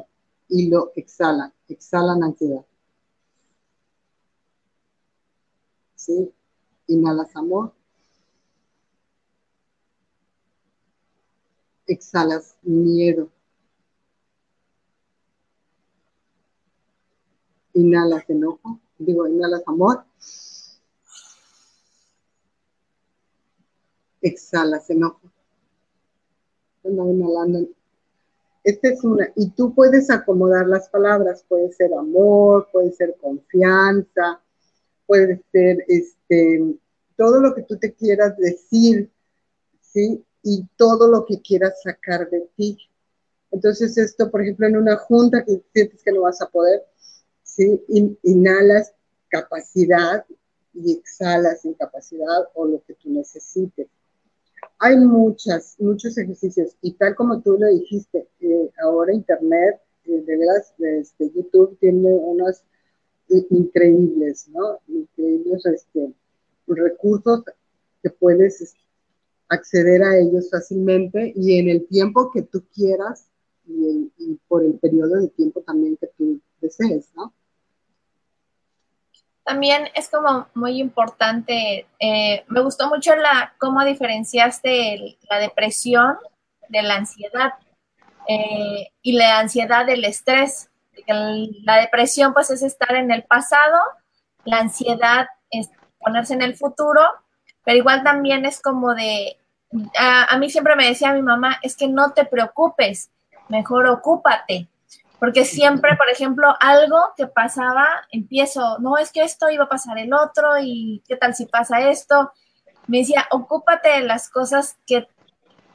y 0.47 0.69
lo 0.69 0.91
exhalan, 0.95 1.53
exhalan 1.67 2.23
ansiedad. 2.23 2.65
¿Sí? 5.95 6.33
Inhalas 6.87 7.35
amor. 7.35 7.73
Exhalas 11.87 12.57
miedo. 12.61 13.29
Inhalas 17.73 18.29
enojo, 18.29 18.79
digo, 18.99 19.27
inhalas 19.27 19.63
amor. 19.65 20.05
Exhalas 24.21 24.89
enojo. 24.89 25.21
Inhalando. 26.83 27.67
Esta 28.63 28.89
es 28.89 29.03
una, 29.03 29.31
y 29.35 29.49
tú 29.51 29.73
puedes 29.75 30.09
acomodar 30.09 30.67
las 30.67 30.87
palabras, 30.87 31.43
puede 31.47 31.71
ser 31.73 31.93
amor, 31.93 32.69
puede 32.71 32.93
ser 32.93 33.15
confianza, 33.19 34.41
puede 35.05 35.43
ser 35.51 35.83
este, 35.87 36.75
todo 37.17 37.41
lo 37.41 37.53
que 37.53 37.63
tú 37.63 37.77
te 37.77 37.93
quieras 37.93 38.37
decir, 38.37 39.11
¿sí? 39.81 40.23
Y 40.43 40.65
todo 40.77 41.09
lo 41.09 41.25
que 41.25 41.41
quieras 41.41 41.81
sacar 41.83 42.29
de 42.29 42.47
ti. 42.55 42.77
Entonces 43.51 43.97
esto, 43.97 44.31
por 44.31 44.41
ejemplo, 44.41 44.65
en 44.67 44.77
una 44.77 44.95
junta 44.97 45.43
que 45.43 45.61
sientes 45.73 46.01
que 46.01 46.11
no 46.11 46.21
vas 46.21 46.41
a 46.41 46.49
poder, 46.49 46.83
¿sí? 47.43 47.83
Inhalas 48.23 48.93
capacidad 49.27 50.25
y 50.73 50.93
exhalas 50.93 51.65
incapacidad 51.65 52.49
o 52.53 52.65
lo 52.65 52.83
que 52.83 52.93
tú 52.95 53.09
necesites. 53.09 53.87
Hay 54.79 54.97
muchas, 54.97 55.75
muchos 55.79 56.17
ejercicios 56.17 56.75
y 56.81 56.93
tal 56.93 57.15
como 57.15 57.41
tú 57.41 57.57
lo 57.59 57.67
dijiste, 57.67 58.27
eh, 58.41 58.69
ahora 58.83 59.13
Internet, 59.13 59.79
eh, 60.05 60.21
de 60.21 60.37
veras, 60.37 60.73
este, 60.77 61.31
YouTube 61.33 61.77
tiene 61.79 62.13
unos 62.13 62.63
increíbles, 63.49 64.47
¿no? 64.49 64.79
Increíbles 64.87 65.65
este, 65.65 66.13
recursos 66.67 67.43
que 68.01 68.09
puedes 68.09 68.75
acceder 69.47 70.03
a 70.03 70.17
ellos 70.17 70.49
fácilmente 70.49 71.33
y 71.35 71.59
en 71.59 71.69
el 71.69 71.87
tiempo 71.87 72.31
que 72.31 72.41
tú 72.43 72.63
quieras 72.73 73.27
y, 73.65 74.11
y 74.17 74.39
por 74.47 74.63
el 74.63 74.73
periodo 74.73 75.21
de 75.21 75.29
tiempo 75.29 75.61
también 75.61 75.97
que 75.97 76.07
tú 76.17 76.39
desees, 76.61 77.09
¿no? 77.15 77.33
También 79.43 79.89
es 79.93 80.09
como 80.09 80.47
muy 80.53 80.79
importante, 80.79 81.85
eh, 81.99 82.45
me 82.47 82.61
gustó 82.61 82.87
mucho 82.87 83.15
la 83.15 83.53
cómo 83.57 83.83
diferenciaste 83.83 85.17
la 85.29 85.39
depresión 85.39 86.17
de 86.69 86.81
la 86.81 86.95
ansiedad 86.95 87.53
eh, 88.27 88.91
y 89.01 89.13
la 89.13 89.39
ansiedad 89.39 89.85
del 89.85 90.05
estrés. 90.05 90.69
La 91.07 91.77
depresión 91.77 92.33
pues 92.33 92.51
es 92.51 92.63
estar 92.63 92.95
en 92.95 93.11
el 93.11 93.23
pasado, 93.23 93.77
la 94.45 94.59
ansiedad 94.59 95.27
es 95.49 95.69
ponerse 95.99 96.33
en 96.33 96.41
el 96.41 96.55
futuro, 96.55 97.01
pero 97.65 97.77
igual 97.77 98.03
también 98.03 98.45
es 98.45 98.61
como 98.61 98.93
de, 98.93 99.37
a 99.97 100.37
mí 100.37 100.49
siempre 100.49 100.75
me 100.75 100.87
decía 100.87 101.13
mi 101.13 101.21
mamá, 101.21 101.59
es 101.63 101.75
que 101.75 101.87
no 101.87 102.13
te 102.13 102.25
preocupes, 102.25 103.09
mejor 103.49 103.87
ocúpate. 103.87 104.67
Porque 105.19 105.45
siempre, 105.45 105.95
por 105.95 106.09
ejemplo, 106.09 106.53
algo 106.59 106.97
que 107.15 107.27
pasaba, 107.27 107.87
empiezo, 108.11 108.77
no 108.79 108.97
es 108.97 109.11
que 109.11 109.23
esto 109.23 109.49
iba 109.49 109.65
a 109.65 109.69
pasar 109.69 109.97
el 109.97 110.13
otro 110.13 110.57
y 110.61 111.01
qué 111.07 111.15
tal 111.15 111.33
si 111.33 111.45
pasa 111.45 111.89
esto. 111.89 112.31
Me 112.87 112.99
decía, 112.99 113.25
ocúpate 113.31 113.89
de 113.89 114.01
las 114.01 114.29
cosas 114.29 114.77
que 114.85 115.07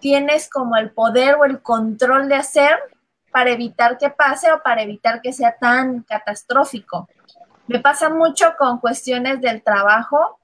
tienes 0.01 0.51
como 0.51 0.77
el 0.77 0.91
poder 0.91 1.37
o 1.37 1.45
el 1.45 1.63
control 1.63 2.29
de 2.29 2.37
hacer 2.37 2.79
para 3.33 3.51
evitar 3.51 3.99
que 3.99 4.11
pase 4.11 4.53
o 4.53 4.63
para 4.63 4.83
evitar 4.83 5.21
que 5.23 5.33
sea 5.33 5.57
tan 5.59 6.03
catastrófico. 6.03 7.09
Me 7.67 7.81
pasa 7.81 8.09
mucho 8.09 8.55
con 8.59 8.79
cuestiones 8.79 9.41
del 9.41 9.63
trabajo. 9.63 10.39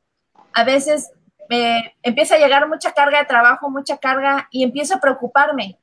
A 0.52 0.64
veces 0.64 1.10
me 1.48 1.96
empieza 2.02 2.36
a 2.36 2.38
llegar 2.38 2.68
mucha 2.68 2.92
carga 2.92 3.18
de 3.18 3.24
trabajo, 3.26 3.70
mucha 3.70 3.98
carga 3.98 4.48
y 4.50 4.64
empiezo 4.64 4.94
a 4.94 5.00
preocuparme 5.00 5.78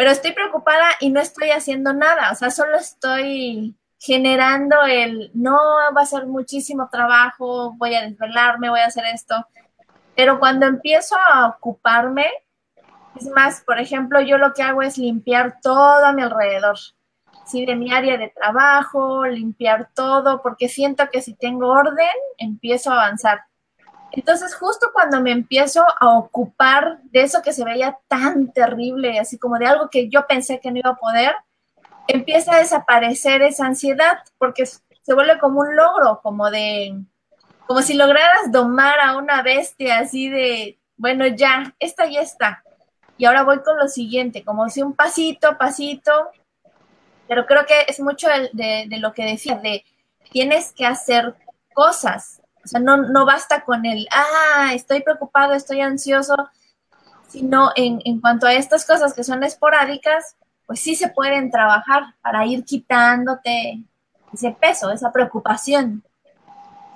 pero 0.00 0.12
estoy 0.12 0.32
preocupada 0.32 0.92
y 0.98 1.10
no 1.10 1.20
estoy 1.20 1.50
haciendo 1.50 1.92
nada, 1.92 2.32
o 2.32 2.34
sea, 2.34 2.50
solo 2.50 2.78
estoy 2.78 3.76
generando 3.98 4.76
el, 4.88 5.30
no 5.34 5.58
va 5.94 6.00
a 6.00 6.06
ser 6.06 6.26
muchísimo 6.26 6.88
trabajo, 6.90 7.74
voy 7.76 7.94
a 7.94 8.00
desvelarme, 8.00 8.70
voy 8.70 8.80
a 8.80 8.86
hacer 8.86 9.04
esto, 9.12 9.46
pero 10.16 10.38
cuando 10.38 10.64
empiezo 10.64 11.16
a 11.18 11.48
ocuparme, 11.48 12.24
es 13.14 13.28
más, 13.28 13.60
por 13.60 13.78
ejemplo, 13.78 14.22
yo 14.22 14.38
lo 14.38 14.54
que 14.54 14.62
hago 14.62 14.80
es 14.80 14.96
limpiar 14.96 15.60
todo 15.60 16.06
a 16.06 16.14
mi 16.14 16.22
alrededor, 16.22 16.78
sí, 17.44 17.66
de 17.66 17.76
mi 17.76 17.92
área 17.92 18.16
de 18.16 18.30
trabajo, 18.30 19.26
limpiar 19.26 19.90
todo, 19.94 20.40
porque 20.40 20.70
siento 20.70 21.10
que 21.12 21.20
si 21.20 21.34
tengo 21.34 21.68
orden, 21.68 22.08
empiezo 22.38 22.90
a 22.90 23.02
avanzar. 23.02 23.40
Entonces, 24.12 24.54
justo 24.54 24.90
cuando 24.92 25.20
me 25.20 25.30
empiezo 25.30 25.84
a 26.00 26.18
ocupar 26.18 27.00
de 27.04 27.22
eso 27.22 27.42
que 27.42 27.52
se 27.52 27.64
veía 27.64 27.98
tan 28.08 28.52
terrible, 28.52 29.18
así 29.18 29.38
como 29.38 29.58
de 29.58 29.66
algo 29.66 29.88
que 29.88 30.08
yo 30.08 30.26
pensé 30.26 30.60
que 30.60 30.70
no 30.70 30.78
iba 30.78 30.90
a 30.90 30.96
poder, 30.96 31.34
empieza 32.08 32.54
a 32.54 32.58
desaparecer 32.58 33.42
esa 33.42 33.66
ansiedad, 33.66 34.18
porque 34.38 34.66
se 34.66 35.14
vuelve 35.14 35.38
como 35.38 35.60
un 35.60 35.76
logro, 35.76 36.20
como 36.22 36.50
de, 36.50 36.96
como 37.66 37.82
si 37.82 37.94
lograras 37.94 38.50
domar 38.50 38.98
a 39.00 39.16
una 39.16 39.42
bestia 39.42 40.00
así 40.00 40.28
de, 40.28 40.78
bueno, 40.96 41.26
ya, 41.26 41.74
esta 41.78 42.06
ya 42.06 42.20
está. 42.20 42.64
Y 43.16 43.26
ahora 43.26 43.44
voy 43.44 43.60
con 43.62 43.78
lo 43.78 43.86
siguiente, 43.86 44.44
como 44.44 44.68
si 44.68 44.82
un 44.82 44.94
pasito, 44.94 45.56
pasito, 45.56 46.30
pero 47.28 47.46
creo 47.46 47.64
que 47.64 47.84
es 47.86 48.00
mucho 48.00 48.28
de, 48.28 48.86
de 48.88 48.98
lo 48.98 49.12
que 49.12 49.24
decía, 49.24 49.56
de 49.56 49.84
tienes 50.30 50.72
que 50.72 50.86
hacer 50.86 51.36
cosas, 51.74 52.39
o 52.64 52.68
sea, 52.68 52.80
no, 52.80 52.96
no 52.96 53.24
basta 53.24 53.64
con 53.64 53.86
el, 53.86 54.06
ah, 54.12 54.72
estoy 54.74 55.02
preocupado, 55.02 55.54
estoy 55.54 55.80
ansioso, 55.80 56.34
sino 57.28 57.70
en, 57.76 58.00
en 58.04 58.20
cuanto 58.20 58.46
a 58.46 58.54
estas 58.54 58.84
cosas 58.84 59.14
que 59.14 59.24
son 59.24 59.42
esporádicas, 59.44 60.36
pues 60.66 60.80
sí 60.80 60.94
se 60.94 61.08
pueden 61.08 61.50
trabajar 61.50 62.14
para 62.22 62.46
ir 62.46 62.64
quitándote 62.64 63.82
ese 64.32 64.56
peso, 64.60 64.90
esa 64.90 65.12
preocupación. 65.12 66.02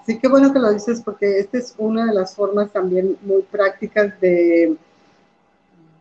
Sí, 0.07 0.19
qué 0.19 0.29
bueno 0.29 0.53
que 0.53 0.59
lo 0.59 0.71
dices 0.71 1.01
porque 1.03 1.39
esta 1.39 1.59
es 1.59 1.75
una 1.79 2.07
de 2.07 2.15
las 2.15 2.35
formas 2.35 2.71
también 2.71 3.17
muy 3.23 3.43
prácticas 3.43 4.21
de, 4.21 4.77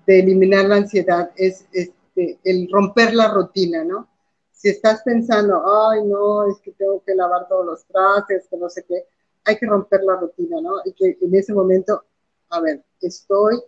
de 0.06 0.20
eliminar 0.20 0.66
la 0.66 0.76
ansiedad, 0.76 1.32
es 1.36 1.66
este, 1.72 2.38
el 2.44 2.70
romper 2.72 3.14
la 3.14 3.30
rutina, 3.30 3.84
¿no? 3.84 4.08
Si 4.52 4.70
estás 4.70 5.02
pensando, 5.04 5.64
ay, 5.90 6.04
no, 6.06 6.50
es 6.50 6.60
que 6.60 6.72
tengo 6.72 7.02
que 7.06 7.16
lavar 7.16 7.48
todos 7.48 7.66
los 7.66 7.86
trastes, 7.86 8.48
que 8.50 8.58
no 8.58 8.70
sé 8.70 8.86
qué, 8.88 9.06
hay 9.46 9.58
que 9.58 9.66
romper 9.66 10.02
la 10.04 10.18
rutina, 10.18 10.62
¿no? 10.62 10.76
Y 10.86 10.94
que 10.94 11.18
en 11.22 11.36
ese 11.36 11.54
momento, 11.54 12.04
a 12.50 12.62
ver, 12.62 12.84
estoy 13.02 13.62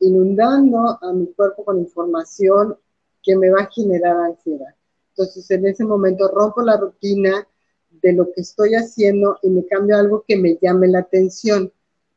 inundando 0.00 0.98
a 1.00 1.12
mi 1.12 1.26
cuerpo 1.34 1.64
con 1.64 1.78
información 1.78 2.76
que 3.22 3.36
me 3.36 3.50
va 3.50 3.62
a 3.62 3.70
generar 3.70 4.16
ansiedad. 4.16 4.74
Entonces, 5.10 5.50
en 5.50 5.66
ese 5.66 5.84
momento 5.84 6.28
rompo 6.28 6.62
la 6.62 6.76
rutina 6.76 7.46
de 7.90 8.12
lo 8.12 8.32
que 8.32 8.40
estoy 8.40 8.74
haciendo 8.74 9.38
y 9.42 9.50
me 9.50 9.66
cambio 9.66 9.96
algo 9.96 10.24
que 10.26 10.36
me 10.36 10.58
llame 10.60 10.88
la 10.88 11.00
atención. 11.00 11.70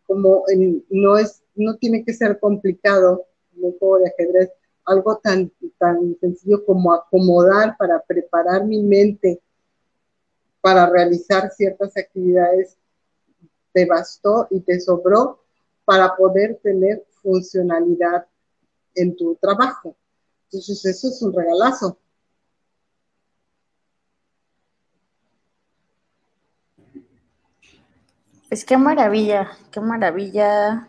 Como 0.08 0.46
no 0.90 1.18
es, 1.18 1.44
no 1.56 1.76
tiene 1.78 2.04
que 2.06 2.14
ser 2.14 2.40
complicado, 2.40 3.26
un 3.58 3.78
juego 3.78 4.00
de 4.00 4.08
ajedrez, 4.10 4.52
algo 4.86 5.18
tan, 5.18 5.52
tan 5.78 6.18
sencillo 6.20 6.66
como 6.66 6.94
acomodar 6.94 7.76
para 7.78 8.02
preparar 8.02 8.66
mi 8.66 8.82
mente 8.84 9.42
para 10.62 10.90
realizar 10.90 11.52
ciertas 11.52 11.98
actividades 11.98 12.78
te 13.74 13.86
bastó 13.86 14.48
y 14.50 14.62
te 14.62 14.80
sobró 14.80 15.44
para 15.86 16.16
poder 16.16 16.60
tener 16.64 17.04
funcionalidad 17.22 18.26
en 18.96 19.16
tu 19.16 19.36
trabajo. 19.36 19.96
Entonces, 20.46 20.86
eso 20.86 21.08
es 21.10 21.22
un 21.22 21.34
regalazo. 21.34 21.98
Pues 28.48 28.66
qué 28.66 28.78
maravilla, 28.78 29.50
qué 29.72 29.80
maravilla 29.80 30.88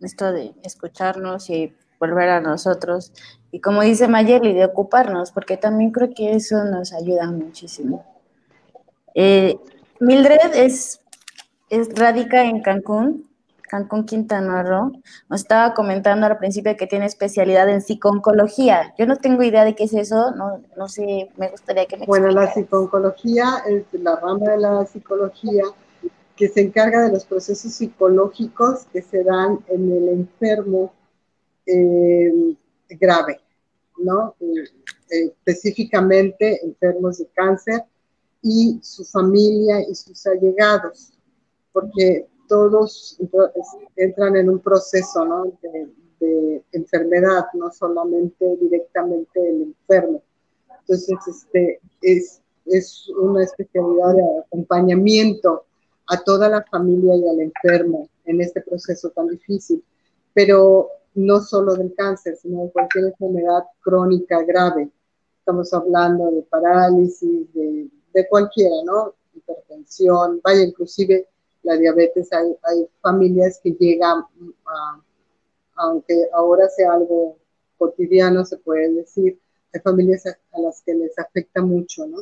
esto 0.00 0.32
de 0.32 0.54
escucharnos 0.64 1.48
y 1.50 1.72
volver 2.00 2.28
a 2.30 2.40
nosotros. 2.40 3.12
Y 3.52 3.60
como 3.60 3.82
dice 3.82 4.08
Mayeli, 4.08 4.52
de 4.52 4.64
ocuparnos, 4.64 5.30
porque 5.30 5.56
también 5.56 5.92
creo 5.92 6.10
que 6.12 6.32
eso 6.32 6.64
nos 6.64 6.92
ayuda 6.92 7.30
muchísimo. 7.30 8.04
Eh, 9.14 9.56
Mildred 10.00 10.54
es 10.54 11.00
es, 11.70 11.88
radica 11.94 12.44
en 12.44 12.62
Cancún, 12.62 13.28
Cancún, 13.68 14.06
Quintana 14.06 14.62
Roo. 14.62 14.92
Nos 15.28 15.40
estaba 15.40 15.74
comentando 15.74 16.26
al 16.26 16.38
principio 16.38 16.76
que 16.76 16.86
tiene 16.86 17.06
especialidad 17.06 17.68
en 17.68 17.82
psiconcología. 17.82 18.94
Yo 18.98 19.06
no 19.06 19.16
tengo 19.16 19.42
idea 19.42 19.64
de 19.64 19.74
qué 19.74 19.84
es 19.84 19.94
eso, 19.94 20.30
no, 20.32 20.62
no 20.76 20.88
sé, 20.88 21.30
me 21.36 21.48
gustaría 21.48 21.86
que 21.86 21.96
me 21.96 22.06
Bueno, 22.06 22.30
la 22.30 22.52
psiconcología 22.52 23.62
es 23.68 23.84
la 24.00 24.16
rama 24.16 24.50
de 24.50 24.58
la 24.58 24.86
psicología 24.86 25.64
que 26.36 26.48
se 26.48 26.60
encarga 26.60 27.02
de 27.02 27.12
los 27.12 27.24
procesos 27.24 27.72
psicológicos 27.72 28.84
que 28.92 29.02
se 29.02 29.24
dan 29.24 29.58
en 29.68 29.90
el 29.90 30.08
enfermo 30.10 30.92
eh, 31.64 32.54
grave, 32.90 33.40
¿no? 33.98 34.34
Eh, 34.40 34.64
específicamente 35.08 36.64
enfermos 36.64 37.18
de 37.18 37.26
cáncer 37.34 37.84
y 38.42 38.78
su 38.82 39.04
familia 39.04 39.80
y 39.88 39.94
sus 39.94 40.26
allegados, 40.26 41.15
porque 41.76 42.26
todos 42.48 43.18
entran 43.96 44.34
en 44.36 44.48
un 44.48 44.60
proceso 44.60 45.26
¿no? 45.26 45.52
de, 45.60 45.88
de, 46.20 46.64
enfermedad, 46.72 47.44
no 47.52 47.70
solamente 47.70 48.56
directamente 48.58 49.46
el 49.46 49.62
enfermo. 49.62 50.22
Entonces, 50.80 51.18
este, 51.28 51.80
es, 52.00 52.40
es 52.64 53.06
una 53.20 53.44
especialidad 53.44 54.14
de 54.14 54.22
acompañamiento 54.46 55.66
a 56.06 56.16
toda 56.22 56.48
la 56.48 56.64
familia 56.70 57.14
y 57.14 57.28
al 57.28 57.40
enfermo 57.40 58.08
en 58.24 58.40
este 58.40 58.62
proceso 58.62 59.10
tan 59.10 59.28
difícil, 59.28 59.84
pero 60.32 60.88
no 61.14 61.40
solo 61.40 61.74
del 61.74 61.94
cáncer, 61.94 62.38
sino 62.40 62.64
de 62.64 62.70
cualquier 62.70 63.04
enfermedad 63.04 63.64
crónica 63.82 64.42
grave. 64.44 64.88
Estamos 65.40 65.74
hablando 65.74 66.30
de 66.30 66.40
parálisis, 66.40 67.52
de, 67.52 67.90
de 68.14 68.28
cualquiera, 68.28 68.76
¿no? 68.86 69.12
Hipertensión, 69.34 70.40
vaya, 70.42 70.62
inclusive 70.62 71.28
la 71.66 71.76
diabetes, 71.76 72.32
hay, 72.32 72.56
hay 72.62 72.88
familias 73.02 73.60
que 73.62 73.72
llegan, 73.72 74.24
a, 74.66 75.00
aunque 75.74 76.14
ahora 76.32 76.68
sea 76.68 76.92
algo 76.92 77.36
cotidiano, 77.76 78.44
se 78.44 78.56
puede 78.58 78.92
decir, 78.92 79.38
hay 79.74 79.80
familias 79.80 80.24
a, 80.26 80.60
las 80.60 80.80
que 80.82 80.94
les 80.94 81.18
afecta 81.18 81.60
mucho, 81.60 82.06
¿no? 82.06 82.18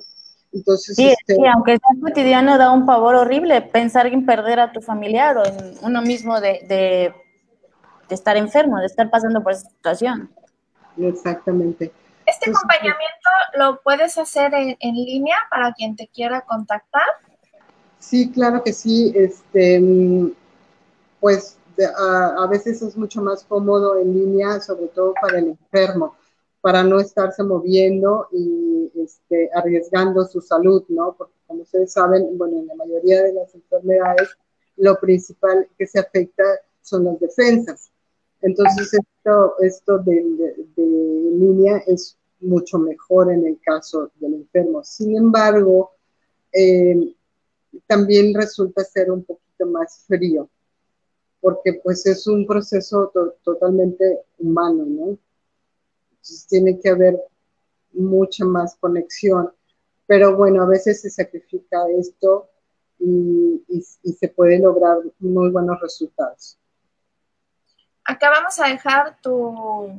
Entonces, 0.53 0.97
sí, 0.97 1.09
este, 1.09 1.34
sí, 1.34 1.47
aunque 1.47 1.72
sea 1.72 2.01
cotidiano, 2.01 2.59
da 2.59 2.70
un 2.70 2.86
pavor 2.86 3.16
horrible 3.16 3.61
pensar 3.61 4.07
en 4.07 4.24
perder 4.24 4.61
a 4.61 4.72
tu 4.72 4.80
familiar 4.80 5.36
o 5.36 5.45
en 5.45 5.74
uno 5.82 6.01
mismo 6.01 6.40
de, 6.40 6.64
de, 6.68 7.12
de 8.09 8.14
estar 8.14 8.36
enfermo, 8.36 8.78
de 8.78 8.86
estar 8.86 9.11
pasando 9.11 9.42
por 9.42 9.53
esa 9.53 9.68
situación. 9.68 10.30
Exactamente. 10.97 11.92
¿Este 12.24 12.51
acompañamiento 12.51 13.30
lo 13.55 13.80
puedes 13.82 14.16
hacer 14.16 14.55
en, 14.55 14.76
en, 14.80 14.95
línea 14.95 15.36
para 15.51 15.72
quien 15.72 15.97
te 15.97 16.07
quiera 16.07 16.42
contactar? 16.42 17.03
Sí, 18.09 18.30
claro 18.30 18.62
que 18.62 18.72
sí. 18.72 19.12
Este, 19.14 19.82
pues 21.20 21.57
a, 21.98 22.44
a, 22.44 22.46
veces 22.48 22.82
es 22.82 22.96
mucho 22.96 23.22
más 23.22 23.44
cómodo 23.44 23.98
en 23.98 24.12
línea, 24.12 24.61
sobre 24.61 24.88
todo 24.88 25.14
para 25.20 25.38
el 25.38 25.48
enfermo, 25.48 26.14
para 26.61 26.84
no 26.84 27.00
estarse 27.00 27.42
moviendo 27.42 28.28
y 28.30 28.90
este, 29.02 29.50
arriesgando 29.55 30.26
su 30.26 30.42
salud, 30.42 30.84
¿no? 30.88 31.14
Porque 31.16 31.32
como 31.46 31.62
ustedes 31.62 31.92
saben, 31.92 32.36
bueno, 32.36 32.61
en 32.61 32.66
la 32.66 32.74
mayoría 32.74 33.22
de 33.22 33.32
las 33.32 33.55
enfermedades, 33.55 34.28
lo 34.76 34.98
principal 35.00 35.66
que 35.78 35.86
se 35.86 35.98
afecta 35.98 36.44
son 36.82 37.05
las 37.05 37.18
defensas. 37.18 37.90
Entonces, 38.42 38.92
esto, 38.92 39.55
esto 39.61 39.98
de, 40.00 40.12
de, 40.14 40.55
de, 40.76 40.86
línea 41.38 41.82
es 41.86 42.18
mucho 42.40 42.78
mejor 42.78 43.32
en 43.32 43.46
el 43.46 43.59
caso 43.64 44.11
del 44.20 44.34
enfermo. 44.34 44.84
Sin 44.84 45.16
embargo, 45.16 45.92
eh, 46.52 47.14
también 47.87 48.35
resulta 48.35 48.85
ser 48.85 49.11
un 49.11 49.25
poquito 49.25 49.66
más 49.66 50.05
frío, 50.07 50.49
porque 51.41 51.81
pues 51.83 52.07
es 52.07 52.27
un 52.27 52.47
proceso 52.47 53.11
to 53.12 53.35
totalmente 53.43 54.25
humano, 54.39 54.85
¿no? 54.87 55.18
Entonces 56.11 56.47
tiene 56.49 56.79
que 56.81 56.89
haber 56.89 57.18
mucha 57.93 58.45
más 58.45 58.77
conexión, 58.77 59.53
pero 60.07 60.37
bueno, 60.37 60.62
a 60.62 60.66
veces 60.66 61.01
se 61.01 61.11
sacrifica 61.11 61.79
esto 61.99 62.49
y, 62.99 63.62
y, 63.68 63.85
y 64.03 64.12
se 64.12 64.29
puede 64.29 64.59
lograr 64.59 64.99
muy 65.18 65.51
buenos 65.51 65.81
resultados. 65.81 66.59
Acá 68.05 68.31
vamos 68.31 68.59
a 68.61 68.68
dejar 68.68 69.18
tu, 69.22 69.99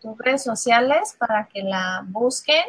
tus 0.00 0.18
redes 0.18 0.42
sociales 0.42 1.16
para 1.18 1.48
que 1.48 1.62
la 1.62 2.04
busquen. 2.08 2.64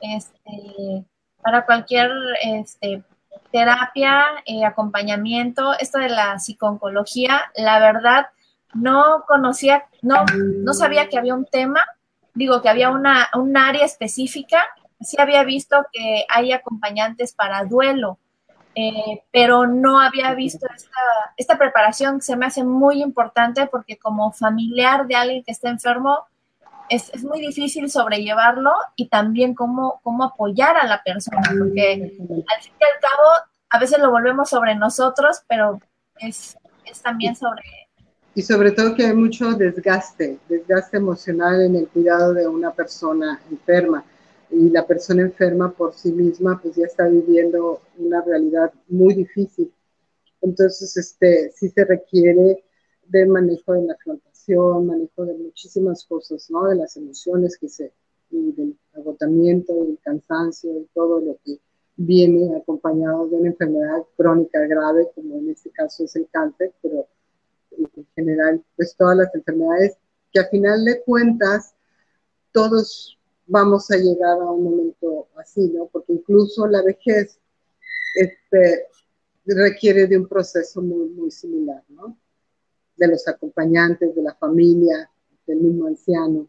Este, 0.00 1.04
para 1.42 1.64
cualquier 1.64 2.10
este, 2.42 3.02
terapia, 3.50 4.24
eh, 4.44 4.64
acompañamiento, 4.64 5.72
esto 5.78 5.98
de 5.98 6.08
la 6.08 6.38
psiconcología, 6.38 7.42
la 7.56 7.78
verdad 7.78 8.26
no 8.74 9.24
conocía, 9.26 9.84
no, 10.02 10.24
no 10.36 10.74
sabía 10.74 11.08
que 11.08 11.18
había 11.18 11.34
un 11.34 11.46
tema, 11.46 11.80
digo 12.34 12.60
que 12.60 12.68
había 12.68 12.90
una, 12.90 13.28
un 13.34 13.56
área 13.56 13.84
específica, 13.84 14.62
sí 15.00 15.16
había 15.18 15.44
visto 15.44 15.84
que 15.92 16.24
hay 16.28 16.52
acompañantes 16.52 17.32
para 17.32 17.64
duelo, 17.64 18.18
eh, 18.74 19.22
pero 19.32 19.66
no 19.66 20.00
había 20.00 20.34
visto 20.34 20.66
esta, 20.74 21.00
esta 21.36 21.56
preparación. 21.56 22.20
Se 22.20 22.36
me 22.36 22.46
hace 22.46 22.62
muy 22.62 23.02
importante 23.02 23.66
porque 23.66 23.96
como 23.96 24.32
familiar 24.32 25.06
de 25.06 25.16
alguien 25.16 25.42
que 25.42 25.52
está 25.52 25.70
enfermo, 25.70 26.26
es, 26.90 27.10
es, 27.12 27.24
muy 27.24 27.40
difícil 27.40 27.90
sobrellevarlo 27.90 28.70
y 28.96 29.08
también 29.08 29.54
cómo, 29.54 30.00
cómo 30.02 30.24
apoyar 30.24 30.76
a 30.76 30.86
la 30.86 31.02
persona, 31.02 31.42
porque 31.58 31.92
al 31.92 32.62
fin 32.62 32.74
y 32.80 32.84
al 32.84 33.00
cabo 33.00 33.28
a 33.70 33.78
veces 33.78 33.98
lo 33.98 34.10
volvemos 34.10 34.48
sobre 34.48 34.74
nosotros, 34.74 35.42
pero 35.48 35.80
es, 36.20 36.56
es 36.84 37.02
también 37.02 37.36
sobre... 37.36 37.62
Y 38.34 38.42
sobre 38.42 38.72
todo 38.72 38.94
que 38.94 39.06
hay 39.06 39.14
mucho 39.14 39.54
desgaste, 39.54 40.38
desgaste 40.48 40.98
emocional 40.98 41.62
en 41.62 41.76
el 41.76 41.88
cuidado 41.88 42.34
de 42.34 42.46
una 42.46 42.70
persona 42.70 43.40
enferma. 43.50 44.04
Y 44.50 44.70
la 44.70 44.86
persona 44.86 45.22
enferma 45.22 45.72
por 45.72 45.94
sí 45.94 46.12
misma 46.12 46.60
pues 46.62 46.76
ya 46.76 46.84
está 46.84 47.08
viviendo 47.08 47.80
una 47.96 48.22
realidad 48.22 48.72
muy 48.88 49.14
difícil. 49.14 49.72
Entonces, 50.42 50.96
este, 50.96 51.50
sí 51.50 51.70
se 51.70 51.84
requiere 51.84 52.62
de 53.06 53.26
manejo 53.26 53.72
de 53.72 53.86
la 53.86 53.94
afrontación, 53.94 54.35
manejo 54.54 55.24
de 55.24 55.34
muchísimas 55.34 56.04
cosas, 56.04 56.50
¿no? 56.50 56.66
De 56.66 56.76
las 56.76 56.96
emociones 56.96 57.58
que 57.58 57.68
se, 57.68 57.92
y 58.30 58.52
del 58.52 58.78
agotamiento, 58.94 59.74
del 59.74 59.98
cansancio 60.02 60.78
y 60.78 60.88
todo 60.94 61.20
lo 61.20 61.38
que 61.44 61.58
viene 61.96 62.56
acompañado 62.56 63.26
de 63.28 63.36
una 63.36 63.48
enfermedad 63.48 64.02
crónica 64.16 64.60
grave, 64.66 65.08
como 65.14 65.36
en 65.36 65.50
este 65.50 65.70
caso 65.70 66.04
es 66.04 66.14
el 66.16 66.28
cáncer, 66.30 66.72
pero 66.82 67.06
en 67.78 68.06
general, 68.14 68.62
pues 68.76 68.94
todas 68.96 69.16
las 69.16 69.34
enfermedades 69.34 69.96
que 70.32 70.40
a 70.40 70.48
final 70.48 70.84
de 70.84 71.02
cuentas 71.02 71.74
todos 72.52 73.18
vamos 73.46 73.90
a 73.90 73.96
llegar 73.96 74.40
a 74.40 74.50
un 74.50 74.64
momento 74.64 75.28
así, 75.36 75.68
¿no? 75.68 75.86
Porque 75.86 76.12
incluso 76.12 76.66
la 76.66 76.82
vejez 76.82 77.38
este, 78.14 78.86
requiere 79.44 80.06
de 80.06 80.18
un 80.18 80.26
proceso 80.26 80.82
muy, 80.82 81.08
muy 81.10 81.30
similar, 81.30 81.82
¿no? 81.88 82.18
De 82.96 83.08
los 83.08 83.26
acompañantes, 83.28 84.14
de 84.14 84.22
la 84.22 84.34
familia, 84.34 85.10
del 85.46 85.58
mismo 85.58 85.86
anciano. 85.86 86.48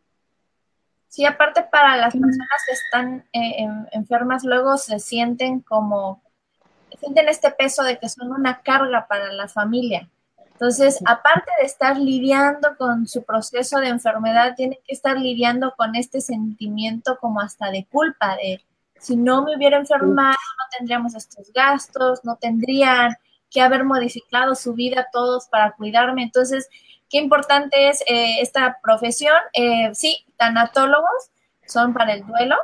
Sí, 1.07 1.25
aparte 1.25 1.63
para 1.63 1.97
las 1.97 2.13
personas 2.13 2.61
que 2.65 2.73
están 2.73 3.25
eh, 3.33 3.67
enfermas, 3.91 4.43
luego 4.43 4.77
se 4.77 4.99
sienten 4.99 5.61
como, 5.61 6.21
sienten 6.99 7.29
este 7.29 7.51
peso 7.51 7.83
de 7.83 7.97
que 7.97 8.09
son 8.09 8.31
una 8.31 8.61
carga 8.61 9.07
para 9.07 9.31
la 9.31 9.47
familia. 9.47 10.09
Entonces, 10.59 10.99
aparte 11.05 11.51
de 11.59 11.67
estar 11.67 11.97
lidiando 11.97 12.75
con 12.77 13.07
su 13.07 13.23
proceso 13.23 13.79
de 13.79 13.89
enfermedad, 13.89 14.55
tienen 14.55 14.79
que 14.83 14.93
estar 14.93 15.15
lidiando 15.17 15.73
con 15.77 15.95
este 15.95 16.19
sentimiento 16.19 17.17
como 17.19 17.41
hasta 17.41 17.69
de 17.69 17.85
culpa, 17.85 18.35
de 18.37 18.61
si 18.99 19.15
no 19.15 19.43
me 19.43 19.55
hubiera 19.55 19.77
enfermado, 19.77 20.31
no 20.31 20.77
tendríamos 20.77 21.13
estos 21.13 21.53
gastos, 21.53 22.21
no 22.23 22.37
tendrían 22.37 23.15
que 23.49 23.61
haber 23.61 23.83
modificado 23.83 24.55
su 24.55 24.73
vida 24.73 25.07
todos 25.11 25.47
para 25.47 25.71
cuidarme. 25.71 26.23
Entonces, 26.23 26.69
qué 27.09 27.17
importante 27.17 27.89
es 27.89 28.01
eh, 28.07 28.41
esta 28.41 28.79
profesión. 28.81 29.35
Eh, 29.53 29.89
sí, 29.93 30.25
tanatólogos 30.37 31.31
son 31.65 31.93
para 31.93 32.13
el 32.13 32.25
duelo, 32.25 32.55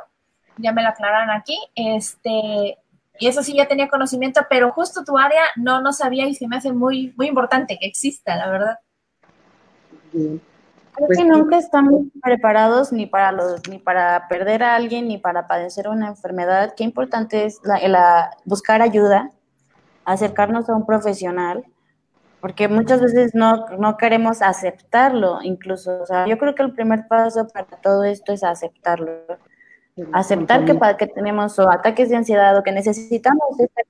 ya 0.56 0.72
me 0.72 0.82
lo 0.82 0.88
aclararon 0.88 1.30
aquí. 1.30 1.58
Este, 1.74 2.78
y 3.18 3.28
eso 3.28 3.42
sí 3.42 3.54
ya 3.54 3.68
tenía 3.68 3.88
conocimiento, 3.88 4.40
pero 4.48 4.72
justo 4.72 5.04
tu 5.04 5.16
área 5.18 5.42
no, 5.56 5.80
no 5.80 5.92
sabía 5.92 6.26
y 6.26 6.34
se 6.34 6.48
me 6.48 6.56
hace 6.56 6.72
muy, 6.72 7.14
muy 7.16 7.28
importante 7.28 7.78
que 7.78 7.86
exista, 7.86 8.36
la 8.36 8.50
verdad. 8.50 8.78
Creo 10.12 11.08
que 11.08 11.24
nunca 11.24 11.58
estamos 11.58 12.02
preparados 12.22 12.92
ni 12.92 13.06
para 13.06 13.32
los, 13.32 13.68
ni 13.68 13.78
para 13.78 14.28
perder 14.28 14.62
a 14.62 14.76
alguien, 14.76 15.08
ni 15.08 15.18
para 15.18 15.48
padecer 15.48 15.88
una 15.88 16.08
enfermedad. 16.08 16.74
Qué 16.76 16.84
importante 16.84 17.46
es 17.46 17.60
la, 17.64 17.86
la 17.88 18.30
buscar 18.44 18.80
ayuda, 18.80 19.30
acercarnos 20.04 20.68
a 20.68 20.74
un 20.74 20.86
profesional 20.86 21.64
porque 22.44 22.68
muchas 22.68 23.00
veces 23.00 23.34
no, 23.34 23.64
no 23.78 23.96
queremos 23.96 24.42
aceptarlo 24.42 25.38
incluso. 25.42 26.02
O 26.02 26.04
sea, 26.04 26.26
yo 26.26 26.36
creo 26.36 26.54
que 26.54 26.62
el 26.62 26.74
primer 26.74 27.08
paso 27.08 27.48
para 27.48 27.64
todo 27.80 28.04
esto 28.04 28.34
es 28.34 28.44
aceptarlo. 28.44 29.12
Aceptar 30.12 30.66
que, 30.66 30.78
que 30.98 31.06
tenemos 31.06 31.58
o 31.58 31.70
ataques 31.70 32.10
de 32.10 32.16
ansiedad 32.16 32.54
o 32.58 32.62
que 32.62 32.70
necesitamos 32.72 33.58
este 33.58 33.84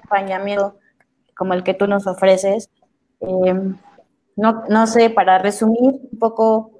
acompañamiento 0.00 0.76
como 1.36 1.54
el 1.54 1.62
que 1.62 1.74
tú 1.74 1.86
nos 1.86 2.08
ofreces. 2.08 2.68
Eh, 3.20 3.54
no, 4.34 4.64
no 4.68 4.86
sé, 4.88 5.10
para 5.10 5.38
resumir 5.38 6.00
un 6.10 6.18
poco 6.18 6.72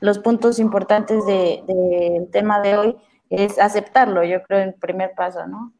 los 0.00 0.18
puntos 0.18 0.58
importantes 0.58 1.24
del 1.24 1.64
de, 1.66 2.28
tema 2.32 2.60
de 2.60 2.76
hoy, 2.76 2.96
es 3.30 3.58
aceptarlo, 3.58 4.24
yo 4.24 4.42
creo, 4.42 4.58
el 4.58 4.74
primer 4.74 5.14
paso, 5.14 5.46
¿no? 5.46 5.72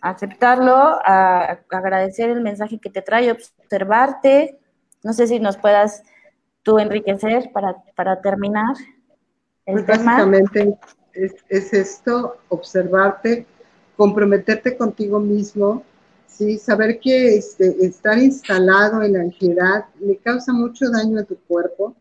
Aceptarlo, 0.00 0.74
a, 0.74 1.60
agradecer 1.70 2.30
el 2.30 2.40
mensaje 2.40 2.78
que 2.78 2.90
te 2.90 3.02
trae, 3.02 3.30
observarte. 3.30 4.58
No 5.02 5.12
sé 5.12 5.26
si 5.26 5.40
nos 5.40 5.56
puedas 5.56 6.02
tú 6.62 6.78
enriquecer 6.78 7.50
para, 7.52 7.76
para 7.94 8.20
terminar 8.20 8.74
el 9.66 9.84
pues 9.84 9.86
Básicamente 9.86 10.76
es, 11.12 11.34
es, 11.48 11.72
esto, 11.72 12.36
observarte, 12.48 13.46
comprometerte 13.96 14.76
contigo 14.76 15.20
mismo, 15.20 15.82
¿sí? 16.26 16.58
saber 16.58 16.98
que 17.00 17.36
este, 17.36 17.84
estar 17.84 18.18
instalado 18.18 19.02
en 19.02 19.14
la 19.14 19.20
ansiedad 19.20 19.86
le 20.00 20.18
causa 20.18 20.52
mucho 20.52 20.90
daño 20.90 21.20
a 21.20 21.24
tu 21.24 21.36
cuerpo. 21.46 21.96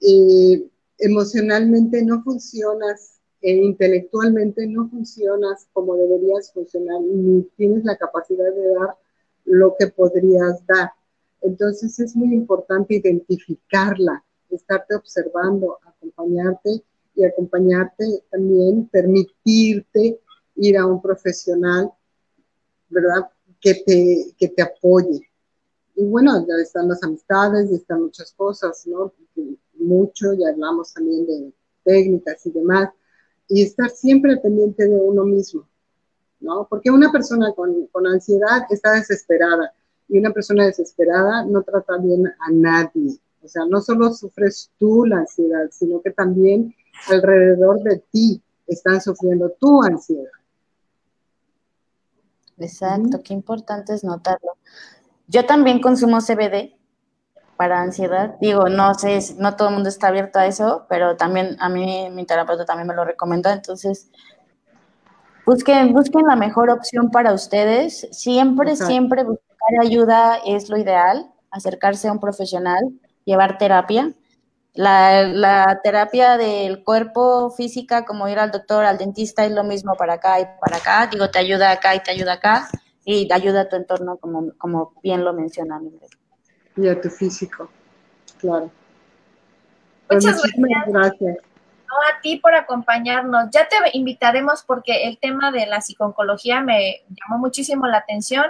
Eh, 0.00 0.66
emocionalmente 0.98 2.04
no 2.04 2.22
funcionas 2.22 3.20
e 3.42 3.56
intelectualmente 3.56 4.66
no 4.68 4.88
funcionas 4.88 5.66
como 5.72 5.96
deberías 5.96 6.52
funcionar 6.52 7.00
ni 7.00 7.42
tienes 7.56 7.84
la 7.84 7.96
capacidad 7.96 8.54
de 8.54 8.68
dar 8.68 8.96
lo 9.44 9.74
que 9.76 9.88
podrías 9.88 10.64
dar. 10.66 10.92
Entonces 11.40 11.98
es 11.98 12.14
muy 12.14 12.32
importante 12.34 12.94
identificarla, 12.94 14.24
estarte 14.48 14.94
observando, 14.94 15.78
acompañarte 15.84 16.84
y 17.16 17.24
acompañarte 17.24 18.22
también, 18.30 18.88
permitirte 18.88 20.20
ir 20.54 20.78
a 20.78 20.86
un 20.86 21.02
profesional, 21.02 21.90
¿verdad? 22.88 23.28
Que 23.60 23.74
te, 23.74 24.34
que 24.38 24.48
te 24.48 24.62
apoye. 24.62 25.28
Y 25.96 26.04
bueno, 26.06 26.46
ya 26.46 26.54
están 26.62 26.88
las 26.88 27.02
amistades, 27.02 27.70
y 27.70 27.74
están 27.74 28.02
muchas 28.02 28.32
cosas, 28.32 28.86
¿no? 28.86 29.12
Mucho, 29.74 30.32
ya 30.34 30.50
hablamos 30.50 30.94
también 30.94 31.26
de 31.26 31.52
técnicas 31.84 32.46
y 32.46 32.50
demás, 32.50 32.90
y 33.52 33.62
estar 33.62 33.90
siempre 33.90 34.38
pendiente 34.38 34.88
de 34.88 34.96
uno 34.96 35.24
mismo, 35.24 35.68
¿no? 36.40 36.66
Porque 36.70 36.90
una 36.90 37.12
persona 37.12 37.52
con, 37.52 37.86
con 37.88 38.06
ansiedad 38.06 38.66
está 38.70 38.92
desesperada 38.92 39.74
y 40.08 40.18
una 40.18 40.30
persona 40.32 40.64
desesperada 40.64 41.44
no 41.44 41.62
trata 41.62 41.98
bien 41.98 42.26
a 42.26 42.50
nadie. 42.50 43.18
O 43.42 43.48
sea, 43.48 43.66
no 43.66 43.82
solo 43.82 44.10
sufres 44.14 44.70
tú 44.78 45.04
la 45.04 45.18
ansiedad, 45.18 45.68
sino 45.70 46.00
que 46.00 46.12
también 46.12 46.74
alrededor 47.10 47.82
de 47.82 48.02
ti 48.10 48.42
están 48.66 49.02
sufriendo 49.02 49.50
tu 49.60 49.82
ansiedad. 49.82 50.32
Exacto, 52.56 53.20
qué 53.22 53.34
importante 53.34 53.92
es 53.92 54.02
notarlo. 54.02 54.52
Yo 55.28 55.44
también 55.44 55.82
consumo 55.82 56.20
CBD 56.20 56.74
para 57.62 57.80
ansiedad. 57.80 58.34
Digo, 58.40 58.68
no 58.68 58.92
sé, 58.94 59.20
no 59.38 59.54
todo 59.54 59.68
el 59.68 59.74
mundo 59.74 59.88
está 59.88 60.08
abierto 60.08 60.40
a 60.40 60.46
eso, 60.46 60.84
pero 60.88 61.16
también 61.16 61.56
a 61.60 61.68
mí 61.68 62.08
mi 62.10 62.26
terapeuta 62.26 62.64
también 62.64 62.88
me 62.88 62.94
lo 62.94 63.04
recomendó. 63.04 63.50
Entonces, 63.50 64.10
busquen, 65.46 65.92
busquen 65.92 66.26
la 66.26 66.34
mejor 66.34 66.70
opción 66.70 67.12
para 67.12 67.32
ustedes. 67.32 68.08
Siempre, 68.10 68.74
siempre 68.74 69.22
buscar 69.22 69.70
ayuda 69.80 70.38
es 70.44 70.70
lo 70.70 70.76
ideal, 70.76 71.30
acercarse 71.52 72.08
a 72.08 72.12
un 72.12 72.18
profesional, 72.18 72.82
llevar 73.24 73.58
terapia. 73.58 74.12
La, 74.74 75.22
la, 75.22 75.80
terapia 75.84 76.36
del 76.36 76.82
cuerpo 76.82 77.50
física, 77.50 78.04
como 78.04 78.26
ir 78.26 78.40
al 78.40 78.50
doctor, 78.50 78.84
al 78.84 78.98
dentista, 78.98 79.44
es 79.44 79.52
lo 79.52 79.62
mismo 79.62 79.94
para 79.94 80.14
acá 80.14 80.40
y 80.40 80.46
para 80.60 80.78
acá. 80.78 81.06
Digo, 81.06 81.30
te 81.30 81.38
ayuda 81.38 81.70
acá 81.70 81.94
y 81.94 82.00
te 82.00 82.10
ayuda 82.10 82.32
acá 82.32 82.68
y 83.04 83.32
ayuda 83.32 83.60
a 83.60 83.68
tu 83.68 83.76
entorno, 83.76 84.16
como, 84.16 84.50
como 84.58 84.94
bien 85.00 85.24
lo 85.24 85.32
menciona 85.32 85.78
y 86.76 86.88
a 86.88 87.00
tu 87.00 87.10
físico, 87.10 87.70
claro. 88.40 88.70
Muchas 90.10 90.42
gracias. 90.86 91.38
a 91.38 92.20
ti 92.22 92.36
por 92.36 92.54
acompañarnos. 92.54 93.50
Ya 93.50 93.68
te 93.68 93.76
invitaremos 93.92 94.62
porque 94.62 95.04
el 95.04 95.18
tema 95.18 95.50
de 95.50 95.66
la 95.66 95.80
psicología 95.80 96.60
me 96.60 97.02
llamó 97.08 97.38
muchísimo 97.38 97.86
la 97.86 97.98
atención 97.98 98.46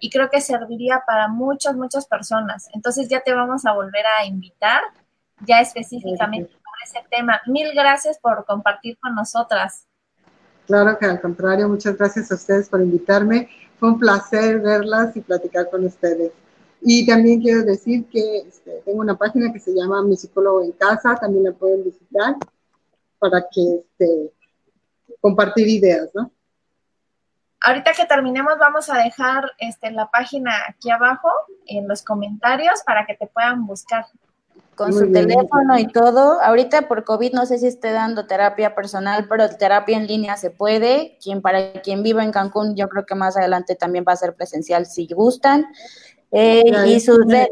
y 0.00 0.10
creo 0.10 0.30
que 0.30 0.40
serviría 0.40 1.02
para 1.06 1.28
muchas, 1.28 1.76
muchas 1.76 2.06
personas. 2.06 2.68
Entonces 2.74 3.08
ya 3.08 3.20
te 3.20 3.32
vamos 3.32 3.64
a 3.66 3.72
volver 3.72 4.04
a 4.06 4.24
invitar 4.24 4.82
ya 5.40 5.60
específicamente 5.60 6.50
para 6.52 6.84
ese 6.84 7.08
tema. 7.10 7.40
Mil 7.46 7.72
gracias 7.74 8.18
por 8.18 8.44
compartir 8.44 8.98
con 8.98 9.14
nosotras. 9.14 9.86
Claro 10.66 10.98
que 10.98 11.06
al 11.06 11.20
contrario, 11.20 11.68
muchas 11.68 11.96
gracias 11.96 12.30
a 12.32 12.36
ustedes 12.36 12.68
por 12.68 12.80
invitarme. 12.80 13.48
Fue 13.78 13.90
un 13.90 13.98
placer 13.98 14.60
verlas 14.60 15.14
y 15.16 15.20
platicar 15.20 15.68
con 15.70 15.84
ustedes. 15.84 16.32
Y 16.86 17.06
también 17.06 17.40
quiero 17.40 17.62
decir 17.62 18.04
que 18.10 18.40
este, 18.46 18.82
tengo 18.84 19.00
una 19.00 19.16
página 19.16 19.50
que 19.50 19.58
se 19.58 19.72
llama 19.74 20.02
Mi 20.02 20.16
Psicólogo 20.16 20.62
en 20.62 20.72
Casa, 20.72 21.16
también 21.18 21.44
la 21.44 21.52
pueden 21.52 21.82
visitar 21.82 22.36
para 23.18 23.40
que 23.50 23.80
este, 23.80 24.30
compartir 25.18 25.66
ideas, 25.66 26.10
¿no? 26.12 26.30
Ahorita 27.62 27.92
que 27.94 28.04
terminemos 28.04 28.58
vamos 28.60 28.90
a 28.90 28.98
dejar 28.98 29.50
este, 29.56 29.90
la 29.92 30.10
página 30.10 30.52
aquí 30.68 30.90
abajo 30.90 31.30
en 31.64 31.88
los 31.88 32.02
comentarios 32.02 32.82
para 32.84 33.06
que 33.06 33.14
te 33.14 33.26
puedan 33.28 33.66
buscar. 33.66 34.04
Con 34.76 34.92
su 34.92 35.10
teléfono 35.10 35.78
y 35.78 35.86
todo. 35.86 36.42
Ahorita 36.42 36.86
por 36.86 37.04
COVID 37.04 37.32
no 37.32 37.46
sé 37.46 37.58
si 37.58 37.68
esté 37.68 37.92
dando 37.92 38.26
terapia 38.26 38.74
personal, 38.74 39.26
pero 39.28 39.48
terapia 39.48 39.96
en 39.96 40.06
línea 40.06 40.36
se 40.36 40.50
puede. 40.50 41.16
Quien 41.22 41.40
para 41.40 41.80
quien 41.80 42.02
viva 42.02 42.22
en 42.22 42.32
Cancún, 42.32 42.76
yo 42.76 42.88
creo 42.88 43.06
que 43.06 43.14
más 43.14 43.36
adelante 43.38 43.76
también 43.76 44.04
va 44.06 44.12
a 44.12 44.16
ser 44.16 44.34
presencial 44.34 44.84
si 44.84 45.06
gustan. 45.06 45.64
Eh, 46.36 46.64
y 46.88 46.98
sus, 46.98 47.18
redes 47.26 47.48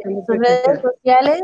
sociales. 0.82 1.42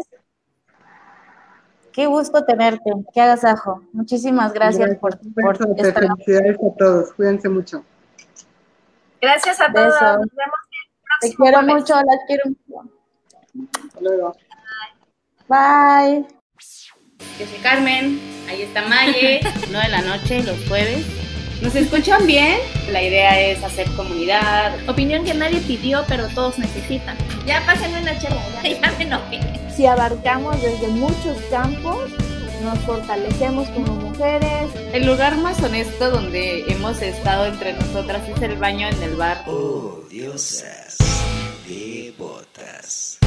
Qué 1.92 2.06
gusto 2.06 2.44
tenerte, 2.44 2.90
qué 3.14 3.20
agasajo. 3.20 3.82
Muchísimas 3.92 4.52
gracias, 4.52 4.96
por, 4.96 5.18
por 5.34 5.54
estar. 5.76 6.02
Felicidades 6.02 6.56
a 6.56 6.76
todos, 6.76 7.12
cuídense 7.12 7.48
mucho. 7.48 7.84
Gracias 9.20 9.60
a 9.60 9.72
todos. 9.72 9.94
Nos 10.00 10.18
vemos 10.18 10.58
Te 11.20 11.34
quiero 11.34 11.62
mucho, 11.62 11.94
las 11.94 12.20
quiero 12.26 12.42
mucho. 12.46 12.90
Hasta 13.86 14.00
luego. 14.00 14.36
Bye. 15.48 16.26
Yo 17.38 17.46
soy 17.46 17.58
Carmen, 17.62 18.20
ahí 18.48 18.62
está 18.62 18.82
Maye, 18.82 19.40
9 19.70 19.86
de 19.86 19.88
la 19.90 20.02
noche, 20.02 20.42
los 20.42 20.68
jueves. 20.68 21.27
¿Nos 21.60 21.74
escuchan 21.74 22.24
bien? 22.26 22.58
La 22.92 23.02
idea 23.02 23.40
es 23.40 23.62
hacer 23.64 23.88
comunidad. 23.96 24.76
Opinión 24.88 25.24
que 25.24 25.34
nadie 25.34 25.60
pidió, 25.60 26.04
pero 26.08 26.28
todos 26.28 26.58
necesitan. 26.58 27.16
Ya 27.46 27.64
pásenme 27.66 28.00
una 28.00 28.16
chela, 28.18 28.40
ya, 28.62 28.80
ya 28.80 28.92
me 28.96 29.04
enojé. 29.04 29.40
Si 29.74 29.84
abarcamos 29.84 30.60
desde 30.62 30.86
muchos 30.88 31.36
campos, 31.50 32.10
nos 32.62 32.78
fortalecemos 32.80 33.68
como 33.70 33.92
mujeres. 33.94 34.70
El 34.92 35.06
lugar 35.06 35.36
más 35.36 35.60
honesto 35.62 36.10
donde 36.10 36.64
hemos 36.68 37.02
estado 37.02 37.46
entre 37.46 37.72
nosotras 37.72 38.28
es 38.28 38.40
el 38.40 38.56
baño 38.56 38.88
en 38.88 39.02
el 39.02 39.16
bar. 39.16 39.42
Oh, 39.46 40.02
diosas, 40.08 40.96
botas. 42.16 43.18